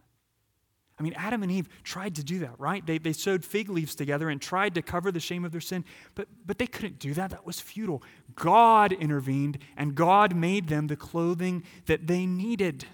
I 0.98 1.02
mean, 1.02 1.14
Adam 1.16 1.42
and 1.42 1.50
Eve 1.50 1.68
tried 1.82 2.14
to 2.16 2.24
do 2.24 2.40
that, 2.40 2.58
right? 2.58 2.84
They, 2.84 2.98
they 2.98 3.12
sewed 3.12 3.44
fig 3.44 3.68
leaves 3.68 3.94
together 3.94 4.28
and 4.28 4.40
tried 4.40 4.74
to 4.74 4.82
cover 4.82 5.10
the 5.10 5.20
shame 5.20 5.44
of 5.44 5.50
their 5.50 5.60
sin, 5.60 5.84
but, 6.14 6.28
but 6.46 6.58
they 6.58 6.66
couldn't 6.66 6.98
do 6.98 7.14
that. 7.14 7.30
That 7.30 7.46
was 7.46 7.60
futile. 7.60 8.02
God 8.34 8.92
intervened, 8.92 9.58
and 9.76 9.94
God 9.94 10.36
made 10.36 10.68
them 10.68 10.86
the 10.86 10.96
clothing 10.96 11.64
that 11.86 12.06
they 12.06 12.26
needed. 12.26 12.84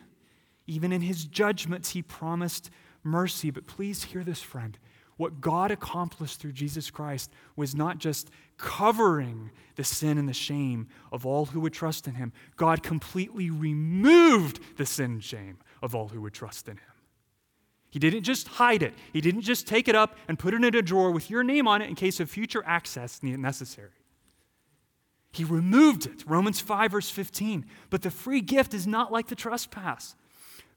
Even 0.66 0.92
in 0.92 1.02
his 1.02 1.24
judgments, 1.24 1.90
he 1.90 2.02
promised 2.02 2.70
mercy. 3.02 3.50
But 3.50 3.66
please 3.66 4.04
hear 4.04 4.22
this, 4.22 4.40
friend. 4.40 4.78
What 5.16 5.40
God 5.40 5.72
accomplished 5.72 6.38
through 6.38 6.52
Jesus 6.52 6.90
Christ 6.90 7.32
was 7.56 7.74
not 7.74 7.98
just 7.98 8.30
covering 8.56 9.50
the 9.74 9.82
sin 9.82 10.16
and 10.16 10.28
the 10.28 10.32
shame 10.32 10.86
of 11.10 11.26
all 11.26 11.46
who 11.46 11.58
would 11.60 11.72
trust 11.72 12.06
in 12.06 12.14
him, 12.14 12.32
God 12.56 12.84
completely 12.84 13.50
removed 13.50 14.60
the 14.76 14.86
sin 14.86 15.12
and 15.12 15.24
shame 15.24 15.58
of 15.82 15.94
all 15.94 16.08
who 16.08 16.20
would 16.20 16.34
trust 16.34 16.68
in 16.68 16.76
him. 16.76 16.97
He 17.90 17.98
didn't 17.98 18.22
just 18.22 18.48
hide 18.48 18.82
it, 18.82 18.94
He 19.12 19.20
didn't 19.20 19.42
just 19.42 19.66
take 19.66 19.88
it 19.88 19.94
up 19.94 20.16
and 20.28 20.38
put 20.38 20.54
it 20.54 20.62
in 20.62 20.74
a 20.74 20.82
drawer 20.82 21.10
with 21.10 21.30
your 21.30 21.42
name 21.42 21.66
on 21.66 21.82
it 21.82 21.88
in 21.88 21.94
case 21.94 22.20
of 22.20 22.30
future 22.30 22.62
access 22.66 23.22
necessary. 23.22 23.90
He 25.32 25.44
removed 25.44 26.06
it. 26.06 26.24
Romans 26.26 26.60
5, 26.60 26.92
verse 26.92 27.10
15. 27.10 27.66
But 27.90 28.02
the 28.02 28.10
free 28.10 28.40
gift 28.40 28.74
is 28.74 28.86
not 28.86 29.12
like 29.12 29.28
the 29.28 29.34
trespass. 29.34 30.16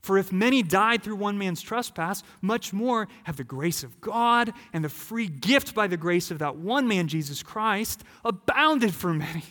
For 0.01 0.17
if 0.17 0.31
many 0.31 0.63
died 0.63 1.03
through 1.03 1.17
one 1.17 1.37
man's 1.37 1.61
trespass, 1.61 2.23
much 2.41 2.73
more 2.73 3.07
have 3.25 3.37
the 3.37 3.43
grace 3.43 3.83
of 3.83 4.01
God 4.01 4.51
and 4.73 4.83
the 4.83 4.89
free 4.89 5.27
gift 5.27 5.75
by 5.75 5.87
the 5.87 5.97
grace 5.97 6.31
of 6.31 6.39
that 6.39 6.57
one 6.57 6.87
man, 6.87 7.07
Jesus 7.07 7.43
Christ, 7.43 8.03
abounded 8.25 8.95
for 8.95 9.13
many. 9.13 9.43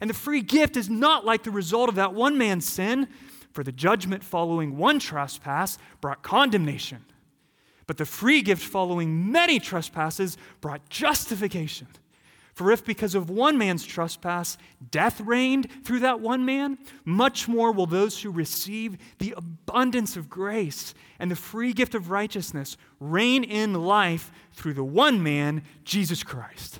And 0.00 0.08
the 0.08 0.14
free 0.14 0.42
gift 0.42 0.76
is 0.76 0.90
not 0.90 1.24
like 1.24 1.42
the 1.42 1.50
result 1.50 1.88
of 1.88 1.94
that 1.96 2.14
one 2.14 2.38
man's 2.38 2.68
sin, 2.68 3.08
for 3.58 3.64
the 3.64 3.72
judgment 3.72 4.22
following 4.22 4.76
one 4.76 5.00
trespass 5.00 5.78
brought 6.00 6.22
condemnation, 6.22 7.04
but 7.88 7.96
the 7.96 8.04
free 8.04 8.40
gift 8.40 8.62
following 8.62 9.32
many 9.32 9.58
trespasses 9.58 10.38
brought 10.60 10.88
justification. 10.88 11.88
For 12.54 12.70
if 12.70 12.84
because 12.84 13.16
of 13.16 13.30
one 13.30 13.58
man's 13.58 13.84
trespass 13.84 14.58
death 14.92 15.20
reigned 15.20 15.66
through 15.82 15.98
that 15.98 16.20
one 16.20 16.44
man, 16.44 16.78
much 17.04 17.48
more 17.48 17.72
will 17.72 17.86
those 17.86 18.22
who 18.22 18.30
receive 18.30 18.96
the 19.18 19.34
abundance 19.36 20.16
of 20.16 20.30
grace 20.30 20.94
and 21.18 21.28
the 21.28 21.34
free 21.34 21.72
gift 21.72 21.96
of 21.96 22.12
righteousness 22.12 22.76
reign 23.00 23.42
in 23.42 23.74
life 23.74 24.30
through 24.52 24.74
the 24.74 24.84
one 24.84 25.20
man, 25.20 25.64
Jesus 25.82 26.22
Christ. 26.22 26.78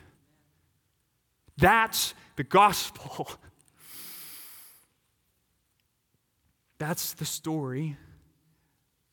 That's 1.57 2.15
the 2.37 2.45
gospel. 2.45 3.31
That's 6.79 7.13
the 7.13 7.25
story 7.25 7.97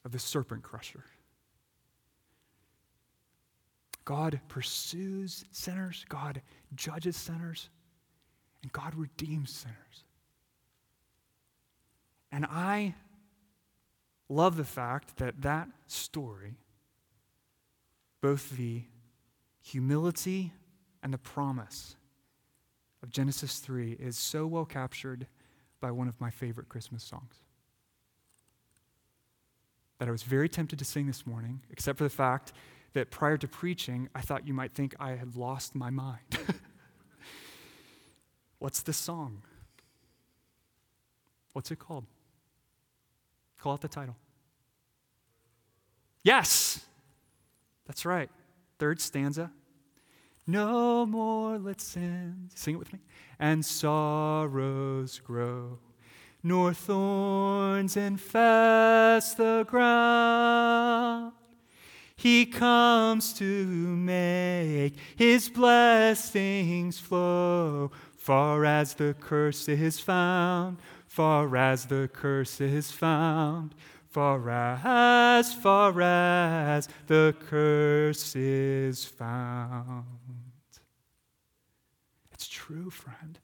of 0.03 0.11
the 0.11 0.19
serpent 0.19 0.63
crusher. 0.63 1.03
God 4.05 4.39
pursues 4.47 5.45
sinners, 5.51 6.05
God 6.07 6.43
judges 6.75 7.17
sinners, 7.17 7.69
and 8.61 8.71
God 8.71 8.93
redeems 8.93 9.49
sinners. 9.49 10.03
And 12.31 12.45
I 12.45 12.93
love 14.29 14.57
the 14.57 14.63
fact 14.63 15.17
that 15.17 15.41
that 15.41 15.69
story, 15.87 16.59
both 18.21 18.51
the 18.51 18.83
humility 19.61 20.53
and 21.01 21.11
the 21.11 21.17
promise 21.17 21.95
of 23.01 23.09
Genesis 23.09 23.57
3, 23.57 23.93
is 23.93 24.17
so 24.17 24.45
well 24.45 24.65
captured 24.65 25.25
by 25.79 25.89
one 25.89 26.07
of 26.07 26.21
my 26.21 26.29
favorite 26.29 26.69
Christmas 26.69 27.03
songs 27.03 27.44
that 29.99 30.07
I 30.07 30.11
was 30.11 30.23
very 30.23 30.49
tempted 30.49 30.79
to 30.79 30.85
sing 30.85 31.07
this 31.07 31.25
morning, 31.25 31.61
except 31.69 31.97
for 31.97 32.03
the 32.03 32.09
fact 32.09 32.53
that 32.93 33.11
prior 33.11 33.37
to 33.37 33.47
preaching, 33.47 34.09
I 34.15 34.21
thought 34.21 34.47
you 34.47 34.53
might 34.53 34.73
think 34.73 34.95
I 34.99 35.11
had 35.11 35.35
lost 35.35 35.75
my 35.75 35.89
mind. 35.89 36.19
What's 38.59 38.81
this 38.81 38.97
song? 38.97 39.41
What's 41.53 41.71
it 41.71 41.79
called? 41.79 42.05
Call 43.59 43.73
out 43.73 43.81
the 43.81 43.87
title. 43.87 44.15
Yes, 46.23 46.85
that's 47.85 48.05
right. 48.05 48.29
Third 48.79 48.99
stanza. 48.99 49.51
No 50.47 51.05
more 51.05 51.57
let 51.57 51.81
sins. 51.81 52.53
Sing 52.55 52.75
it 52.75 52.77
with 52.77 52.93
me. 52.93 52.99
And 53.39 53.65
sorrows 53.65 55.19
grow 55.19 55.79
nor 56.45 56.75
thorns 56.75 57.97
infest 57.97 59.35
the 59.37 59.65
ground. 59.67 61.33
He 62.15 62.45
comes 62.45 63.33
to 63.39 63.65
make 63.65 64.95
his 65.15 65.49
blessings 65.49 66.99
flow, 66.99 67.89
far 68.15 68.63
as 68.63 68.93
the 68.93 69.15
curse 69.19 69.67
is 69.67 69.99
found, 69.99 70.77
far 71.07 71.57
as 71.57 71.87
the 71.87 72.11
curse 72.13 72.61
is 72.61 72.91
found, 72.91 73.73
far 74.11 74.47
as, 74.47 75.51
far 75.51 75.99
as 75.99 76.87
the 77.07 77.35
curse 77.49 78.35
is 78.35 79.03
found. 79.03 80.05
It's 82.31 82.47
true, 82.47 82.91
friend. 82.91 83.39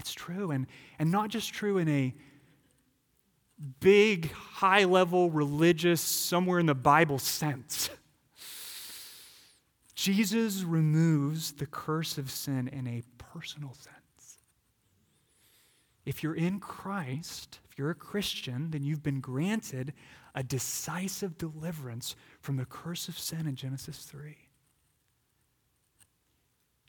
It's 0.00 0.14
true, 0.14 0.50
and, 0.50 0.66
and 0.98 1.10
not 1.10 1.28
just 1.28 1.52
true 1.52 1.76
in 1.76 1.86
a 1.86 2.14
big, 3.80 4.32
high 4.32 4.84
level, 4.84 5.30
religious, 5.30 6.00
somewhere 6.00 6.58
in 6.58 6.64
the 6.64 6.74
Bible 6.74 7.18
sense. 7.18 7.90
Jesus 9.94 10.62
removes 10.62 11.52
the 11.52 11.66
curse 11.66 12.16
of 12.16 12.30
sin 12.30 12.66
in 12.68 12.86
a 12.86 13.02
personal 13.18 13.74
sense. 13.74 14.38
If 16.06 16.22
you're 16.22 16.34
in 16.34 16.60
Christ, 16.60 17.58
if 17.70 17.76
you're 17.76 17.90
a 17.90 17.94
Christian, 17.94 18.70
then 18.70 18.82
you've 18.82 19.02
been 19.02 19.20
granted 19.20 19.92
a 20.34 20.42
decisive 20.42 21.36
deliverance 21.36 22.16
from 22.40 22.56
the 22.56 22.64
curse 22.64 23.06
of 23.06 23.18
sin 23.18 23.46
in 23.46 23.54
Genesis 23.54 23.98
3. 24.04 24.34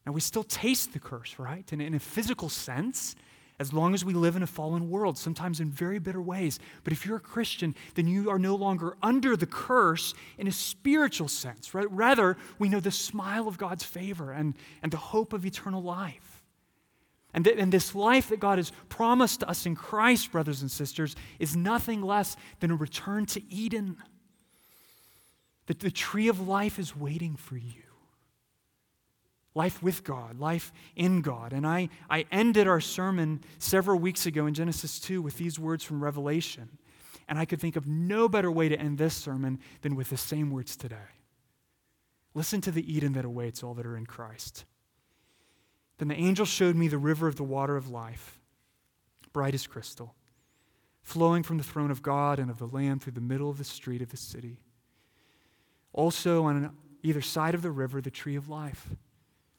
Now, 0.06 0.14
we 0.14 0.22
still 0.22 0.44
taste 0.44 0.94
the 0.94 1.00
curse, 1.00 1.38
right? 1.38 1.70
And 1.72 1.82
in 1.82 1.94
a 1.94 2.00
physical 2.00 2.50
sense, 2.50 3.16
as 3.60 3.72
long 3.72 3.94
as 3.94 4.04
we 4.04 4.16
live 4.16 4.36
in 4.36 4.42
a 4.42 4.48
fallen 4.48 4.90
world, 4.90 5.20
sometimes 5.20 5.60
in 5.60 5.70
very 5.70 6.00
bitter 6.00 6.22
ways. 6.22 6.60
But 6.84 6.94
if 6.94 7.06
you're 7.06 7.18
a 7.18 7.20
Christian, 7.20 7.76
then 7.94 8.08
you 8.08 8.32
are 8.32 8.40
no 8.40 8.56
longer 8.56 8.98
under 9.04 9.38
the 9.38 9.46
curse 9.46 10.16
in 10.40 10.48
a 10.48 10.52
spiritual 10.52 11.28
sense. 11.28 11.76
Right? 11.76 11.90
Rather, 11.92 12.38
we 12.58 12.70
know 12.70 12.80
the 12.80 12.90
smile 12.90 13.48
of 13.48 13.60
God's 13.60 13.84
favor 13.84 14.32
and, 14.32 14.56
and 14.82 14.92
the 14.92 14.98
hope 14.98 15.34
of 15.34 15.46
eternal 15.46 15.84
life. 15.84 16.42
And, 17.36 17.46
th- 17.46 17.58
and 17.60 17.72
this 17.72 17.94
life 17.94 18.30
that 18.30 18.40
God 18.40 18.58
has 18.58 18.72
promised 18.90 19.44
us 19.44 19.68
in 19.68 19.76
Christ, 19.76 20.32
brothers 20.32 20.64
and 20.64 20.72
sisters, 20.72 21.16
is 21.38 21.56
nothing 21.56 22.02
less 22.02 22.36
than 22.62 22.72
a 22.72 22.76
return 22.76 23.28
to 23.28 23.54
Eden. 23.54 23.98
That 25.68 25.80
the 25.80 25.92
tree 25.92 26.28
of 26.28 26.48
life 26.48 26.80
is 26.80 26.98
waiting 26.98 27.36
for 27.36 27.58
you 27.58 27.91
life 29.54 29.84
with 29.84 30.04
God, 30.04 30.40
life 30.40 30.72
in 30.96 31.22
God. 31.22 31.54
And 31.54 31.68
I, 31.68 31.90
I 32.10 32.26
ended 32.32 32.68
our 32.68 32.80
sermon 32.80 33.44
several 33.60 34.00
weeks 34.00 34.26
ago 34.26 34.46
in 34.46 34.54
Genesis 34.54 35.00
2 35.00 35.22
with 35.22 35.38
these 35.38 35.60
words 35.60 35.84
from 35.84 36.04
Revelation. 36.04 36.78
And 37.28 37.38
I 37.38 37.46
could 37.46 37.60
think 37.60 37.76
of 37.76 37.88
no 37.88 38.28
better 38.28 38.52
way 38.52 38.70
to 38.70 38.80
end 38.80 38.98
this 38.98 39.16
sermon 39.16 39.60
than 39.82 39.96
with 39.96 40.10
the 40.10 40.18
same 40.18 40.52
words 40.52 40.76
today. 40.76 40.96
Listen 42.34 42.62
to 42.62 42.72
the 42.72 42.94
Eden 42.94 43.14
that 43.14 43.26
awaits 43.26 43.62
all 43.62 43.74
that 43.74 43.86
are 43.86 43.98
in 43.98 44.06
Christ. 44.06 44.66
Then 45.98 46.08
the 46.08 46.16
angel 46.16 46.46
showed 46.46 46.76
me 46.76 46.88
the 46.88 46.98
river 46.98 47.28
of 47.28 47.36
the 47.36 47.44
water 47.44 47.76
of 47.76 47.90
life, 47.90 48.40
bright 49.34 49.54
as 49.54 49.68
crystal, 49.68 50.16
flowing 51.04 51.44
from 51.44 51.58
the 51.58 51.64
throne 51.64 51.92
of 51.92 52.02
God 52.02 52.40
and 52.40 52.50
of 52.50 52.58
the 52.58 52.68
Lamb 52.68 53.00
through 53.00 53.14
the 53.14 53.22
middle 53.22 53.50
of 53.50 53.58
the 53.58 53.64
street 53.64 54.02
of 54.02 54.10
the 54.10 54.18
city. 54.18 54.62
Also, 55.94 56.46
on 56.46 56.76
either 57.04 57.22
side 57.22 57.54
of 57.54 57.62
the 57.62 57.72
river, 57.72 58.02
the 58.02 58.10
tree 58.10 58.36
of 58.36 58.48
life 58.48 58.88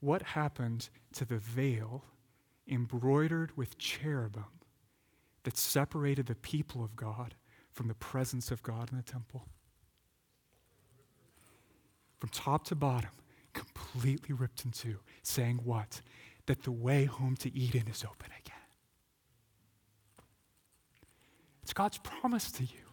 what 0.00 0.22
happened 0.22 0.88
to 1.14 1.24
the 1.24 1.38
veil 1.38 2.04
embroidered 2.68 3.56
with 3.56 3.78
cherubim 3.78 4.44
that 5.44 5.56
separated 5.56 6.26
the 6.26 6.34
people 6.34 6.84
of 6.84 6.96
God 6.96 7.34
from 7.72 7.88
the 7.88 7.94
presence 7.94 8.50
of 8.50 8.62
God 8.62 8.90
in 8.90 8.96
the 8.96 9.02
temple? 9.02 9.46
From 12.18 12.30
top 12.30 12.64
to 12.66 12.74
bottom, 12.74 13.10
completely 13.52 14.34
ripped 14.34 14.64
in 14.64 14.70
two, 14.70 14.98
saying 15.22 15.60
what? 15.64 16.00
That 16.46 16.62
the 16.62 16.72
way 16.72 17.04
home 17.04 17.36
to 17.36 17.54
Eden 17.56 17.84
is 17.88 18.04
open 18.04 18.30
again. 18.40 18.54
It's 21.62 21.72
God's 21.72 21.98
promise 21.98 22.52
to 22.52 22.62
you. 22.62 22.86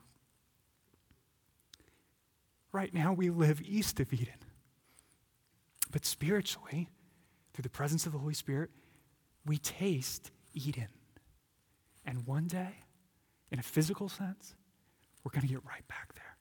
Right 2.72 2.92
now, 2.92 3.14
we 3.14 3.30
live 3.30 3.62
east 3.62 4.00
of 4.00 4.12
Eden. 4.12 4.34
But 5.94 6.06
spiritually, 6.06 6.90
through 7.54 7.62
the 7.62 7.70
presence 7.70 8.08
of 8.08 8.14
the 8.14 8.18
Holy 8.18 8.34
Spirit, 8.34 8.72
we 9.46 9.58
taste 9.60 10.32
Eden. 10.56 10.88
And 12.04 12.26
one 12.26 12.48
day, 12.48 12.74
in 13.52 13.60
a 13.60 13.64
physical 13.64 14.10
sense, 14.10 14.56
we're 15.24 15.32
going 15.32 15.48
to 15.48 15.54
get 15.54 15.64
right 15.64 15.88
back 15.88 16.16
there. 16.16 16.36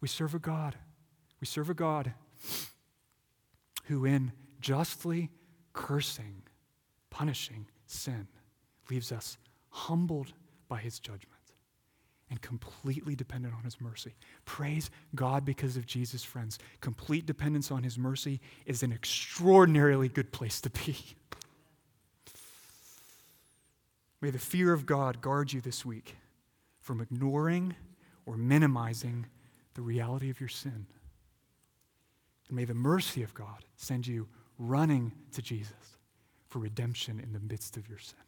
We 0.00 0.06
serve 0.06 0.36
a 0.36 0.38
God. 0.38 0.76
We 1.40 1.48
serve 1.48 1.68
a 1.68 1.74
God 1.74 2.14
who, 3.86 4.04
in 4.04 4.30
justly 4.60 5.30
cursing, 5.72 6.42
punishing 7.10 7.66
sin, 7.86 8.28
leaves 8.88 9.10
us 9.10 9.36
humbled 9.70 10.32
by 10.68 10.78
his 10.78 11.00
judgment 11.00 11.39
and 12.30 12.40
completely 12.40 13.16
dependent 13.16 13.54
on 13.54 13.64
his 13.64 13.80
mercy. 13.80 14.14
Praise 14.44 14.88
God 15.14 15.44
because 15.44 15.76
of 15.76 15.84
Jesus, 15.84 16.22
friends. 16.22 16.58
Complete 16.80 17.26
dependence 17.26 17.70
on 17.70 17.82
his 17.82 17.98
mercy 17.98 18.40
is 18.66 18.82
an 18.82 18.92
extraordinarily 18.92 20.08
good 20.08 20.32
place 20.32 20.60
to 20.60 20.70
be. 20.70 20.96
May 24.20 24.30
the 24.30 24.38
fear 24.38 24.72
of 24.72 24.86
God 24.86 25.20
guard 25.20 25.52
you 25.52 25.60
this 25.60 25.84
week 25.84 26.16
from 26.78 27.00
ignoring 27.00 27.74
or 28.26 28.36
minimizing 28.36 29.26
the 29.74 29.82
reality 29.82 30.30
of 30.30 30.40
your 30.40 30.48
sin. 30.48 30.86
And 32.48 32.56
may 32.56 32.64
the 32.64 32.74
mercy 32.74 33.22
of 33.22 33.34
God 33.34 33.64
send 33.76 34.06
you 34.06 34.28
running 34.58 35.12
to 35.32 35.42
Jesus 35.42 35.72
for 36.48 36.58
redemption 36.58 37.18
in 37.18 37.32
the 37.32 37.40
midst 37.40 37.76
of 37.76 37.88
your 37.88 37.98
sin. 37.98 38.18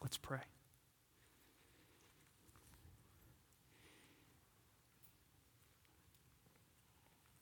Let's 0.00 0.16
pray. 0.16 0.40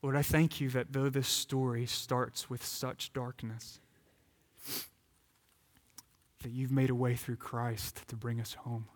Lord, 0.02 0.16
I 0.16 0.22
thank 0.22 0.60
you 0.60 0.70
that 0.70 0.92
though 0.92 1.10
this 1.10 1.28
story 1.28 1.84
starts 1.86 2.48
with 2.48 2.64
such 2.64 3.12
darkness, 3.12 3.80
that 6.42 6.50
you've 6.50 6.72
made 6.72 6.88
a 6.88 6.94
way 6.94 7.14
through 7.14 7.36
Christ 7.36 8.08
to 8.08 8.16
bring 8.16 8.40
us 8.40 8.54
home. 8.54 8.86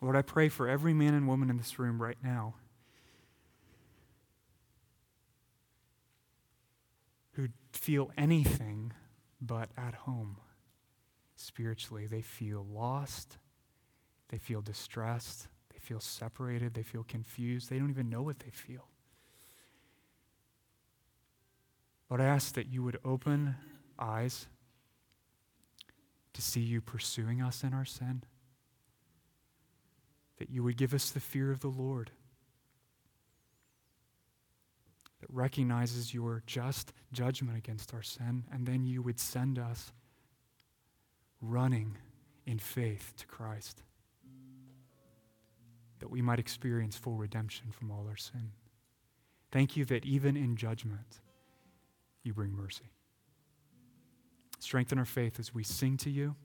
Lord, 0.00 0.16
I 0.16 0.22
pray 0.22 0.48
for 0.48 0.68
every 0.68 0.92
man 0.92 1.14
and 1.14 1.28
woman 1.28 1.48
in 1.48 1.56
this 1.56 1.78
room 1.78 2.02
right 2.02 2.18
now 2.22 2.54
who 7.32 7.48
feel 7.72 8.10
anything 8.18 8.92
but 9.40 9.70
at 9.76 9.94
home 9.94 10.36
spiritually. 11.36 12.06
They 12.06 12.22
feel 12.22 12.66
lost 12.70 13.38
they 14.34 14.38
feel 14.38 14.60
distressed. 14.60 15.46
They 15.72 15.78
feel 15.78 16.00
separated. 16.00 16.74
They 16.74 16.82
feel 16.82 17.04
confused. 17.04 17.70
They 17.70 17.78
don't 17.78 17.90
even 17.90 18.10
know 18.10 18.20
what 18.20 18.40
they 18.40 18.50
feel. 18.50 18.88
But 22.08 22.20
I 22.20 22.24
ask 22.24 22.52
that 22.56 22.66
you 22.66 22.82
would 22.82 22.98
open 23.04 23.54
eyes 23.96 24.48
to 26.32 26.42
see 26.42 26.58
you 26.58 26.80
pursuing 26.80 27.40
us 27.40 27.62
in 27.62 27.72
our 27.72 27.84
sin, 27.84 28.24
that 30.38 30.50
you 30.50 30.64
would 30.64 30.76
give 30.76 30.94
us 30.94 31.12
the 31.12 31.20
fear 31.20 31.52
of 31.52 31.60
the 31.60 31.68
Lord 31.68 32.10
that 35.20 35.30
recognizes 35.32 36.12
your 36.12 36.42
just 36.44 36.92
judgment 37.12 37.56
against 37.56 37.94
our 37.94 38.02
sin, 38.02 38.42
and 38.52 38.66
then 38.66 38.84
you 38.84 39.00
would 39.00 39.20
send 39.20 39.60
us 39.60 39.92
running 41.40 41.96
in 42.44 42.58
faith 42.58 43.12
to 43.18 43.26
Christ 43.28 43.84
that 46.04 46.10
we 46.10 46.20
might 46.20 46.38
experience 46.38 46.96
full 46.98 47.16
redemption 47.16 47.70
from 47.70 47.90
all 47.90 48.06
our 48.06 48.16
sin. 48.16 48.50
Thank 49.50 49.74
you 49.74 49.86
that 49.86 50.04
even 50.04 50.36
in 50.36 50.54
judgment, 50.54 51.22
you 52.22 52.34
bring 52.34 52.54
mercy. 52.54 52.90
Strengthen 54.58 54.98
our 54.98 55.06
faith 55.06 55.40
as 55.40 55.54
we 55.54 55.64
sing 55.64 55.96
to 55.96 56.10
you 56.10 56.36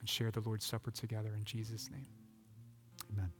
and 0.00 0.08
share 0.08 0.32
the 0.32 0.40
Lord's 0.40 0.66
Supper 0.66 0.90
together 0.90 1.32
in 1.36 1.44
Jesus' 1.44 1.88
name. 1.92 2.08
Amen. 3.12 3.30